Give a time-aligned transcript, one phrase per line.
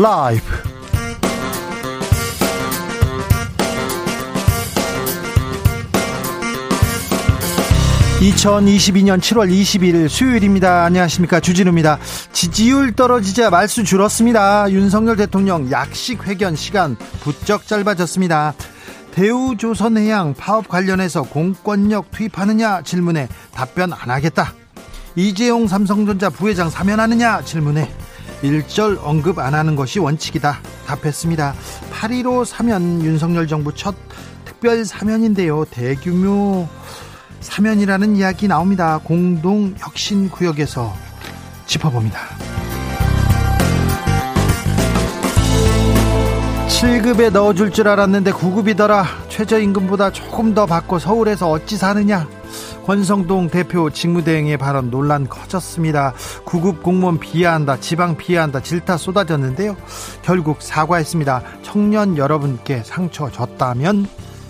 [0.00, 0.44] 라이브
[8.20, 10.84] 2022년 7월 20일 수요일입니다.
[10.84, 11.40] 안녕하십니까.
[11.40, 11.98] 주진우입니다.
[12.32, 14.70] 지지율 떨어지자 말수 줄었습니다.
[14.70, 18.54] 윤석열 대통령 약식 회견 시간 부쩍 짧아졌습니다.
[19.10, 24.54] 대우조선해양 파업 관련해서 공권력 투입하느냐 질문에 답변 안 하겠다.
[25.16, 27.90] 이재용 삼성전자 부회장 사면하느냐 질문에
[28.42, 30.60] 일절 언급 안 하는 것이 원칙이다.
[30.86, 31.54] 답했습니다.
[31.92, 33.94] 8.15 사면 윤석열 정부 첫
[34.44, 35.64] 특별 사면인데요.
[35.66, 36.68] 대규모
[37.40, 39.00] 사면이라는 이야기 나옵니다.
[39.02, 40.94] 공동 혁신 구역에서
[41.66, 42.18] 짚어봅니다.
[46.68, 49.04] 7급에 넣어줄 줄 알았는데 9급이더라.
[49.28, 52.28] 최저임금보다 조금 더 받고 서울에서 어찌 사느냐.
[52.88, 56.14] 권성동 대표 직무대행의 발언 논란 커졌습니다.
[56.46, 59.76] 9급 공무원 비하한다, 지방 비하한다, 질타 쏟아졌는데요.
[60.22, 61.42] 결국 사과했습니다.
[61.60, 64.06] 청년 여러분께 상처 줬다면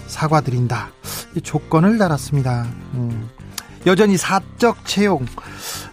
[0.06, 0.91] 사과드린다.
[1.34, 2.69] 이 조건을 달았습니다.
[2.94, 3.28] 음.
[3.86, 5.27] 여전히 사적 채용.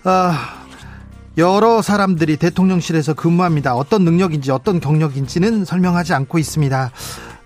[0.03, 0.66] 아,
[1.39, 3.73] 여러 사람들이 대통령실에서 근무합니다.
[3.73, 6.91] 어떤 능력인지 어떤 경력인지는 설명하지 않고 있습니다.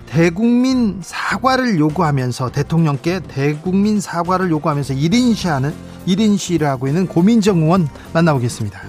[0.09, 5.73] 대국민 사과를 요구하면서 대통령께 대국민 사과를 요구하면서 1인 시하는
[6.07, 8.81] 1인 시위를 하고 있는 고민정 의원 만나보겠습니다.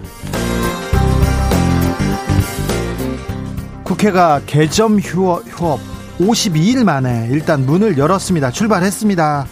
[3.85, 5.81] 국회가 개점 휴업
[6.19, 8.51] 52일 만에 일단 문을 열었습니다.
[8.51, 9.47] 출발했습니다.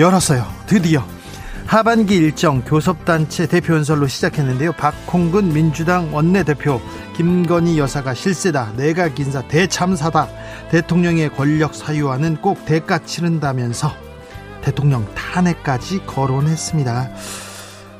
[0.00, 0.44] 열었어요.
[0.66, 1.04] 드디어.
[1.66, 4.72] 하반기 일정 교섭단체 대표 연설로 시작했는데요.
[4.72, 6.80] 박홍근 민주당 원내대표
[7.16, 8.74] 김건희 여사가 실세다.
[8.76, 10.28] 내각 인사 대참사다.
[10.70, 13.92] 대통령의 권력 사유화는 꼭 대가 치른다면서
[14.62, 17.10] 대통령 탄핵까지 거론했습니다.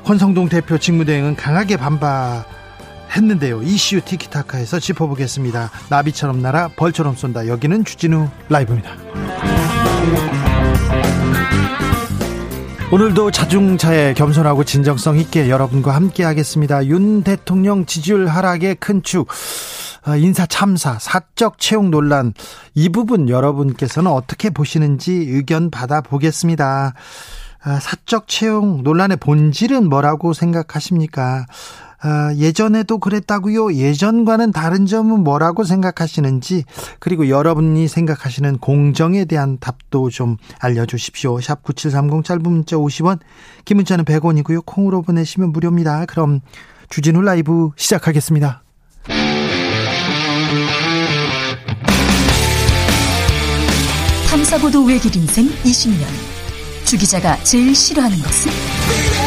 [0.05, 3.63] 권성동 대표 직무대행은 강하게 반발했는데요.
[3.63, 5.71] 이슈 티키타카에서 짚어보겠습니다.
[5.89, 7.47] 나비처럼 날아 벌처럼 쏜다.
[7.47, 8.91] 여기는 주진우 라이브입니다.
[12.89, 16.85] 오늘도 자중차에 겸손하고 진정성 있게 여러분과 함께 하겠습니다.
[16.85, 19.27] 윤 대통령 지지율 하락의 큰 축,
[20.03, 22.33] 아, 인사 참사, 사적 채용 논란,
[22.75, 26.93] 이 부분 여러분께서는 어떻게 보시는지 의견 받아보겠습니다.
[27.61, 31.45] 아, 사적 채용 논란의 본질은 뭐라고 생각하십니까?
[32.07, 33.73] 아, 예전에도 그랬다고요?
[33.73, 36.63] 예전과는 다른 점은 뭐라고 생각하시는지
[36.99, 41.41] 그리고 여러분이 생각하시는 공정에 대한 답도 좀 알려주십시오.
[41.41, 43.19] 샵 9730 짧은 문자 50원
[43.65, 44.65] 긴 문자는 100원이고요.
[44.65, 46.05] 콩으로 보내시면 무료입니다.
[46.05, 46.39] 그럼
[46.89, 48.63] 주진우 라이브 시작하겠습니다.
[54.29, 56.05] 탐사보도 외길 인생 20년
[56.85, 59.26] 주 기자가 제일 싫어하는 것은?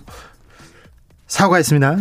[1.31, 1.95] 사과했습니다.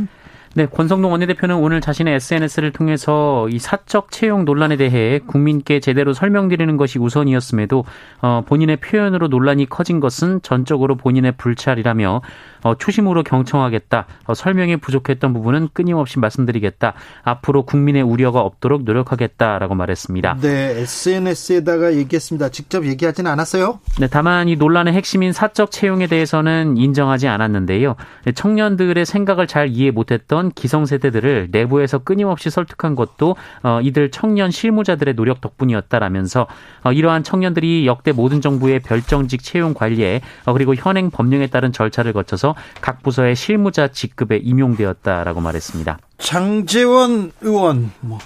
[0.54, 6.76] 네, 권성동 원내대표는 오늘 자신의 SNS를 통해서 이 사적 채용 논란에 대해 국민께 제대로 설명드리는
[6.76, 7.84] 것이 우선이었음에도
[8.20, 12.22] 어, 본인의 표현으로 논란이 커진 것은 전적으로 본인의 불찰이라며
[12.62, 14.06] 어, 초심으로 경청하겠다.
[14.26, 16.94] 어, 설명이 부족했던 부분은 끊임없이 말씀드리겠다.
[17.22, 20.38] 앞으로 국민의 우려가 없도록 노력하겠다라고 말했습니다.
[20.40, 22.48] 네, SNS에다가 얘기했습니다.
[22.48, 23.78] 직접 얘기하지는 않았어요?
[24.00, 27.94] 네, 다만 이 논란의 핵심인 사적 채용에 대해서는 인정하지 않았는데요.
[28.24, 35.14] 네, 청년들의 생각을 잘 이해 못했던 기성세대들을 내부에서 끊임없이 설득한 것도 어, 이들 청년 실무자들의
[35.14, 36.46] 노력 덕분이었다라면서
[36.84, 42.12] 어, 이러한 청년들이 역대 모든 정부의 별정직 채용 관리에 어, 그리고 현행 법령에 따른 절차를
[42.12, 45.98] 거쳐서 각 부서의 실무자 직급에 임용되었다라고 말했습니다.
[46.18, 48.18] 장재원 의원 뭐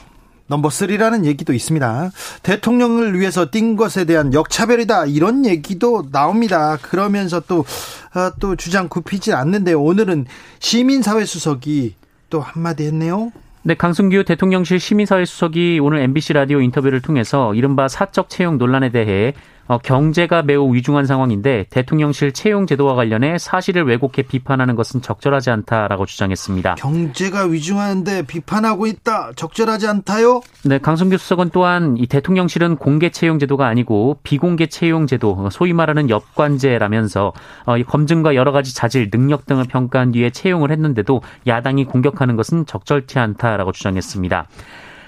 [0.46, 2.10] 넘버 3라는 얘기도 있습니다.
[2.42, 6.76] 대통령을 위해서 뛴 것에 대한 역차별이다 이런 얘기도 나옵니다.
[6.82, 7.64] 그러면서 또
[8.12, 10.26] 아, 또 주장 굽히지 않는데 오늘은
[10.58, 11.94] 시민사회 수석이
[12.30, 13.32] 또 한마디 했네요.
[13.62, 19.32] 네, 강승규 대통령실 시민사회 수석이 오늘 MBC 라디오 인터뷰를 통해서 이른바 사적 채용 논란에 대해
[19.66, 26.04] 어, 경제가 매우 위중한 상황인데 대통령실 채용 제도와 관련해 사실을 왜곡해 비판하는 것은 적절하지 않다라고
[26.04, 26.74] 주장했습니다.
[26.74, 29.32] 경제가 위중한데 비판하고 있다.
[29.36, 30.42] 적절하지 않다요?
[30.64, 36.10] 네, 강성규 수석은 또한 이 대통령실은 공개 채용 제도가 아니고 비공개 채용 제도, 소위 말하는
[36.10, 37.32] 엽관제라면서
[37.66, 42.66] 어, 이 검증과 여러 가지 자질, 능력 등을 평가한 뒤에 채용을 했는데도 야당이 공격하는 것은
[42.66, 44.46] 적절치 않다라고 주장했습니다.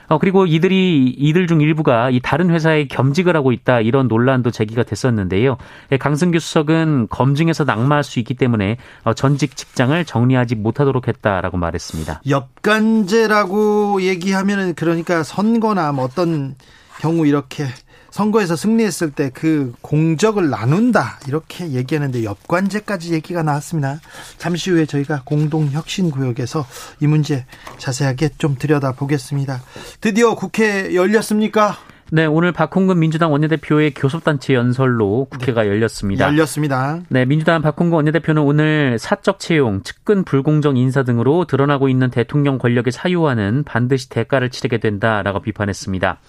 [0.08, 4.82] 어, 그리고 이들이, 이들 중 일부가 이 다른 회사에 겸직을 하고 있다 이런 논란도 제기가
[4.82, 5.56] 됐었는데요.
[5.92, 12.22] 예, 강승규 수석은 검증에서 낙마할 수 있기 때문에 어, 전직 직장을 정리하지 못하도록 했다라고 말했습니다.
[12.28, 16.54] 엽간제라고 얘기하면은 그러니까 선거나 뭐 어떤
[17.00, 17.66] 경우 이렇게
[18.16, 24.00] 선거에서 승리했을 때 그 공적을 나눈다 이렇게 얘기하는데 엽관제까지 얘기가 나왔습니다.
[24.38, 26.64] 잠시 후에 저희가 공동혁신구역에서
[27.00, 27.44] 이 문제
[27.76, 29.60] 자세하게 좀 들여다 보겠습니다.
[30.00, 31.76] 드디어 국회 열렸습니까?
[32.12, 36.26] 네, 오늘 박홍근 민주당 원내대표의 교섭단체 연설로 국회가 네, 열렸습니다.
[36.26, 37.00] 열렸습니다.
[37.08, 42.92] 네, 민주당 박홍근 원내대표는 오늘 사적 채용, 측근 불공정 인사 등으로 드러나고 있는 대통령 권력의
[42.92, 46.20] 사유화는 반드시 대가를 치르게 된다라고 비판했습니다.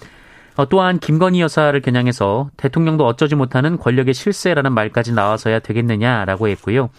[0.58, 6.90] 어, 또한 김건희 여사를 겨냥해서 대통령도 어쩌지 못하는 권력의 실세라는 말까지 나와서야 되겠느냐라고 했고요.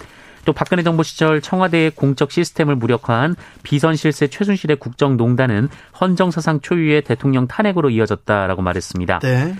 [0.44, 5.68] 또 박근혜 정부 시절 청와대의 공적 시스템을 무력화한 비선 실세 최순실의 국정농단은
[6.00, 9.18] 헌정사상 초유의 대통령 탄핵으로 이어졌다라고 말했습니다.
[9.18, 9.54] 네.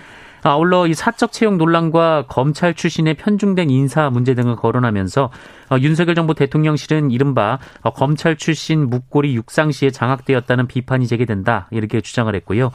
[0.45, 5.31] 아울러 이 사적 채용 논란과 검찰 출신의 편중된 인사 문제 등을 거론하면서
[5.71, 12.33] 어, 윤석열 정부 대통령실은 이른바 어, 검찰 출신 묵고리 육상시에 장악되었다는 비판이 제기된다 이렇게 주장을
[12.35, 12.71] 했고요.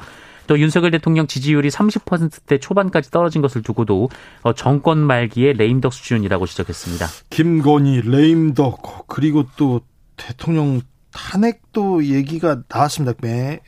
[0.48, 4.10] 또 윤석열 대통령 지지율이 30%대 초반까지 떨어진 것을 두고도
[4.42, 7.08] 어, 정권 말기에 레임덕 수준이라고 지적했습니다.
[7.30, 9.82] 김건희, 레임덕 그리고 또
[10.16, 10.82] 대통령
[11.14, 13.14] 탄핵도 얘기가 나왔습니다.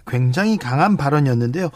[0.07, 1.69] 굉장히 강한 발언이었는데요.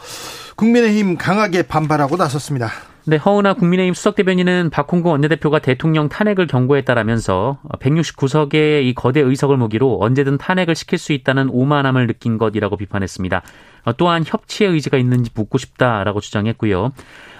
[0.56, 2.70] 국민의힘 강하게 반발하고 나섰습니다.
[3.06, 9.98] 네, 허은하 국민의힘 수석 대변인은 박홍구 원내대표가 대통령 탄핵을 경고했다라면서 169석의 이 거대 의석을 무기로
[10.02, 13.42] 언제든 탄핵을 시킬 수 있다는 오만함을 느낀 것이라고 비판했습니다.
[13.84, 16.92] 어, 또한 협치의 의지가 있는지 묻고 싶다라고 주장했고요.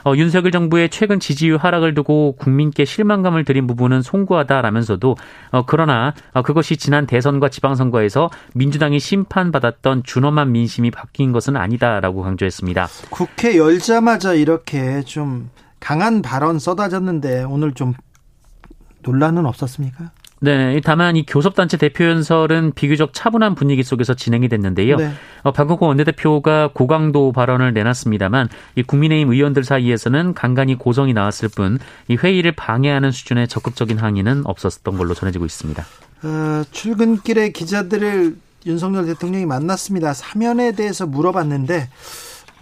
[0.05, 5.17] 어, 윤석열 정부의 최근 지지율 하락을 두고 국민께 실망감을 드린 부분은 송구하다라면서도
[5.52, 12.88] 어, 그러나 어, 그것이 지난 대선과 지방선거에서 민주당이 심판받았던 준엄한 민심이 바뀐 것은 아니다라고 강조했습니다.
[13.11, 15.50] 국회 열자마자 이렇게 좀
[15.81, 17.94] 강한 발언 쏟아졌는데 오늘 좀
[19.03, 20.12] 논란은 없었습니까?
[20.43, 24.97] 네, 다만 이 교섭단체 대표 연설은 비교적 차분한 분위기 속에서 진행이 됐는데요.
[24.97, 25.11] 네.
[25.43, 31.79] 어, 박근호 원내대표가 고강도 발언을 내놨습니다만 이 국민의힘 의원들 사이에서는 간간히 고성이 나왔을 뿐
[32.09, 35.85] 이 회의를 방해하는 수준의 적극적인 항의는 없었던 걸로 전해지고 있습니다.
[36.23, 40.13] 어, 출근길에 기자들을 윤석열 대통령이 만났습니다.
[40.13, 41.89] 사면에 대해서 물어봤는데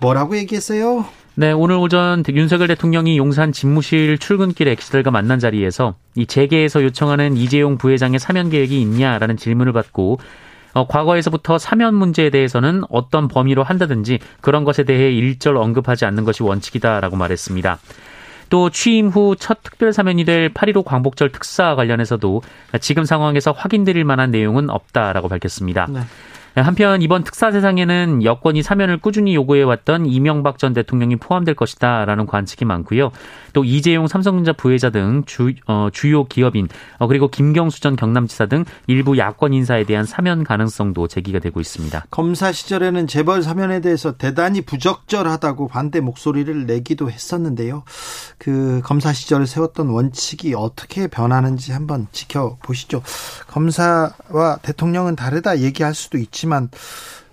[0.01, 1.07] 뭐라고 얘기했어요?
[1.38, 7.79] 네, 오늘 오전 윤석열 대통령이 용산 집무실 출근길에 기자들과 만난 자리에서 이 재계에서 요청하는 이재용
[7.79, 10.19] 부회장의 사면 계획이 있냐라는 질문을 받고
[10.75, 16.43] 어, 과거에서부터 사면 문제에 대해서는 어떤 범위로 한다든지 그런 것에 대해 일절 언급하지 않는 것이
[16.43, 17.79] 원칙이다라고 말했습니다.
[18.50, 22.43] 또 취임 후 첫 특별 사면이 될 8.15 광복절 특사 관련해서도
[22.81, 25.87] 지금 상황에서 확인드릴 만한 내용은 없다라고 밝혔습니다.
[25.88, 26.00] 네.
[26.60, 33.10] 한편 이번 특사 세상에는 여권이 사면을 꾸준히 요구해왔던 이명박 전 대통령이 포함될 것이다라는 관측이 많고요.
[33.58, 36.69] 또 이재용 삼성전자 부회자 등 주, 어, 주요 기업인
[36.99, 42.05] 어, 그리고 김경수 전 경남지사 등 일부 야권 인사에 대한 사면 가능성도 제기가 되고 있습니다.
[42.12, 47.82] 검사 시절에는 재벌 사면에 대해서 대단히 부적절하다고 반대 목소리를 내기도 했었는데요.
[48.38, 53.03] 그 검사 시절을 세웠던 원칙이 어떻게 변하는지 한번 지켜보시죠.
[53.48, 56.70] 검사와 대통령은 다르다 얘기할 수도 있지만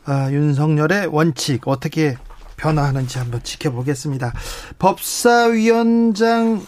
[0.06, 2.18] 아, 윤석열의 원칙 어떻게
[2.58, 4.34] 변화하는지 한번 지켜보겠습니다.
[4.80, 6.62] 법사위원장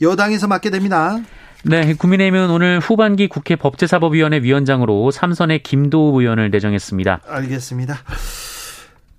[0.00, 1.18] 여당에서 맡게 됩니다.
[1.62, 7.20] 네, 국민의힘은 오늘 후반기 국회 법제사법위원회 위원장으로 삼선의 김도우 의원을 내정했습니다.
[7.26, 7.98] 알겠습니다.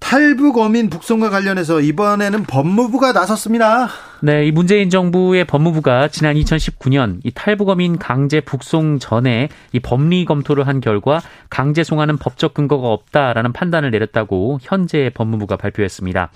[0.02, 3.88] 탈북 어민 북송과 관련해서 이번에는 법무부가 나섰습니다.
[4.20, 10.26] 네, 이 문재인 정부의 법무부가 지난 2019년 이 탈북 어민 강제 북송 전에 이 법리
[10.26, 16.30] 검토를 한 결과 강제 송환은 법적 근거가 없다라는 판단을 내렸다고 현재 법무부가 발표했습니다.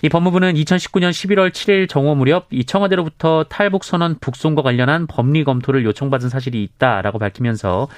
[0.00, 5.84] 이 법무부는 2019년 11월 7일 정오 무렵 이 청와대로부터 탈북 선언 북송과 관련한 법리 검토를
[5.84, 7.88] 요청받은 사실이 있다라고 밝히면서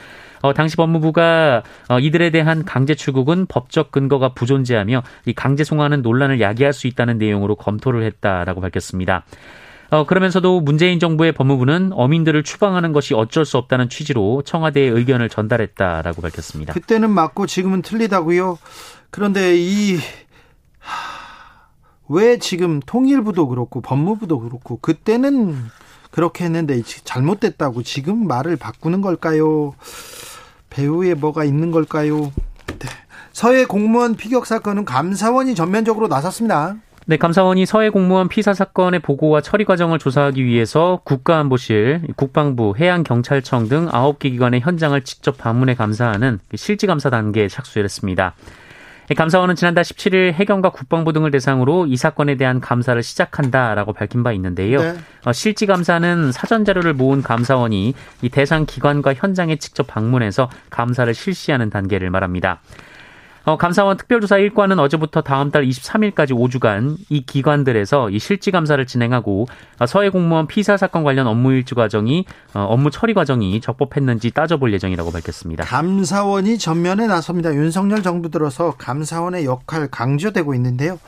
[0.43, 6.41] 어, 당시 법무부가 어, 이들에 대한 강제 출국은 법적 근거가 부존재하며 이 강제 송환은 논란을
[6.41, 9.25] 야기할 수 있다는 내용으로 검토를 했다라고 밝혔습니다.
[9.91, 16.23] 어, 그러면서도 문재인 정부의 법무부는 어민들을 추방하는 것이 어쩔 수 없다는 취지로 청와대의 의견을 전달했다라고
[16.23, 16.73] 밝혔습니다.
[16.73, 18.59] 그때는 맞고 지금은 틀리다고요.
[19.11, 19.99] 그런데 이
[22.09, 25.57] 왜 지금 통일부도 그렇고 법무부도 그렇고 그때는
[26.11, 29.75] 그렇게 했는데 잘못됐다고 지금 말을 바꾸는 걸까요?
[30.71, 32.33] 배후에 뭐가 있는 걸까요?
[32.79, 32.89] 네.
[33.33, 36.77] 서해 공무원 피격 사건은 감사원이 전면적으로 나섰습니다.
[37.09, 43.87] 네, 감사원이 서해 공무원 피사 사건의 보고와 처리 과정을 조사하기 위해서 국가안보실, 국방부, 해양경찰청 등
[43.87, 48.35] 9개 기관의 현장을 직접 방문해 감사하는 실지감사 단계에 착수했습니다.
[49.15, 54.81] 감사원은 지난달 17일 해경과 국방부 등을 대상으로 이 사건에 대한 감사를 시작한다라고 밝힌 바 있는데요.
[54.81, 54.97] 네.
[55.25, 61.71] 어, 실지 감사는 사전 자료를 모은 감사원이 이 대상 기관과 현장에 직접 방문해서 감사를 실시하는
[61.71, 62.61] 단계를 말합니다.
[63.47, 69.47] 어, 감사원 특별조사 1과는 어제부터 다음 달 23일까지 5주간 이 기관들에서 이 실지 감사를 진행하고
[69.79, 72.25] 어, 서해 공무원 피사 사건 관련 업무 일주 과정이
[72.55, 75.63] 어, 업무 처리 과정이 적법했는지 따져볼 예정이라고 밝혔습니다.
[75.63, 77.55] 감사원이 전면에 나섭니다.
[77.55, 80.99] 윤석열 정부 들어서 감사원의 역할 강조되고 있는데요.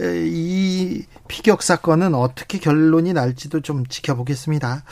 [0.00, 4.82] 이 피격 사건은 어떻게 결론이 날지도 좀 지켜보겠습니다.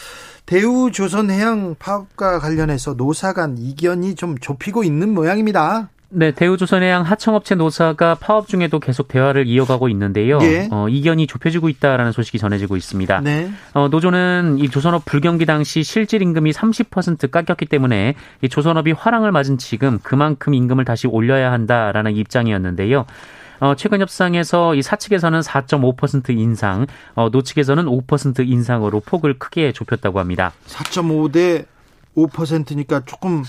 [0.46, 5.88] 대우 조선해양 파업과 관련해서 노사 간 이견이 좀 좁히고 있는 모양입니다.
[6.14, 10.38] 네, 대우조선해양 하청업체 노사가 파업 중에도 계속 대화를 이어가고 있는데요.
[10.42, 10.68] 예.
[10.70, 13.20] 어, 이견이 좁혀지고 있다라는 소식이 전해지고 있습니다.
[13.20, 13.50] 네.
[13.72, 19.56] 어, 노조는 이 조선업 불경기 당시 실질 임금이 30% 깎였기 때문에 이 조선업이 화랑을 맞은
[19.56, 23.06] 지금 그만큼 임금을 다시 올려야 한다라는 입장이었는데요.
[23.60, 30.52] 어, 최근 협상에서 이 사측에서는 4.5% 인상, 어, 노측에서는 5% 인상으로 폭을 크게 좁혔다고 합니다.
[30.66, 31.64] 4.5 대
[32.16, 33.42] 5%니까 조금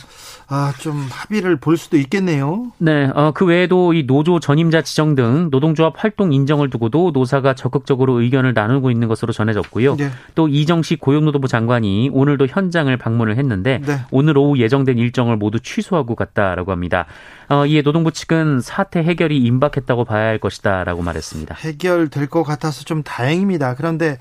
[0.48, 2.72] 아, 좀 합의를 볼 수도 있겠네요.
[2.78, 8.22] 네, 어, 그 외에도 이 노조 전임자 지정 등 노동조합 활동 인정을 두고도 노사가 적극적으로
[8.22, 9.96] 의견을 나누고 있는 것으로 전해졌고요.
[9.96, 10.10] 네.
[10.36, 14.00] 또 이정식 고용노동부 장관이 오늘도 현장을 방문을 했는데 네.
[14.12, 17.06] 오늘 오후 예정된 일정을 모두 취소하고 갔다라고 합니다.
[17.50, 21.56] 어, 이에 노동부 측은 사태 해결이 임박했다고 봐야 할 것이다라고 말했습니다.
[21.56, 23.76] 해결될 것 같아서 좀 다행입니다.
[23.76, 24.18] 그런데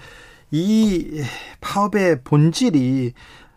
[0.51, 1.23] 이
[1.63, 3.15] 파업의 본질이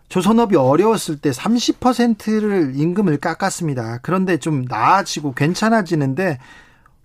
[0.10, 4.00] 조선업이 어려웠을 때 30%를 임금을 깎았습니다.
[4.02, 6.40] 그런데 좀 나아지고 괜찮아지는데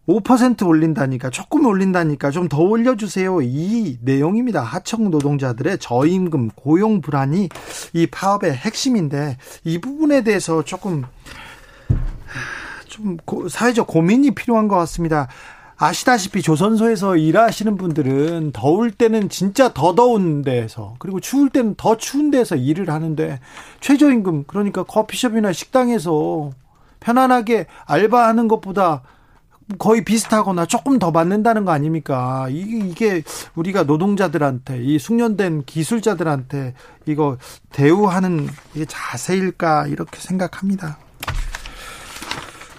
[0.06, 3.42] 5% 올린다니까 조금 올린다니까 좀 더 올려주세요.
[3.42, 4.62] 이 내용입니다.
[4.62, 7.48] 하청 노동자들의 저임금 고용 불안이
[7.92, 11.04] 이 파업의 핵심인데 이 부분에 대해서 조금
[12.86, 13.16] 좀
[13.48, 15.28] 사회적 고민이 필요한 것 같습니다.
[15.82, 22.30] 아시다시피 조선소에서 일하시는 분들은 더울 때는 진짜 더 더운 데에서 그리고 추울 때는 더 추운
[22.30, 23.40] 데서 일을 하는데
[23.80, 26.50] 최저임금 그러니까 커피숍이나 식당에서
[27.00, 29.00] 편안하게 알바하는 것보다
[29.78, 32.48] 거의 비슷하거나 조금 더 받는다는 거 아닙니까?
[32.50, 33.22] 이게
[33.54, 36.74] 우리가 노동자들한테 이 숙련된 기술자들한테
[37.06, 37.38] 이거
[37.72, 40.98] 대우하는 이게 자세일까 이렇게 생각합니다.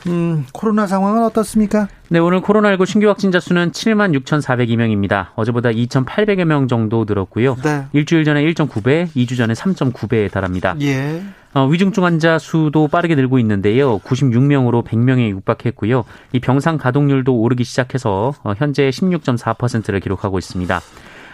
[0.08, 1.88] 음, 코로나 상황은 어떻습니까?
[2.10, 5.27] 네, 오늘 코로나19 신규 확진자 수는 7만 6,402명입니다.
[5.36, 7.55] 어제보다 2,800여 명 정도 늘었고요.
[7.63, 7.86] 네.
[7.93, 10.75] 일주일 전에 1.9배, 2주 전에 3.9배에 달합니다.
[10.81, 11.22] 예.
[11.53, 14.00] 어, 위중증 환자 수도 빠르게 늘고 있는데요.
[14.00, 16.05] 96명으로 100명에 육박했고요.
[16.34, 20.81] 이 병상 가동률도 오르기 시작해서 어, 현재 16.4%를 기록하고 있습니다.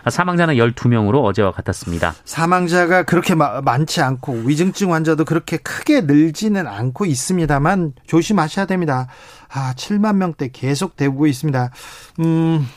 [0.09, 2.15] 사망자는 12명으로 어제와 같았습니다.
[2.25, 9.07] 사망자가 그렇게 많지 않고 위중증 환자도 그렇게 크게 늘지는 않고 있습니다만 조심하셔야 됩니다.
[9.49, 11.71] 아, 7만 명대 계속 되고 있습니다.
[12.19, 12.67] 음,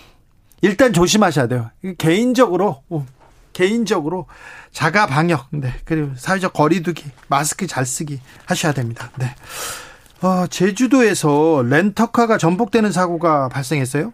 [0.62, 1.70] 일단 조심하셔야 돼요.
[1.98, 3.06] 개인적으로, 어,
[3.52, 4.26] 개인적으로
[4.72, 9.10] 자가 방역, 네, 그리고 사회적 거리두기, 마스크 잘 쓰기 하셔야 됩니다.
[9.18, 9.34] 네.
[10.22, 14.12] 어, 제주도에서 렌터카가 전복되는 사고가 발생했어요?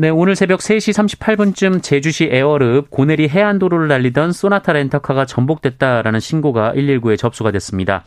[0.00, 7.18] 네, 오늘 새벽 3시 38분쯤 제주시 애월읍 고내리 해안도로를 달리던 소나타 렌터카가 전복됐다라는 신고가 119에
[7.18, 8.04] 접수가 됐습니다.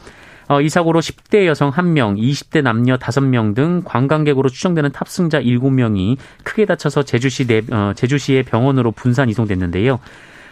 [0.48, 6.66] 어, 이 사고로 10대 여성 1명, 20대 남녀 5명 등 관광객으로 추정되는 탑승자 7명이 크게
[6.66, 10.00] 다쳐서 제주시 내, 어, 제주시의 병원으로 분산 이송됐는데요.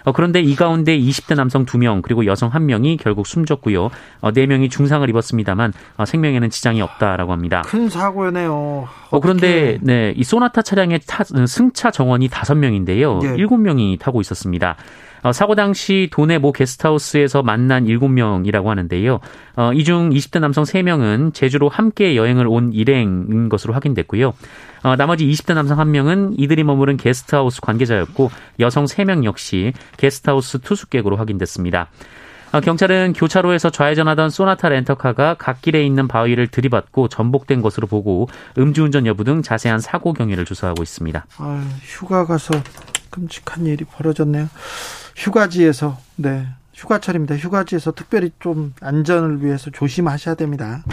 [0.09, 3.89] 어, 그런데 이 가운데 20대 남성 2명 그리고 여성 1명이 결국 숨졌고요.
[4.21, 7.61] 어, 4명이 중상을 입었습니다만 어, 생명에는 지장이 없다라고 합니다.
[7.65, 8.87] 큰 사고네요.
[9.11, 13.23] 어, 그런데 네, 이 소나타 차량의 타, 승차 정원이 5명인데요.
[13.23, 13.43] 예.
[13.43, 14.77] 7명이 타고 있었습니다.
[15.23, 19.19] 어, 사고 당시 도내 모 게스트하우스에서 만난 7명이라고 하는데요.
[19.55, 24.33] 어, 이 중 20대 남성 3명은 제주로 함께 여행을 온 일행인 것으로 확인됐고요.
[24.83, 31.89] 어, 나머지 20대 남성 1명은 이들이 머무른 게스트하우스 관계자였고 여성 3명 역시 게스트하우스 투숙객으로 확인됐습니다.
[32.51, 39.23] 어, 경찰은 교차로에서 좌회전하던 소나타 렌터카가 갓길에 있는 바위를 들이받고 전복된 것으로 보고 음주운전 여부
[39.23, 41.25] 등 자세한 사고 경위를 조사하고 있습니다.
[41.38, 42.53] 아, 휴가 가서
[43.11, 44.47] 끔찍한 일이 벌어졌네요.
[45.19, 47.35] 휴가지에서 네 휴가철입니다.
[47.35, 50.83] 휴가지에서 특별히 좀 안전을 위해서 조심하셔야 됩니다.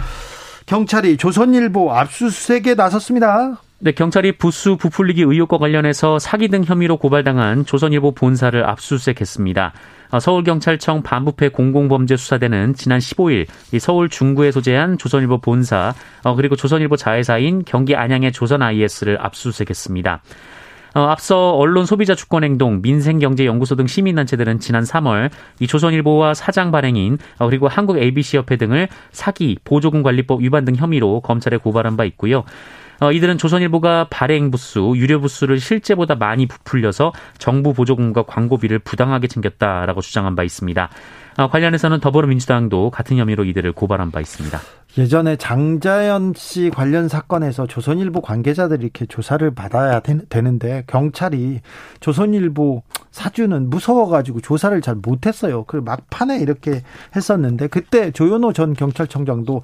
[0.67, 3.61] 경찰이 조선일보 압수수색에 나섰습니다.
[3.79, 9.73] 네, 경찰이 부수 부풀리기 의혹과 관련해서 사기 등 혐의로 고발당한 조선일보 본사를 압수수색했습니다.
[10.11, 13.47] 어, 서울경찰청 반부패 공공범죄수사대는 지난 15일
[13.79, 20.23] 서울 중구에 소재한 조선일보 본사 어, 그리고 조선일보 자회사인 경기 안양의 조선 IS를 압수수색했습니다.
[20.97, 27.19] 어, 앞서 언론 소비자 주권 행동, 민생경제연구소 등 시민단체들은 지난 3월 이 조선일보와 사장 발행인
[27.39, 32.45] 그리고 한국 ABC협회 등을 사기, 보조금 관리법 위반 등 혐의로 검찰에 고발한 바 있고요.
[33.01, 40.01] 어, 이들은 조선일보가 발행 부수, 유료 부수를 실제보다 많이 부풀려서 정부 보조금과 광고비를 부당하게 챙겼다라고
[40.01, 40.89] 주장한 바 있습니다.
[41.37, 44.59] 어, 관련해서는 더불어민주당도 같은 혐의로 이들을 고발한 바 있습니다.
[44.99, 51.61] 예전에 장자연 씨 관련 사건에서 조선일보 관계자들이 이렇게 조사를 받아야 되, 는데 경찰이
[52.01, 55.65] 조선일보 사주는 무서워가지고 조사를 잘 못했어요.
[55.65, 56.83] 그 막판에 이렇게
[57.15, 59.63] 했었는데 그때 조현호 전 경찰청장도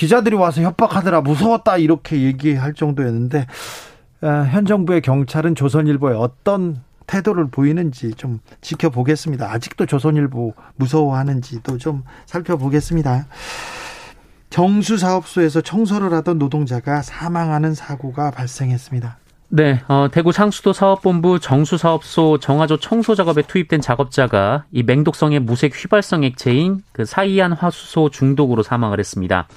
[0.00, 3.46] 기자들이 와서 협박하더라 무서웠다 이렇게 얘기할 정도였는데
[4.22, 9.52] 어, 현 정부의 경찰은 조선일보에 어떤 태도를 보이는지 좀 지켜보겠습니다.
[9.52, 13.26] 아직도 조선일보 무서워하는지도 좀 살펴보겠습니다.
[14.50, 19.16] 정수사업소에서 청소를 하던 노동자가 사망하는 사고가 발생했습니다.
[19.52, 26.22] 네, 어, 대구 상수도 사업본부 정수사업소 정화조 청소 작업에 투입된 작업자가 이 맹독성의 무색 휘발성
[26.22, 29.48] 액체인 그 사이안 화수소 중독으로 사망을 했습니다.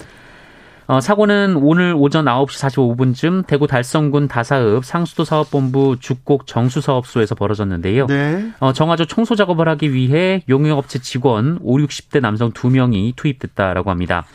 [0.86, 8.06] 어, 사고는 오늘 오전 9시 45분쯤 대구 달성군 다사읍 상수도 사업본부 죽곡 정수사업소에서 벌어졌는데요.
[8.06, 8.50] 네.
[8.60, 14.26] 어, 정화조 청소 작업을 하기 위해 용역업체 직원 5, 60대 남성 2명이 투입됐다라고 합니다.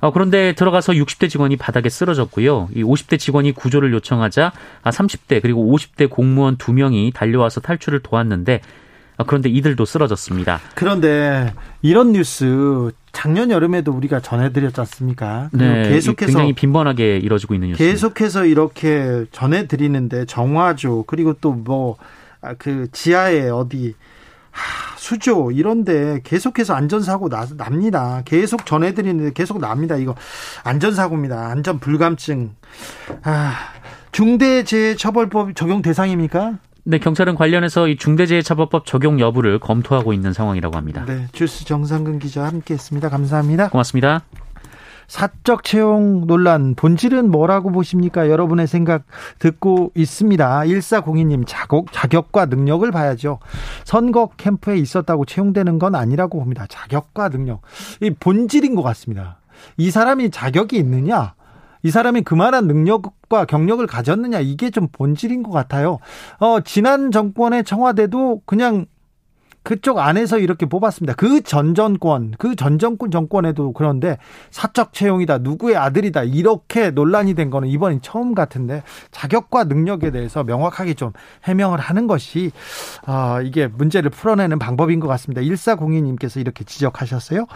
[0.00, 2.68] 어, 그런데 들어가서 60대 직원이 바닥에 쓰러졌고요.
[2.74, 4.52] 이 50대 직원이 구조를 요청하자
[4.84, 8.60] 30대 아, 그리고 50대 공무원 2명이 달려와서 탈출을 도왔는데
[9.18, 10.60] 어, 그런데 이들도 쓰러졌습니다.
[10.74, 15.48] 그런데 이런 뉴스 작년 여름에도 우리가 전해드렸지 않습니까?
[15.52, 17.78] 네, 계속해서 굉장히 빈번하게 이루어지고 있는 뉴스.
[17.78, 21.98] 계속해서 이렇게 전해드리는데 정화조 그리고 또 뭐그
[22.42, 22.54] 아,
[22.92, 23.94] 지하에 어디
[24.56, 28.22] 하, 수조 이런데 계속해서 안전사고 나, 납니다.
[28.24, 29.96] 계속 전해드리는데 계속 납니다.
[29.96, 30.14] 이거
[30.64, 31.48] 안전사고입니다.
[31.48, 32.54] 안전 불감증.
[33.22, 33.54] 아,
[34.12, 36.58] 중대재해처벌법 적용 대상입니까?
[36.84, 41.04] 네, 경찰은 관련해서 이 중대재해처벌법 적용 여부를 검토하고 있는 상황이라고 합니다.
[41.06, 43.08] 네, 주스 정상근 기자 함께했습니다.
[43.10, 43.68] 감사합니다.
[43.68, 44.22] 고맙습니다.
[45.08, 48.28] 사적 채용 논란 본질은 뭐라고 보십니까?
[48.28, 49.04] 여러분의 생각
[49.38, 50.60] 듣고 있습니다.
[50.60, 53.38] 1402님 자격, 자격과 능력을 봐야죠.
[53.84, 56.66] 선거 캠프에 있었다고 채용되는 건 아니라고 봅니다.
[56.68, 57.62] 자격과 능력.
[58.00, 59.38] 이 본질인 것 같습니다.
[59.76, 61.34] 이 사람이 자격이 있느냐?
[61.82, 65.98] 이 사람이 그만한 능력과 경력을 가졌느냐 이게 좀 본질인 것 같아요.
[66.38, 68.86] 어, 지난 정권의 청와대도 그냥
[69.66, 71.14] 그쪽 안에서 이렇게 뽑았습니다.
[71.14, 74.16] 그 전 정권, 그 전 정권 정권에도 그런데
[74.50, 80.94] 사적 채용이다, 누구의 아들이다 이렇게 논란이 된 거는 이번이 처음 같은데 자격과 능력에 대해서 명확하게
[80.94, 81.12] 좀
[81.44, 82.52] 해명을 하는 것이
[83.08, 85.42] 어, 이게 문제를 풀어내는 방법인 것 같습니다.
[85.42, 87.46] 1402님께서 이렇게 지적하셨어요.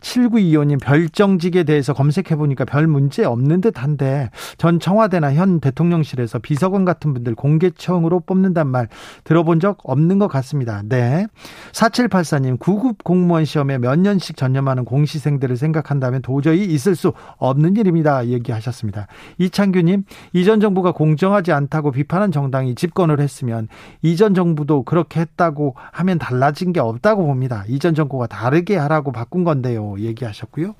[0.00, 6.84] 7925님 별정직에 대해서 검색해 보니까 별 문제 없는 듯 한데 전 청와대나 현 대통령실에서 비서관
[6.84, 8.88] 같은 분들 공개 청으로 뽑는단 말
[9.24, 10.82] 들어본 적 없는 것 같습니다.
[10.84, 11.26] 네.
[11.72, 18.26] 4784님, 9급 공무원 시험에 몇 년씩 전념하는 공시생들을 생각한다면 도저히 있을 수 없는 일입니다.
[18.26, 19.06] 얘기하셨습니다.
[19.38, 23.68] 이창규님, 이전 정부가 공정하지 않다고 비판한 정당이 집권을 했으면
[24.02, 27.64] 이전 정부도 그렇게 했다고 하면 달라진 게 없다고 봅니다.
[27.68, 29.94] 이전 정부가 다르게 하라고 바꾼 건데요.
[29.98, 30.74] 얘기하셨고요.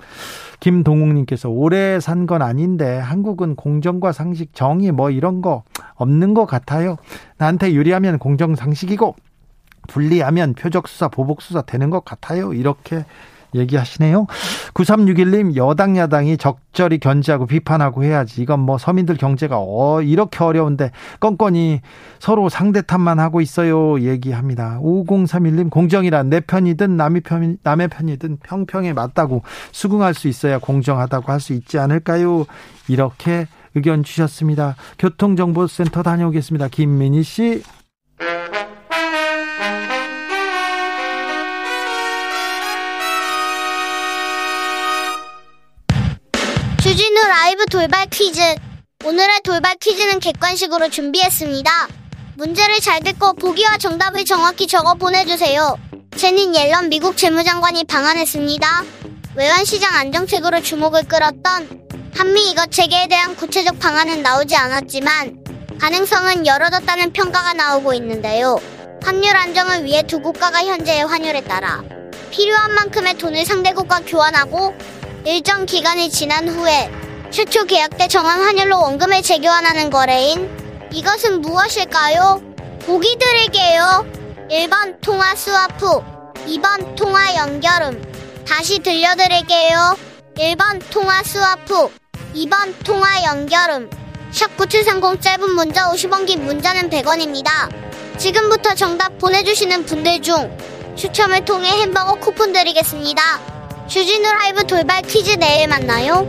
[0.59, 5.63] 김동욱님께서 오래 산 건 아닌데 한국은 공정과 상식, 정의 뭐 이런 거
[5.95, 6.97] 없는 것 같아요.
[7.37, 9.15] 나한테 유리하면 공정 상식이고
[9.85, 12.53] 분리하면 표적수사, 보복수사 되는 것 같아요.
[12.53, 13.05] 이렇게
[13.53, 14.27] 얘기하시네요.
[14.73, 18.41] 9361님, 여당, 야당이 적절히 견제하고 비판하고 해야지.
[18.41, 21.79] 이건 뭐 서민들 경제가 어, 이렇게 어려운데 껌껌이
[22.19, 24.01] 서로 상대 탓만 하고 있어요.
[24.01, 24.79] 얘기합니다.
[24.81, 31.39] 5031님, 공정이란 내 편이든 남의, 편, 남의 편이든 평평에 맞다고 수긍할 수 있어야 공정하다고 할
[31.39, 32.45] 수 있지 않을까요?
[32.87, 34.75] 이렇게 의견 주셨습니다.
[34.97, 36.69] 교통정보센터 다녀오겠습니다.
[36.69, 37.61] 김민희 씨.
[46.95, 48.39] 주진우 라이브 돌발 퀴즈.
[49.03, 51.89] 오늘의 돌발 퀴즈는 객관식으로 준비했습니다.
[52.37, 55.77] 문제를 잘 듣고 보기와 정답을 정확히 적어 보내주세요.
[56.15, 58.85] 제닌 옐런 미국 재무장관이 방한했습니다.
[59.35, 65.43] 외환시장 안정책으로 주목을 끌었던 한미 이것 체계에 대한 구체적 방안은 나오지 않았지만
[65.81, 68.57] 가능성은 열어뒀다는 평가가 나오고 있는데요.
[69.03, 71.83] 환율 안정을 위해 두 국가가 현재의 환율에 따라
[72.31, 74.73] 필요한 만큼의 돈을 상대국과 교환하고
[75.27, 76.87] 일정 기간이 지난 후에
[77.31, 80.47] 최초 계약 때 정한 환율로 원금을 재교환하는 거래인
[80.91, 82.43] 이것은 무엇일까요?
[82.85, 84.05] 보기 드릴게요.
[84.51, 85.85] 1번 통화 스와프,
[86.45, 88.03] 2번 통화 연결음.
[88.47, 89.97] 다시 들려드릴게요.
[90.35, 91.89] 1번 통화 스와프,
[92.35, 93.89] 2번 통화 연결음.
[94.31, 97.49] 샵9730 짧은 문자 50원 긴 문자는 100원입니다.
[98.19, 100.55] 지금부터 정답 보내주시는 분들 중
[100.95, 103.54] 추첨을 통해 햄버거 쿠폰 드리겠습니다.
[103.87, 106.27] 주진우 라이브 돌발 퀴즈 내일 만나요.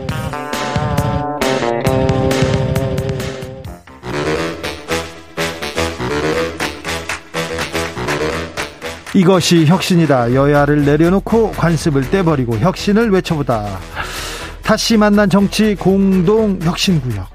[9.15, 10.35] 이것이 혁신이다.
[10.35, 13.79] 여야를 내려놓고 관습을 떼버리고 혁신을 외쳐보다.
[14.61, 17.27] 다시 만난 정치 공동 혁신구역.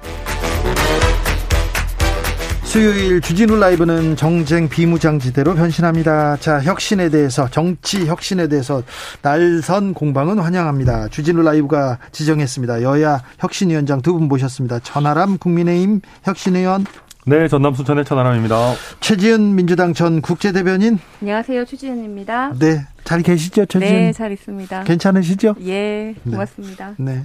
[2.77, 6.37] 수요일 주진우 라이브는 정쟁 비무장지대로 변신합니다.
[6.37, 8.81] 자, 혁신에 대해서, 정치 혁신에 대해서
[9.21, 11.09] 날선 공방은 환영합니다.
[11.09, 12.81] 주진우 라이브가 지정했습니다.
[12.81, 14.79] 여야 혁신위원장 두 분 모셨습니다.
[14.79, 16.87] 전하람 국민의힘 혁신위원.
[17.27, 18.73] 네, 전남 순천의 천하람입니다.
[19.01, 20.97] 최지은 민주당 전 국제대변인.
[21.21, 22.53] 안녕하세요, 최지은입니다.
[22.57, 23.91] 네, 잘 계시죠, 최지은?
[23.91, 24.83] 네, 잘 있습니다.
[24.85, 25.53] 괜찮으시죠?
[25.63, 26.95] 예, 고맙습니다.
[26.97, 27.17] 네.
[27.17, 27.23] 네.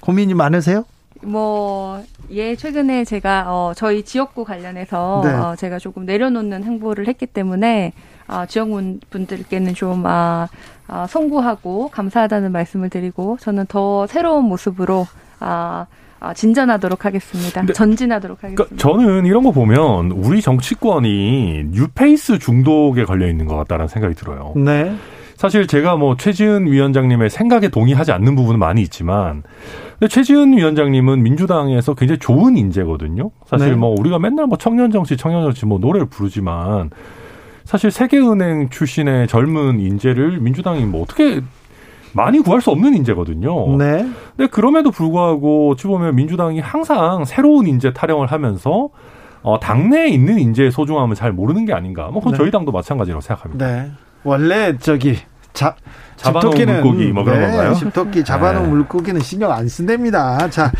[0.00, 0.84] 고민이 많으세요?
[1.22, 5.32] 뭐, 예, 최근에 제가, 어, 저희 지역구 관련해서, 네.
[5.32, 7.92] 어, 제가 조금 내려놓는 행보를 했기 때문에,
[8.28, 10.48] 어, 지역분들께는 좀, 아,
[10.86, 15.06] 아, 송구하고 감사하다는 말씀을 드리고, 저는 더 새로운 모습으로,
[15.40, 15.86] 아,
[16.20, 17.64] 아, 진전하도록 하겠습니다.
[17.72, 18.64] 전진하도록 하겠습니다.
[18.64, 24.52] 그러니까 저는 이런 거 보면 우리 정치권이 뉴페이스 중독에 걸려 있는 것 같다는 생각이 들어요.
[24.54, 24.94] 네.
[25.36, 29.42] 사실 제가 뭐 최지은 위원장님의 생각에 동의하지 않는 부분은 많이 있지만
[30.00, 33.30] 근데 최지은 위원장님은 민주당에서 굉장히 좋은 인재거든요.
[33.44, 33.76] 사실 네.
[33.76, 36.88] 뭐 우리가 맨날 뭐 청년 정치, 청년 정치 뭐 노래를 부르지만
[37.64, 41.42] 사실 세계은행 출신의 젊은 인재를 민주당이 뭐 어떻게
[42.14, 43.76] 많이 구할 수 없는 인재거든요.
[43.76, 44.08] 네.
[44.36, 48.88] 근데 그럼에도 불구하고 어찌 보면 민주당이 항상 새로운 인재 타령을 하면서
[49.42, 52.08] 어, 당내에 있는 인재의 소중함을 잘 모르는 게 아닌가.
[52.08, 52.38] 뭐 그건 네.
[52.38, 53.66] 저희 당도 마찬가지라고 생각합니다.
[53.66, 53.90] 네.
[54.24, 55.18] 원래 저기
[55.52, 55.76] 자,
[56.22, 57.74] 잡아놓은 집토끼는, 물고기 뭐 그런 네, 건가요?
[57.74, 58.68] 집토끼 잡아놓은 네.
[58.68, 60.48] 물고기는 신경 안 쓴답니다.
[60.50, 60.70] 자,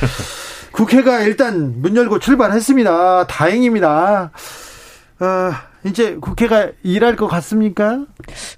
[0.72, 3.26] 국회가 일단 문 열고 출발했습니다.
[3.26, 4.30] 다행입니다.
[5.20, 5.52] 어,
[5.84, 8.04] 이제 국회가 일할 것 같습니까?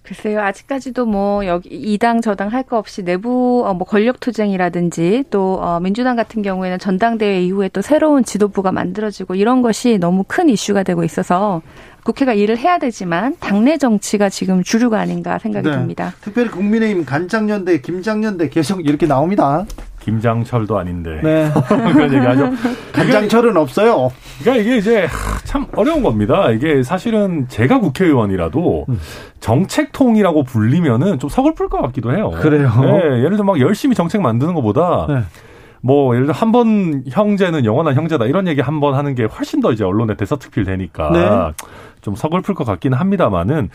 [0.03, 5.59] 글쎄요, 아직까지도 뭐 여기 이당 저당 할 거 없이 내부 어, 뭐 권력 투쟁이라든지 또
[5.61, 10.83] 어, 민주당 같은 경우에는 전당대회 이후에 또 새로운 지도부가 만들어지고 이런 것이 너무 큰 이슈가
[10.83, 11.63] 되고 있어서
[12.05, 15.77] 국회가 일을 해야 되지만 당내 정치가 지금 주류가 아닌가 생각이 네.
[15.77, 16.15] 듭니다.
[16.21, 19.65] 특별히 국민의힘 간장연대, 김장연대 계속 이렇게 나옵니다.
[20.01, 21.21] 김장철도 아닌데.
[21.23, 21.49] 네.
[21.69, 22.51] 그런 얘기 하죠.
[22.93, 24.11] 김장철은 없어요.
[24.41, 25.07] 그러니까 이게 이제
[25.45, 26.51] 참 어려운 겁니다.
[26.51, 29.01] 이게 사실은 제가 국회의원이라도 음.
[29.39, 32.33] 정책통이라고 불리면은 좀 서글플 것 같기도 해요.
[32.41, 32.73] 그래요.
[32.81, 35.23] 네, 예를 들어 막 열심히 정책 만드는 것보다 네.
[35.83, 39.61] 뭐 예를 들어 한 번 형제는 영원한 형제다 이런 얘기 한 번 하는 게 훨씬
[39.61, 41.65] 더 이제 언론에 대서특필 되니까 네.
[42.03, 43.69] 좀 서글플 것 같긴 합니다만은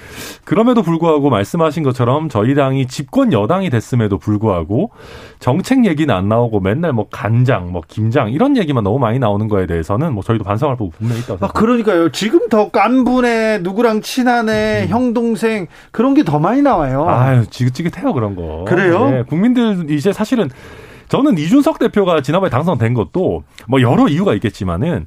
[0.43, 4.91] 그럼에도 불구하고 말씀하신 것처럼 저희 당이 집권 여당이 됐음에도 불구하고
[5.39, 9.65] 정책 얘기는 안 나오고 맨날 뭐 간장, 뭐 김장 이런 얘기만 너무 많이 나오는 거에
[9.65, 11.58] 대해서는 뭐 저희도 반성할 부분 분명히 있다고 생각합니다.
[11.58, 12.12] 아, 그러니까요.
[12.12, 14.88] 지금 더 깐분해 누구랑 친하네 음.
[14.89, 17.08] 형 동생 그런 게 더 많이 나와요.
[17.08, 18.65] 아유 지긋지긋해요 그런 거.
[18.67, 19.10] 그래요?
[19.10, 20.50] 네, 국민들 이제 사실은
[21.10, 25.06] 저는 이준석 대표가 지난번에 당선된 것도 뭐 여러 이유가 있겠지만은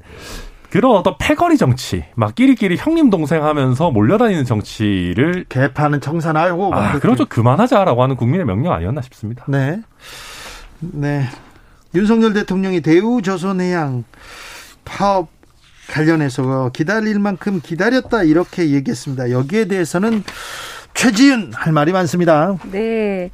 [0.69, 7.25] 그런 어떤 패거리 정치, 막 끼리끼리 형님 동생 하면서 몰려다니는 정치를 개파는 청산하고 아, 좀
[7.27, 9.43] 그만하자라고 하는 국민의 명령 아니었나 싶습니다.
[9.49, 9.81] 네.
[10.79, 11.27] 네.
[11.93, 14.05] 윤석열 대통령이 대우조선해양
[14.85, 15.27] 파업
[15.89, 19.31] 관련해서 기다릴 만큼 기다렸다 이렇게 얘기했습니다.
[19.31, 20.23] 여기에 대해서는
[20.93, 22.57] 최지은 할 말이 많습니다.
[22.71, 23.31] 네.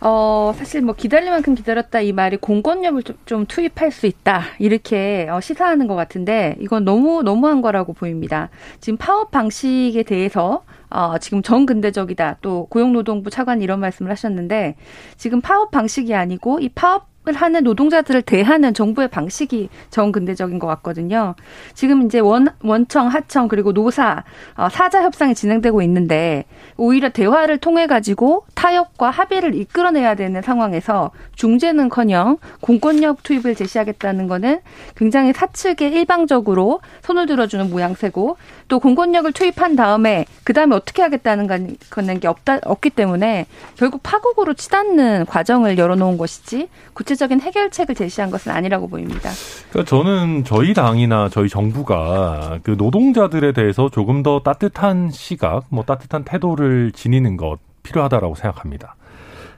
[0.00, 4.42] 어, 사실 뭐 기다릴 만큼 기다렸다 이 말이 공권력을 좀, 좀 투입할 수 있다.
[4.58, 8.50] 이렇게 어, 시사하는 것 같은데 이건 너무, 너무한 거라고 보입니다.
[8.80, 12.38] 지금 파업 방식에 대해서 어, 지금 정근대적이다.
[12.40, 14.76] 또 고용노동부 차관 이런 말씀을 하셨는데
[15.16, 21.34] 지금 파업 방식이 아니고 이 파업 을 하는 노동자들을 대하는 정부의 방식이 정근대적인 것 같거든요.
[21.74, 26.44] 지금 이제 원, 원청, 하청, 그리고 노사, 어, 사자 협상이 진행되고 있는데
[26.76, 34.60] 오히려 대화를 통해 가지고 타협과 합의를 이끌어내야 되는 상황에서 중재는 커녕 공권력 투입을 제시하겠다는 거는
[34.96, 38.36] 굉장히 사측에 일방적으로 손을 들어주는 모양새고
[38.68, 44.54] 또 공권력을 투입한 다음에 그 다음에 어떻게 하겠다는 거는 게 없다, 없기 때문에 결국 파국으로
[44.54, 49.30] 치닫는 과정을 열어놓은 것이지 구체적 인 해결책을 제시한 것은 아니라고 보입니다.
[49.70, 56.24] 그러니까 저는 저희 당이나 저희 정부가 그 노동자들에 대해서 조금 더 따뜻한 시각, 뭐 따뜻한
[56.24, 58.94] 태도를 지니는 것 필요하다라고 생각합니다.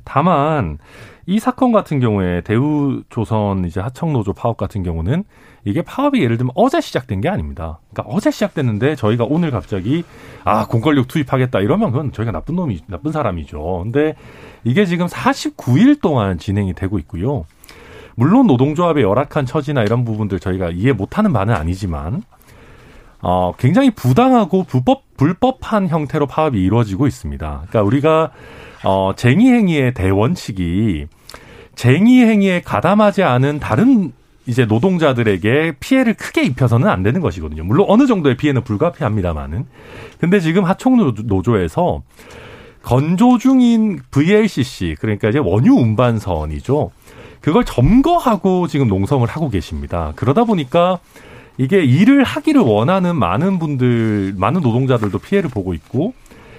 [0.05, 0.79] 다만
[1.27, 5.25] 이 사건 같은 경우에 대우조선 이제 하청노조 파업 같은 경우는
[5.65, 7.79] 이게 파업이 예를 들면 어제 시작된 게 아닙니다.
[7.93, 10.03] 그러니까 어제 시작됐는데 저희가 오늘 갑자기
[10.43, 13.81] 아 공권력 투입하겠다 이러면 그건 저희가 나쁜 놈이 나쁜 사람이죠.
[13.85, 14.17] 근데
[14.65, 17.45] 이게 지금 49일 동안 진행이 되고 있고요.
[18.15, 22.23] 물론 노동조합의 열악한 처지나 이런 부분들 저희가 이해 못하는 바는 아니지만
[23.23, 27.47] 어 굉장히 부당하고 불법 불법한 형태로 파업이 이루어지고 있습니다.
[27.69, 28.31] 그러니까 우리가
[28.85, 31.07] 어 쟁의 행위의 대원칙이
[31.75, 34.13] 쟁의 행위에 가담하지 않은 다른
[34.47, 37.63] 이제 노동자들에게 피해를 크게 입혀서는 안 되는 것이거든요.
[37.65, 39.67] 물론 어느 정도의 피해는 불가피합니다만은.
[40.19, 42.03] 근데 지금 하청 노조에서
[42.83, 46.91] 건조 중인 VLCC 그러니까 이제 원유 운반선이죠.
[47.41, 50.13] 그걸 점거하고 지금 농성을 하고 계십니다.
[50.17, 50.99] 그러다 보니까
[51.59, 56.15] 이게 일을 하기를 원하는 많은 분들, 많은 노동자들도 피해를 보고 있고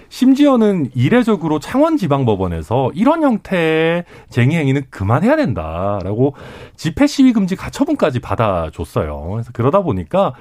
[0.09, 6.35] 심지어는 이례적으로 창원지방법원에서 이런 형태의 쟁의 행위는 그만해야 된다라고
[6.75, 9.29] 집회 시위 금지 가처분까지 받아줬어요.
[9.31, 10.33] 그래서 그러다 보니까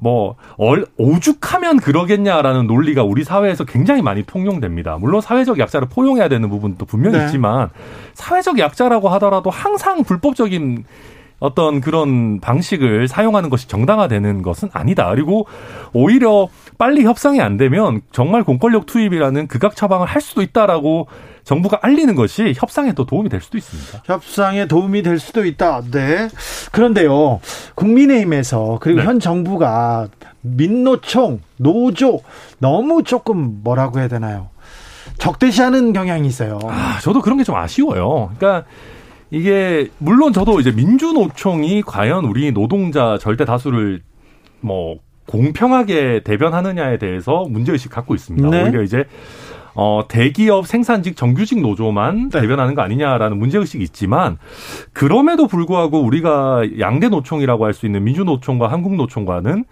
[0.00, 0.34] 뭐
[0.96, 4.96] 오죽하면 그러겠냐라는 논리가 우리 사회에서 굉장히 많이 통용됩니다.
[4.96, 7.26] 물론 사회적 약자를 포용해야 되는 부분도 분명히 네.
[7.26, 7.68] 있지만
[8.14, 10.84] 사회적 약자라고 하더라도 항상 불법적인
[11.40, 15.08] 어떤 그런 방식을 사용하는 것이 정당화되는 것은 아니다.
[15.10, 15.46] 그리고
[15.92, 16.48] 오히려
[16.78, 21.08] 빨리 협상이 안 되면 정말 공권력 투입이라는 극악 처방을 할 수도 있다라고
[21.44, 24.02] 정부가 알리는 것이 협상에 또 도움이 될 수도 있습니다.
[24.04, 25.80] 협상에 도움이 될 수도 있다.
[25.90, 26.28] 네.
[26.70, 27.40] 그런데요.
[27.74, 29.06] 국민의힘에서 그리고 네.
[29.06, 30.08] 현 정부가
[30.42, 32.20] 민노총, 노조
[32.58, 34.48] 너무 조금 뭐라고 해야 되나요?
[35.18, 36.58] 적대시하는 경향이 있어요.
[36.64, 38.30] 아, 저도 그런 게 좀 아쉬워요.
[38.38, 38.66] 그러니까
[39.30, 44.00] 이게 물론 저도 이제 민주노총이 과연 우리 노동자 절대 다수를
[44.60, 48.48] 뭐 공평하게 대변하느냐에 대해서 문제의식 갖고 있습니다.
[48.48, 48.64] 네.
[48.64, 49.04] 오히려 이제
[49.74, 52.40] 어, 대기업 생산직 정규직 노조만 네.
[52.40, 54.38] 대변하는 거 아니냐라는 문제의식이 있지만
[54.92, 59.64] 그럼에도 불구하고 우리가 양대 노총이라고 할 수 있는 민주노총과 한국노총과는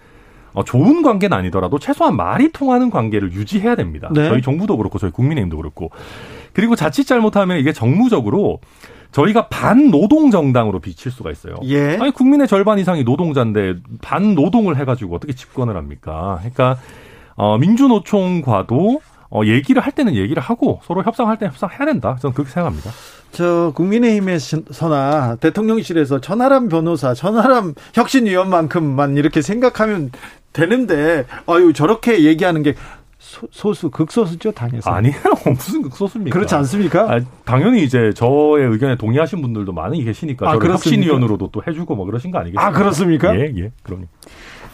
[0.55, 4.09] 어, 좋은 관계는 아니더라도 최소한 말이 통하는 관계를 유지해야 됩니다.
[4.15, 4.29] 네.
[4.29, 5.91] 저희 정부도 그렇고 저희 국민의힘도 그렇고
[6.53, 8.61] 그리고 자칫 잘못하면 이게 정무적으로
[9.13, 11.57] 저희가 반 노동 정당으로 비칠 수가 있어요.
[11.65, 11.97] 예.
[11.97, 16.37] 아니 국민의 절반 이상이 노동자인데 반 노동을 해가지고 어떻게 집권을 합니까?
[16.41, 16.79] 그러니까
[17.35, 22.17] 어, 민주노총과도 어, 얘기를 할 때는 얘기를 하고 서로 협상할 때는 협상해야 된다.
[22.21, 22.91] 저는 그렇게 생각합니다.
[23.31, 30.11] 저 국민의힘에서나 대통령실에서 천하람 변호사, 천하람 혁신위원만큼만 이렇게 생각하면
[30.53, 32.75] 되는데 아유 저렇게 얘기하는 게
[33.51, 34.91] 소, 수 극소수죠 당에서.
[34.91, 35.17] 아니에요.
[35.47, 36.35] 무슨 극소수입니까?
[36.35, 37.13] 그렇지 않습니까?
[37.13, 42.07] 아, 당연히 이제 저의 의견에 동의하신 분들도 많이 계시니까 아, 저를 혁신위원으로도 또 해주고 뭐
[42.07, 42.67] 그러신 거 아니겠습니까?
[42.67, 43.35] 아 그렇습니까?
[43.35, 44.05] 예예 그럼요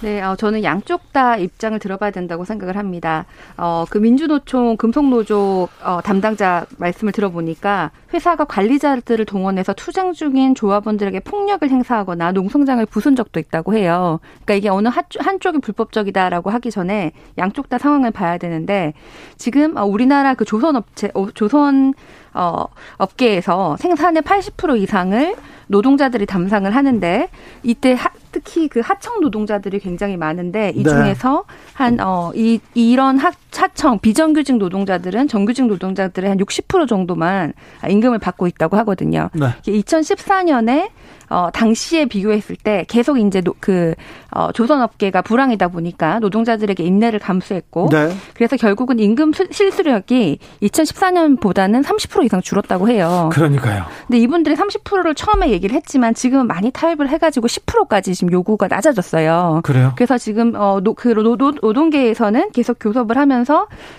[0.01, 3.25] 네, 어, 저는 양쪽 다 입장을 들어봐야 된다고 생각을 합니다.
[3.57, 11.69] 어, 그 민주노총 금속노조 어, 담당자 말씀을 들어보니까 회사가 관리자들을 동원해서 투쟁 중인 조합원들에게 폭력을
[11.69, 14.21] 행사하거나 농성장을 부순 적도 있다고 해요.
[14.45, 18.93] 그러니까 이게 어느 한쪽이 불법적이다라고 하기 전에 양쪽 다 상황을 봐야 되는데
[19.37, 21.95] 지금 어, 우리나라 그 조선 업체, 어, 조선
[22.35, 22.67] 어,
[22.99, 27.29] 업계에서 생산의 80% 이상을 노동자들이 담당을 하는데
[27.63, 30.91] 이때 하, 특히 그 하청 노동자들이 굉장히 많은데 이 네.
[30.91, 31.55] 중에서 네.
[31.73, 37.53] 한 어, 이 이런 하, 하청 비정규직 노동자들은 정규직 노동자들의 한 60% 정도만
[37.89, 39.31] 임금을 받고 있다고 하거든요.
[39.35, 39.49] 네.
[39.67, 40.91] 2014년에
[41.35, 43.95] 어, 당시에 비교했을 때 계속 이제 노, 그,
[44.31, 47.89] 어, 조선업계가 불황이다 보니까 노동자들에게 인내를 감수했고.
[47.91, 48.15] 네.
[48.35, 53.31] 그래서 결국은 임금 실수령이 2014년보다는 30% 이상 줄었다고 해요.
[53.33, 53.85] 그러니까요.
[54.07, 59.61] 근데 이분들이 30%를 처음에 얘기를 했지만 지금은 많이 타협을 해가지고 10%까지 지금 요구가 낮아졌어요.
[59.65, 59.93] 그래요?
[59.97, 63.44] 그래서 지금, 어, 노, 그 노, 노동계에서는 계속 교섭을 하면서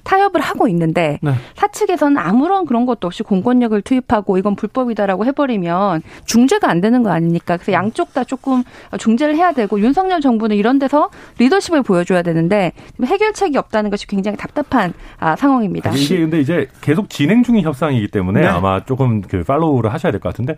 [0.04, 1.32] 타협을 하고 있는데 네.
[1.56, 7.58] 사측에서는 아무런 그런 것도 없이 공권력을 투입하고 이건 불법이다라고 해버리면 중재가 안 되는 거 아닙니까?
[7.58, 8.64] 그래서 양쪽 다 조금
[8.98, 12.72] 중재를 해야 되고 윤석열 정부는 이런 데서 리더십을 보여줘야 되는데
[13.04, 15.92] 해결책이 없다는 것이 굉장히 답답한 아, 상황입니다.
[15.92, 18.48] 이게 근데 이제 계속 진행 중인 협상이기 때문에 네.
[18.48, 20.56] 아마 조금 그 follow를 하셔야 될 것 같은데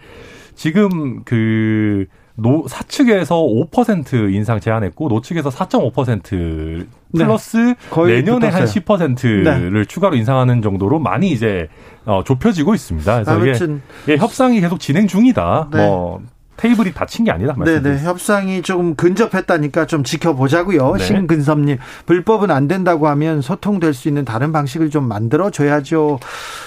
[0.56, 2.06] 지금 그
[2.39, 8.21] 노, 사측에서 5% 인상 제안했고 노측에서 4.5% 플러스 네.
[8.21, 8.47] 내년에.
[8.47, 9.86] 한 10%를 네.
[9.86, 11.67] 추가로 인상하는 정도로 많이 이제
[12.06, 13.23] 어, 좁혀지고 있습니다.
[13.23, 15.69] 그래서 이게 예, 협상이 계속 진행 중이다.
[15.73, 15.88] 네.
[15.88, 16.21] 뭐
[16.58, 17.56] 테이블이 닫힌 게 아니다.
[17.58, 20.96] 네네 협상이 조금 근접했다니까 좀 지켜보자고요.
[20.98, 21.04] 네.
[21.04, 26.20] 신근섭님 불법은 안 된다고 하면 소통될 수 있는 다른 방식을 좀 만들어 줘야죠.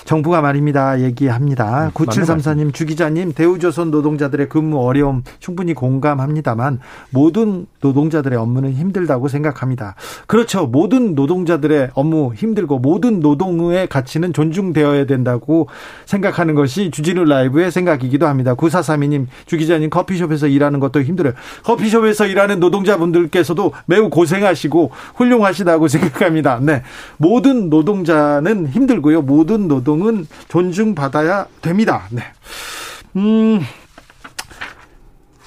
[0.04, 1.00] 정부가 말입니다.
[1.00, 1.86] 얘기합니다.
[1.86, 6.78] 음, 9734님 주 기자님 대우조선 노동자들의 근무 어려움 충분히 공감합니다만
[7.10, 9.96] 모든 노동자들의 업무는 힘들다고 생각합니다.
[10.26, 10.66] 그렇죠.
[10.66, 15.68] 모든 노동자들의 업무 힘들고 모든 노동의 가치는 존중되어야 된다고
[16.06, 18.54] 생각하는 것이 주진우 라이브의 생각이기도 합니다.
[18.54, 21.32] 9432님 주 기자님 커피숍에서 일하는 것도 힘들어요.
[21.64, 26.58] 커피숍에서 일하는 노동자분들께서도 매우 고생하시고 훌륭하시다고 생각합니다.
[26.60, 26.82] 네.
[27.16, 29.22] 모든 노동자는 힘들고요.
[29.22, 32.02] 모든 노동은 존중받아야 됩니다.
[32.10, 32.22] 네.
[33.16, 33.60] 음,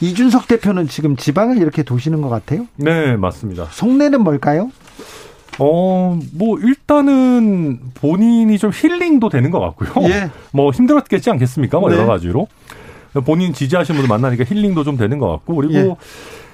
[0.01, 2.67] 이준석 대표는 지금 지방을 이렇게 도시는 것 같아요?
[2.75, 3.67] 네, 맞습니다.
[3.71, 4.69] 속내는 뭘까요?
[5.59, 9.91] 어, 뭐, 일단은 본인이 좀 힐링도 되는 것 같고요.
[10.09, 10.29] 예.
[10.51, 11.79] 뭐, 힘들었겠지 않겠습니까?
[11.79, 11.95] 뭐, 네.
[11.95, 12.47] 여러 가지로.
[13.21, 15.95] 본인 지지하시는 분들 만나니까 힐링도 좀 되는 것 같고, 그리고 예.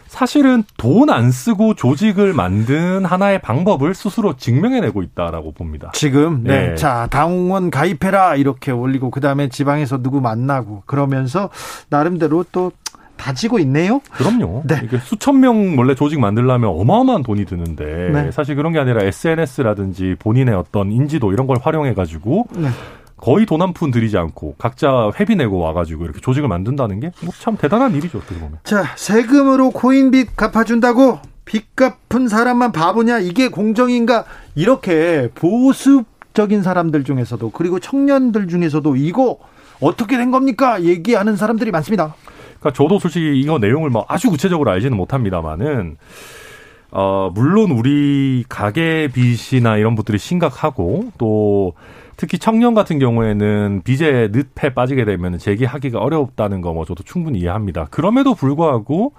[0.08, 5.92] 사실은 돈 안 쓰고 조직을 만든 하나의 방법을 스스로 증명해내고 있다라고 봅니다.
[5.94, 6.70] 지금 네.
[6.70, 6.76] 네.
[6.76, 11.50] 자 당원 가입해라 이렇게 올리고 그 다음에 지방에서 누구 만나고 그러면서
[11.90, 12.72] 나름대로 또
[13.18, 14.02] 다지고 있네요.
[14.14, 14.64] 그럼요.
[14.66, 14.82] 네.
[14.84, 18.32] 이게 수천 명 원래 조직 만들려면 어마어마한 돈이 드는데 네.
[18.32, 22.70] 사실 그런 게 아니라 SNS라든지 본인의 어떤 인지도 이런 걸 활용해 가지고 네.
[23.22, 27.32] 거의 돈 한 푼 들이지 않고 각자 회비 내고 와가지고 이렇게 조직을 만든다는 게 뭐
[27.40, 28.60] 참 대단한 일이죠 어떻게 보면.
[28.64, 37.80] 자 세금으로 코인빚 갚아준다고 빚 갚은 사람만 바보냐 이게 공정인가 이렇게 보수적인 사람들 중에서도 그리고
[37.80, 39.38] 청년들 중에서도 이거
[39.82, 42.14] 어떻게 된 겁니까 얘기하는 사람들이 많습니다.
[42.60, 45.98] 그러니까 저도 솔직히 이거 내용을 뭐 아주 구체적으로 알지는 못합니다만은
[46.92, 51.74] 어 물론 우리 가계 빚이나 이런 것들이 심각하고 또
[52.20, 57.88] 특히 청년 같은 경우에는 빚에 늪에 빠지게 되면 재기하기가 어렵다는 거 뭐 저도 충분히 이해합니다.
[57.90, 59.14] 그럼에도 불구하고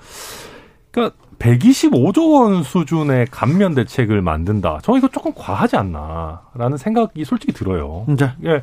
[0.91, 4.81] 그러니까 125조 원 수준의 감면 대책을 만든다.
[4.83, 8.05] 저 이거 조금 과하지 않나라는 생각이 솔직히 들어요.
[8.07, 8.33] 네.
[8.45, 8.63] 예.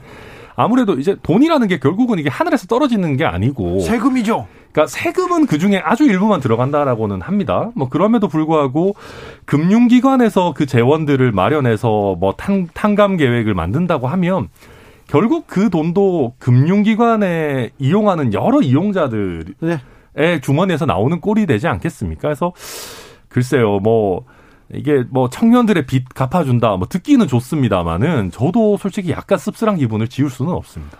[0.55, 4.47] 아무래도 이제 돈이라는 게 결국은 이게 하늘에서 떨어지는 게 아니고 세금이죠.
[4.77, 7.71] 그러니까 세금은 그 중에 아주 일부만 들어간다라고는 합니다.
[7.73, 8.93] 뭐 그럼에도 불구하고
[9.45, 14.49] 금융기관에서 그 재원들을 마련해서 뭐 탕, 탕감 계획을 만든다고 하면
[15.07, 20.41] 결국 그 돈도 금융기관에 이용하는 여러 이용자들의 네.
[20.41, 22.21] 주머니에서 나오는 꼴이 되지 않겠습니까?
[22.21, 22.53] 그래서
[23.29, 24.25] 글쎄요, 뭐
[24.71, 30.51] 이게 뭐 청년들의 빚 갚아준다, 뭐 듣기는 좋습니다만은 저도 솔직히 약간 씁쓸한 기분을 지울 수는
[30.51, 30.99] 없습니다.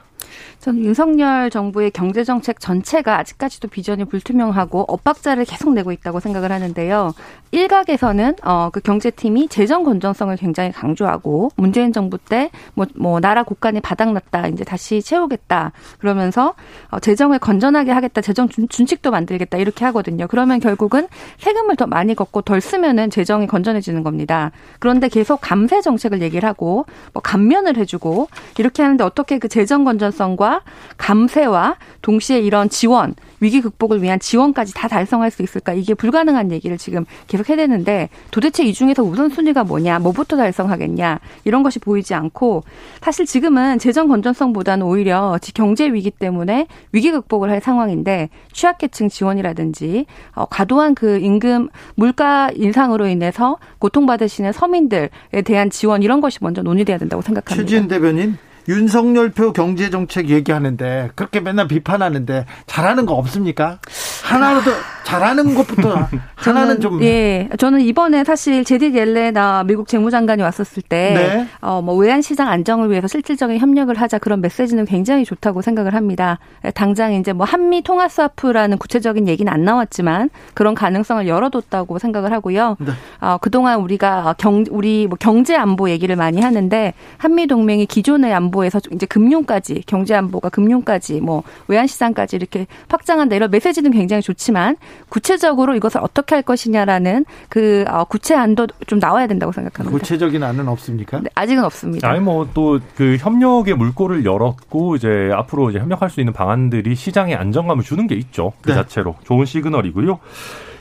[0.68, 7.14] 저는 윤석열 정부의 경제 정책 전체가 아직까지도 비전이 불투명하고 엇박자를 계속 내고 있다고 생각을 하는데요.
[7.52, 14.48] 일각에서는 어, 그 경제팀이 재정 건전성을 굉장히 강조하고 문재인 정부 때뭐 뭐 나라 국간이 바닥났다
[14.48, 16.54] 이제 다시 채우겠다 그러면서
[16.90, 20.28] 어, 재정을 건전하게 하겠다 재정 준, 준칙도 만들겠다 이렇게 하거든요.
[20.28, 24.52] 그러면 결국은 세금을 더 많이 걷고 덜 쓰면은 재정이 건전해지는 겁니다.
[24.80, 28.28] 그런데 계속 감세 정책을 얘기를 하고 뭐 감면을 해주고
[28.58, 30.57] 이렇게 하는데 어떻게 그 재정 건전성과
[30.98, 35.74] 감세와 동시에 이런 지원 위기 극복을 위한 지원까지 다 달성할 수 있을까?
[35.74, 40.00] 이게 불가능한 얘기를 지금 계속 해야 되는데 도대체 이 중에서 우선순위가 뭐냐?
[40.00, 41.20] 뭐부터 달성하겠냐?
[41.44, 42.64] 이런 것이 보이지 않고
[43.02, 50.46] 사실 지금은 재정 건전성보다는 오히려 경제 위기 때문에 위기 극복을 할 상황인데 취약계층 지원이라든지 어,
[50.46, 55.10] 과도한 그 임금 물가 인상으로 인해서 고통받으시는 서민들에
[55.46, 57.68] 대한 지원 이런 것이 먼저 논의돼야 된다고 생각합니다.
[57.68, 63.80] 최진 대변인 윤석열표 경제정책 얘기하는데 그렇게 맨날 비판하는데 잘하는 거 없습니까?
[64.28, 64.72] 하나라도
[65.04, 71.48] 잘하는 것부터 하나는 좀 예 저는 이번에 사실 제디 옐레나 미국 재무장관이 왔었을 때 네.
[71.62, 76.40] 어 뭐 외환 시장 안정을 위해서 실질적인 협력을 하자 그런 메시지는 굉장히 좋다고 생각을 합니다.
[76.74, 82.76] 당장 이제 뭐 한미 통화 스와프라는 구체적인 얘기는 안 나왔지만 그런 가능성을 열어뒀다고 생각을 하고요.
[82.80, 82.92] 네.
[83.22, 88.82] 어, 그동안 우리가 경 우리 뭐 경제 안보 얘기를 많이 하는데 한미 동맹이 기존의 안보에서
[88.92, 94.78] 이제 금융까지 경제 안보가 금융까지 뭐 외환 시장까지 이렇게 확장한다 이런 메시지는 굉장히 좋지만
[95.10, 99.98] 구체적으로 이것을 어떻게 할 것이냐라는 그 어, 구체안도 좀 나와야 된다고 생각합니다.
[99.98, 101.20] 구체적인 안은 없습니까?
[101.22, 102.10] 네, 아직은 없습니다.
[102.10, 107.36] 아니 뭐 또 그 협력의 물꼬를 열었고 이제 앞으로 이제 협력할 수 있는 방안들이 시장에
[107.36, 108.54] 안정감을 주는 게 있죠.
[108.62, 108.76] 그 네.
[108.76, 110.20] 자체로 좋은 시그널이고요.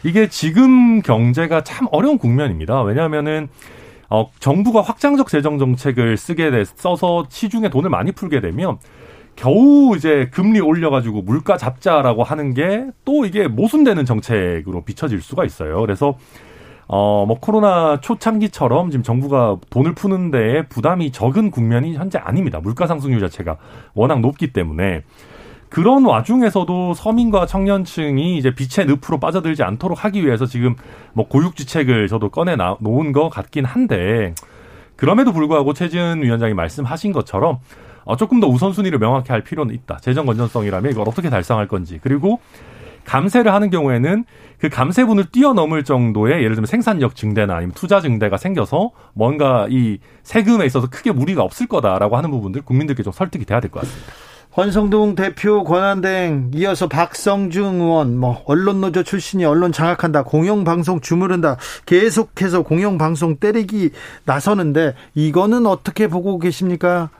[0.05, 2.83] 이게 지금 경제가 참 어려운 국면입니다.
[2.83, 3.49] 왜냐하면은
[4.09, 8.79] 어, 정부가 확장적 재정 정책을 쓰게 돼 써서 시중에 돈을 많이 풀게 되면
[9.37, 15.81] 겨우 이제 금리 올려가지고 물가 잡자라고 하는 게 또 이게 모순되는 정책으로 비춰질 수가 있어요.
[15.81, 16.17] 그래서
[16.89, 22.61] 어, 뭐 코로나 초창기처럼 지금 정부가 돈을 푸는 데에 부담이 적은 국면이 현재 아닙니다.
[22.61, 23.57] 물가 상승률 자체가
[23.95, 25.03] 워낙 높기 때문에.
[25.69, 30.77] 그런 와중에서도 서민과 청년층이 이제 빛의 늪으로 빠져들지 않도록 하기 위해서 지금
[31.13, 34.35] 뭐 고육지책을 저도 꺼내 놓은 것 같긴 한데
[34.95, 37.59] 그럼에도 불구하고 최지은 위원장이 말씀하신 것처럼
[38.07, 39.99] 어, 조금 더 우선순위를 명확히 할 필요는 있다.
[40.01, 41.99] 재정 건전성이라면 이걸 어떻게 달성할 건지.
[42.03, 42.41] 그리고
[43.05, 44.25] 감세를 하는 경우에는
[44.59, 50.65] 그 감세분을 뛰어넘을 정도의 예를 들면 생산력 증대나 아니면 투자 증대가 생겨서 뭔가 이 세금에
[50.67, 54.13] 있어서 크게 무리가 없을 거다라고 하는 부분들 국민들께 좀 설득이 돼야 될 것 같습니다.
[54.55, 63.37] 권성동 대표 권한대행 이어서 박성중 의원 뭐 언론노조 출신이 언론 장악한다 공영방송 주무른다 계속해서 공영방송
[63.37, 63.91] 때리기
[64.25, 67.11] 나서는데 이거는 어떻게 보고 계십니까?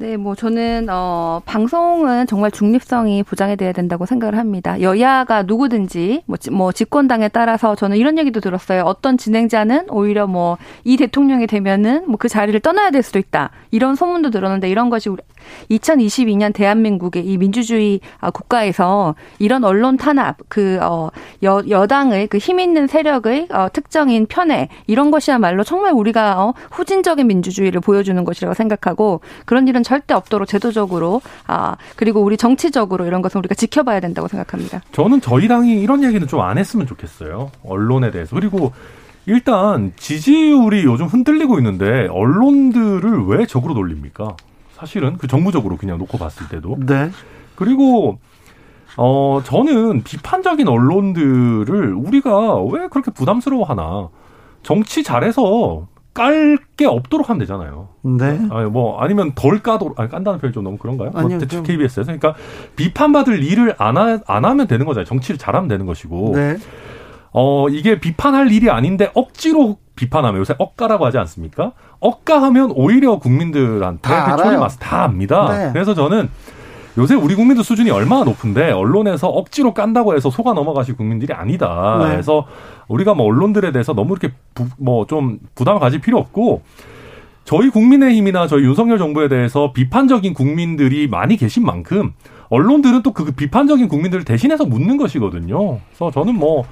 [0.00, 4.80] 네, 뭐 저는 어 방송은 정말 중립성이 보장이 돼야 된다고 생각을 합니다.
[4.80, 8.82] 여야가 누구든지 뭐, 뭐 집권당에 따라서 저는 이런 얘기도 들었어요.
[8.84, 13.50] 어떤 진행자는 오히려 뭐 이 대통령이 되면은 뭐 그 자리를 떠나야 될 수도 있다.
[13.72, 15.22] 이런 소문도 들었는데 이런 것이 우리
[15.70, 21.10] 2022년 대한민국의 이 민주주의 아, 국가에서 이런 언론 탄압, 그, 어,
[21.42, 27.26] 여, 여당의 그 힘 있는 세력의 어, 특정인 편애, 이런 것이야말로 정말 우리가 어, 후진적인
[27.26, 33.38] 민주주의를 보여주는 것이라고 생각하고 그런 일은 절대 없도록 제도적으로, 아, 그리고 우리 정치적으로 이런 것은
[33.40, 34.80] 우리가 지켜봐야 된다고 생각합니다.
[34.92, 37.50] 저는 저희 당이 이런 얘기는 좀 안 했으면 좋겠어요.
[37.64, 38.34] 언론에 대해서.
[38.36, 38.72] 그리고
[39.26, 44.36] 일단 지지율이 요즘 흔들리고 있는데 언론들을 왜 적으로 돌립니까?
[44.78, 46.76] 사실은 그 정무적으로 그냥 놓고 봤을 때도.
[46.86, 47.10] 네.
[47.56, 48.18] 그리고
[48.96, 54.08] 어 저는 비판적인 언론들을 우리가 왜 그렇게 부담스러워 하나.
[54.62, 57.88] 정치 잘해서 깔 게 없도록 하면 되잖아요.
[58.02, 58.40] 네.
[58.50, 61.10] 아니, 뭐, 아니면 덜 까도록, 아니, 깐다는 표현이 좀 너무 그런가요?
[61.12, 61.38] 아니요.
[61.38, 61.64] 뭐, 좀.
[61.64, 62.04] KBS에서.
[62.04, 62.34] 그러니까
[62.76, 65.04] 비판받을 일을 안, 하, 안 하면 되는 거잖아요.
[65.06, 66.32] 정치를 잘하면 되는 것이고.
[66.36, 66.56] 네.
[67.32, 71.72] 어, 이게 비판할 일이 아닌데 억지로 비판하면 요새 억가라고 하지 않습니까?
[72.00, 74.60] 억가하면 오히려 국민들한테 다 그 알아요.
[74.60, 75.48] 맛을 다 압니다.
[75.66, 75.72] 네.
[75.72, 76.28] 그래서 저는
[76.96, 81.98] 요새 우리 국민들 수준이 얼마나 높은데 언론에서 억지로 깐다고 해서 속아 넘어가실 국민들이 아니다.
[82.02, 82.08] 네.
[82.10, 82.46] 그래서
[82.88, 84.34] 우리가 뭐 언론들에 대해서 너무 이렇게
[84.78, 86.62] 뭐 좀 부담을 가질 필요 없고
[87.44, 92.12] 저희 국민의힘이나 저희 윤석열 정부에 대해서 비판적인 국민들이 많이 계신 만큼
[92.50, 95.80] 언론들은 또 그 비판적인 국민들을 대신해서 묻는 것이거든요.
[95.88, 96.64] 그래서 저는 뭐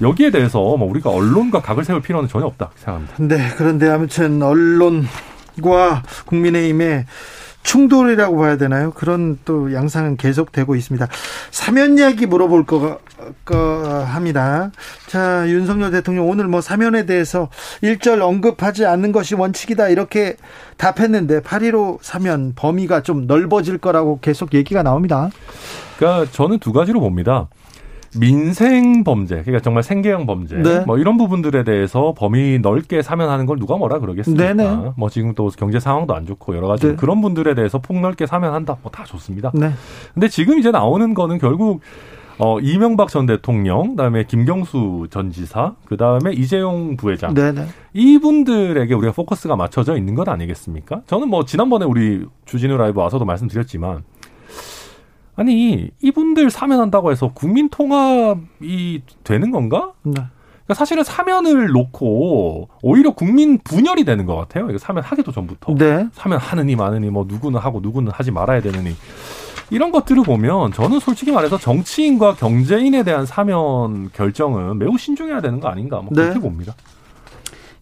[0.00, 3.14] 여기에 대해서 뭐 우리가 언론과 각을 세울 필요는 전혀 없다 생각합니다.
[3.18, 7.04] 네, 그런데 아무튼 언론과 국민의힘의
[7.62, 8.92] 충돌이라고 봐야 되나요?
[8.92, 11.06] 그런 또 양상은 계속되고 있습니다.
[11.50, 13.00] 사면 이야기 물어볼 거,
[13.44, 14.70] 거 합니다.
[15.06, 17.48] 자, 윤석열 대통령 오늘 뭐 사면에 대해서
[17.82, 20.36] 일절 언급하지 않는 것이 원칙이다 이렇게
[20.76, 25.30] 답했는데 8.15 사면 범위가 좀 넓어질 거라고 계속 얘기가 나옵니다.
[25.98, 27.48] 그러니까 저는 두 가지로 봅니다.
[28.16, 30.80] 민생 범죄, 그러니까 정말 생계형 범죄, 네.
[30.86, 34.54] 뭐 이런 부분들에 대해서 범위 넓게 사면하는 걸 누가 뭐라 그러겠습니까?
[34.54, 34.92] 네네.
[34.96, 36.96] 뭐 지금 또 경제 상황도 안 좋고 여러 가지 네.
[36.96, 39.50] 그런 분들에 대해서 폭넓게 사면한다, 뭐 다 좋습니다.
[39.54, 39.70] 네.
[40.14, 41.80] 근데 지금 이제 나오는 거는 결국
[42.40, 47.66] 어 이명박 전 대통령, 그다음에 김경수 전 지사, 그다음에 이재용 부회장 네네.
[47.92, 51.02] 이분들에게 우리가 포커스가 맞춰져 있는 것 아니겠습니까?
[51.06, 54.04] 저는 뭐 지난번에 우리 주진우 라이브 와서도 말씀드렸지만
[55.38, 59.92] 아니 이분들 사면한다고 해서 국민 통합이 되는 건가?
[60.02, 60.14] 네.
[60.14, 64.68] 그러니까 사실은 사면을 놓고 오히려 국민 분열이 되는 것 같아요.
[64.68, 66.08] 이거 사면 하기도 전부터 네.
[66.12, 68.96] 사면 하느니 마느니 뭐 누구는 하고 누구는 하지 말아야 되느니
[69.70, 75.68] 이런 것들을 보면 저는 솔직히 말해서 정치인과 경제인에 대한 사면 결정은 매우 신중해야 되는 거
[75.68, 76.40] 아닌가 뭐 그렇게 네.
[76.40, 76.74] 봅니다.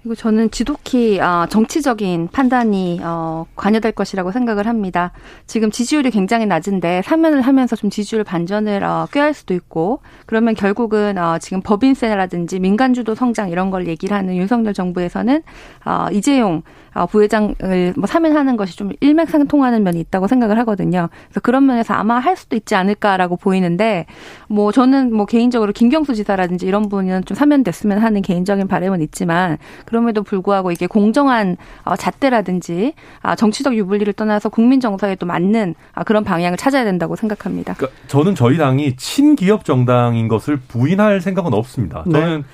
[0.06, 5.10] 그리고 저는 지독히 어, 정치적인 판단이 어, 관여될 것이라고 생각을 합니다.
[5.48, 11.18] 지금 지지율이 굉장히 낮은데 사면을 하면서 좀 지지율 반전을 어, 꾀할 수도 있고 그러면 결국은
[11.18, 15.42] 어, 지금 법인세라든지 민간주도 성장 이런 걸 얘기를 하는 윤석열 정부에서는
[15.84, 21.10] 어, 이재용 어, 부회장을 뭐 사면하는 것이 좀 일맥상통하는 면이 있다고 생각을 하거든요.
[21.26, 24.06] 그래서 그런 면에서 아마 할 수도 있지 않을까라고 보이는데
[24.48, 30.22] 뭐 저는 뭐 개인적으로 김경수 지사라든지 이런 분은 좀 사면됐으면 하는 개인적인 바람은 있지만 그럼에도
[30.22, 36.24] 불구하고 이게 공정한 어, 잣대라든지 아, 정치적 유불리를 떠나서 국민 정서에 또 맞는 아, 그런
[36.24, 37.74] 방향을 찾아야 된다고 생각합니다.
[37.74, 42.04] 그러니까 저는 저희 당이 친기업 정당인 것을 부인할 생각은 없습니다.
[42.06, 42.20] 네.
[42.20, 42.44] 저는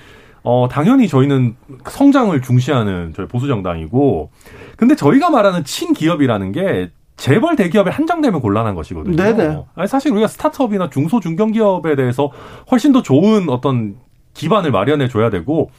[0.44, 4.30] 어 당연히 저희는 성장을 중시하는 저희 보수 정당이고
[4.76, 9.16] 근데 저희가 말하는 친기업이라는 게 재벌 대기업에 한정되면 곤란한 것이거든요.
[9.16, 9.64] 네네.
[9.76, 12.30] 아니 사실 우리가 스타트업이나 중소 중견기업에 대해서
[12.70, 13.96] 훨씬 더 좋은 어떤
[14.34, 15.70] 기반을 마련해 줘야 되고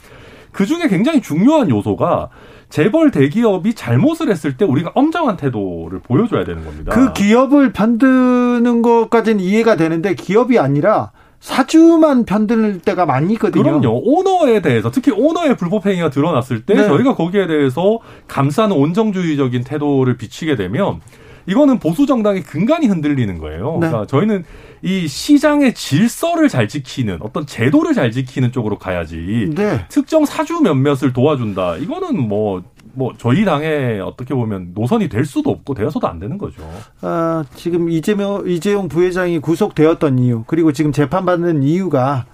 [0.53, 2.29] 그 중에 굉장히 중요한 요소가
[2.69, 6.93] 재벌 대기업이 잘못을 했을 때 우리가 엄정한 태도를 보여줘야 되는 겁니다.
[6.93, 11.11] 그 기업을 편드는 것까지는 이해가 되는데 기업이 아니라
[11.43, 13.63] 사주만 편들 때가 많이 있거든요.
[13.63, 14.01] 그럼요.
[14.01, 16.87] 오너에 대해서 특히 오너의 불법 행위가 드러났을 때 네.
[16.87, 21.01] 저희가 거기에 대해서 감싸는 온정주의적인 태도를 비치게 되면
[21.45, 23.73] 이거는 보수 정당의 근간이 흔들리는 거예요.
[23.81, 23.87] 네.
[23.87, 24.45] 그러니까 저희는
[24.83, 29.49] 이 시장의 질서를 잘 지키는 어떤 제도를 잘 지키는 쪽으로 가야지.
[29.53, 29.85] 네.
[29.89, 31.75] 특정 사주 몇몇을 도와준다.
[31.75, 32.63] 이거는 뭐
[32.95, 36.61] 뭐 저희 당에 어떻게 보면 노선이 될 수도 없고 되어서도 안 되는 거죠.
[37.01, 42.25] 아, 지금 이재명 이재용 부회장이 구속되었던 이유 그리고 지금 재판받는 이유가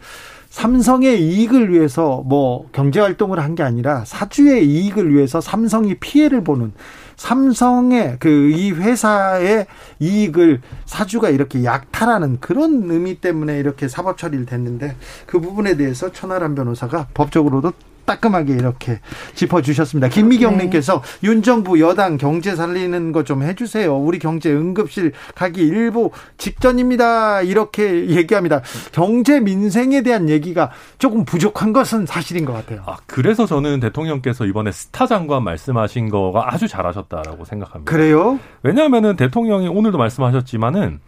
[0.49, 6.73] 삼성의 이익을 위해서 뭐 경제 활동을 한 게 아니라 사주의 이익을 위해서 삼성이 피해를 보는
[7.17, 9.67] 삼성의 그 이 회사의
[9.99, 14.95] 이익을 사주가 이렇게 약탈하는 그런 의미 때문에 이렇게 사법 처리를 됐는데
[15.27, 17.71] 그 부분에 대해서 천하람 변호사가 법적으로도
[18.13, 18.99] 따끔하게 이렇게
[19.35, 20.09] 짚어주셨습니다.
[20.09, 21.27] 김미경님께서 네.
[21.29, 23.95] 윤 정부 여당 경제 살리는 거 좀 해주세요.
[23.95, 27.41] 우리 경제 응급실 가기 일부 직전입니다.
[27.43, 28.61] 이렇게 얘기합니다.
[28.91, 32.81] 경제 민생에 대한 얘기가 조금 부족한 것은 사실인 것 같아요.
[32.87, 37.91] 아, 그래서 저는 대통령께서 이번에 스타 장관 말씀하신 거가 아주 잘하셨다라고 생각합니다.
[37.91, 38.39] 그래요?
[38.63, 40.99] 왜냐하면은 대통령이 오늘도 말씀하셨지만은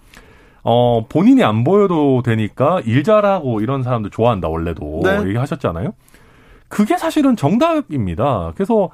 [0.64, 5.00] 어, 본인이 안 보여도 되니까 일 잘하고 이런 사람들 좋아한다, 원래도.
[5.04, 5.24] 네.
[5.26, 5.94] 얘기하셨잖아요.
[6.72, 8.54] 그게 사실은 정답입니다.
[8.56, 8.90] 그래서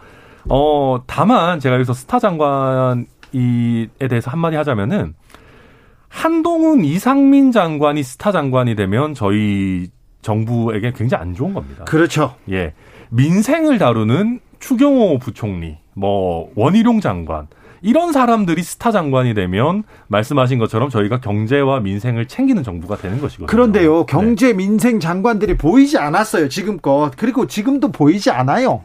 [0.49, 3.05] 어 다만 제가 여기서 스타 장관이에
[4.09, 5.13] 대해서 한마디 하자면은
[6.09, 9.89] 한동훈 이상민 장관이 스타 장관이 되면 저희
[10.23, 11.85] 정부에게 굉장히 안 좋은 겁니다.
[11.85, 12.35] 그렇죠.
[12.49, 12.73] 예.
[13.11, 17.47] 민생을 다루는 추경호 부총리, 뭐 원희룡 장관
[17.81, 23.47] 이런 사람들이 스타 장관이 되면 말씀하신 것처럼 저희가 경제와 민생을 챙기는 정부가 되는 것이거든요.
[23.47, 27.11] 그런데요, 경제 민생 장관들이 보이지 않았어요, 지금껏.
[27.17, 28.83] 그리고 지금도 보이지 않아요.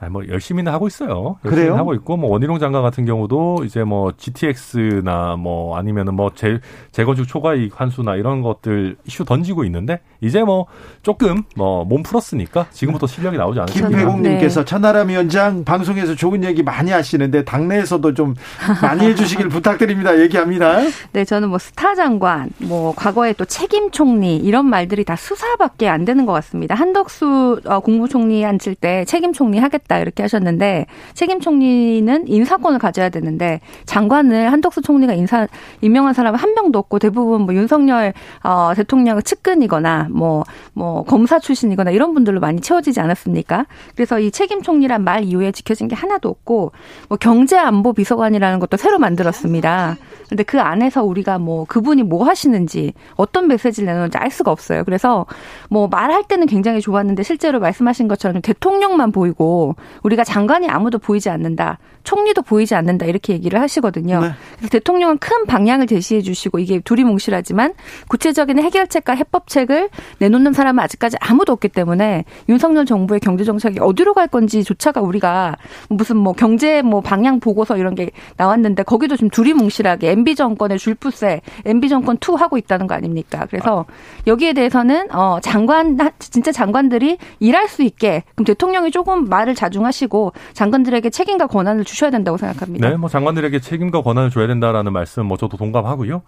[0.00, 1.36] 아니, 뭐 열심히는 하고 있어요.
[1.44, 1.76] 열심히 그래요?
[1.76, 6.60] 하고 있고 뭐 원희룡 장관 같은 경우도 이제 뭐 GTX나 뭐 아니면은 뭐 재,
[6.92, 10.66] 재건축 초과 이익 환수나 이런 것들 이슈 던지고 있는데 이제 뭐
[11.02, 13.88] 조금 뭐 몸 풀었으니까 지금부터 실력이 나오지 않을까.
[13.88, 14.64] 김배공님께서 네.
[14.64, 18.34] 천하람 위원장 방송에서 좋은 얘기 많이 하시는데 당내에서도 좀
[18.80, 20.18] 많이 해주시길 부탁드립니다.
[20.20, 20.78] 얘기합니다.
[21.12, 26.04] 네, 저는 뭐 스타 장관, 뭐 과거에 또 책임 총리 이런 말들이 다 수사밖에 안
[26.04, 26.74] 되는 것 같습니다.
[26.74, 29.89] 한덕수 어, 국무총리 앉을 때 책임 총리 하겠다.
[29.90, 35.48] 하겠다 이렇게 하셨는데 책임 총리는 인사권을 가져야 되는데 장관을 한덕수 총리가 인사
[35.80, 38.14] 임명한 사람은 한 명도 없고 대부분 뭐 윤석열
[38.44, 43.66] 어, 대통령의 측근이거나 뭐뭐 뭐 검사 출신이거나 이런 분들로 많이 채워지지 않았습니까?
[43.96, 46.72] 그래서 이 책임 총리란 말 이후에 지켜진 게 하나도 없고
[47.08, 49.96] 뭐 경제 안보 비서관이라는 것도 새로 만들었습니다.
[50.30, 54.84] 근데 그 안에서 우리가 뭐 그분이 뭐 하시는지 어떤 메시지를 내놓는지 알 수가 없어요.
[54.84, 55.26] 그래서
[55.68, 59.74] 뭐 말할 때는 굉장히 좋았는데 실제로 말씀하신 것처럼 대통령만 보이고
[60.04, 61.78] 우리가 장관이 아무도 보이지 않는다.
[62.04, 63.06] 총리도 보이지 않는다.
[63.06, 64.20] 이렇게 얘기를 하시거든요.
[64.20, 64.30] 네.
[64.56, 67.74] 그래서 대통령은 큰 방향을 제시해 주시고 이게 두리뭉실하지만
[68.08, 74.28] 구체적인 해결책과 해법책을 내놓는 사람은 아직까지 아무도 없기 때문에 윤석열 정부의 경제 정책이 어디로 갈
[74.28, 75.56] 건지조차가 우리가
[75.88, 81.40] 무슨 뭐 경제 뭐 방향 보고서 이런 게 나왔는데 거기도 좀 두리뭉실하게 MB 정권의 줄푸세,
[81.64, 83.46] MB 정권 two 하고 있다는 거 아닙니까?
[83.48, 83.86] 그래서
[84.26, 91.10] 여기에 대해서는 어 장관 진짜 장관들이 일할 수 있게 그럼 대통령이 조금 말을 자중하시고 장관들에게
[91.10, 92.88] 책임과 권한을 주셔야 된다고 생각합니다.
[92.88, 96.22] 네, 뭐 장관들에게 책임과 권한을 줘야 된다라는 말씀 뭐 저도 동감하고요.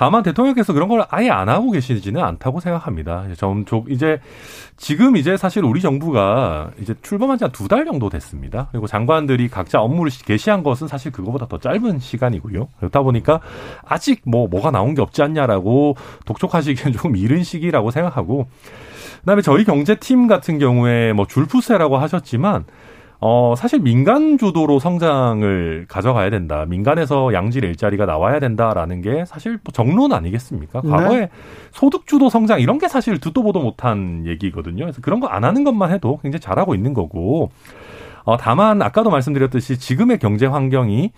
[0.00, 3.26] 다만 대통령께서 그런 걸 아예 안 하고 계시지는 않다고 생각합니다.
[3.36, 4.18] 좀 이제
[4.78, 8.68] 지금 이제 사실 우리 정부가 이제 출범한 지 한 두 달 정도 됐습니다.
[8.70, 12.68] 그리고 장관들이 각자 업무를 개시한 것은 사실 그거보다 더 짧은 시간이고요.
[12.78, 13.40] 그렇다 보니까
[13.84, 18.46] 아직 뭐 뭐가 나온 게 없지 않냐라고 독촉하시기엔 조금 이른 시기라고 생각하고
[19.20, 22.64] 그다음에 저희 경제팀 같은 경우에 뭐 줄푸세라고 하셨지만
[23.22, 26.64] 어, 사실 민간 주도로 성장을 가져가야 된다.
[26.66, 30.80] 민간에서 양질 일자리가 나와야 된다라는 게 사실 뭐 정론 아니겠습니까?
[30.82, 30.90] 네.
[30.90, 31.30] 과거에 네.
[31.70, 34.84] 소득 주도 성장 이런 게 사실 듣도 보도 못한 얘기거든요.
[34.84, 37.50] 그래서 그런 거 안 하는 것만 해도 굉장히 잘하고 있는 거고.
[38.24, 41.10] 어, 다만 아까도 말씀드렸듯이 지금의 경제 환경이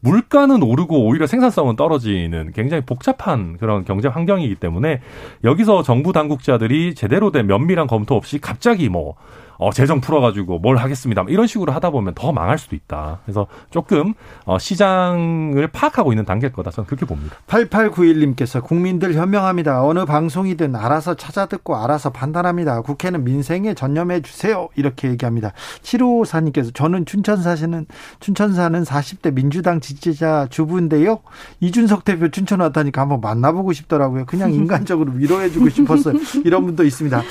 [0.00, 5.00] 물가는 오르고 오히려 생산성은 떨어지는 굉장히 복잡한 그런 경제 환경이기 때문에
[5.42, 9.14] 여기서 정부 당국자들이 제대로 된 면밀한 검토 없이 갑자기 뭐
[9.60, 11.22] 어, 재정 풀어가지고 뭘 하겠습니다.
[11.28, 13.18] 이런 식으로 하다 보면 더 망할 수도 있다.
[13.26, 14.14] 그래서 조금
[14.46, 16.70] 어, 시장을 파악하고 있는 단계일 거다.
[16.70, 17.36] 저는 그렇게 봅니다.
[17.46, 19.84] 8891님께서 국민들 현명합니다.
[19.84, 22.80] 어느 방송이든 알아서 찾아듣고 알아서 판단합니다.
[22.80, 24.70] 국회는 민생에 전념해 주세요.
[24.76, 25.52] 이렇게 얘기합니다.
[25.82, 27.86] 7554님께서 저는 춘천 사시는
[28.18, 31.20] 춘천 사는 40대 민주당 지지자 주부인데요.
[31.60, 34.24] 이준석 대표 춘천 왔다니까 한번 만나보고 싶더라고요.
[34.24, 36.14] 그냥 인간적으로 위로해주고 싶었어요.
[36.46, 37.22] 이런 분도 있습니다.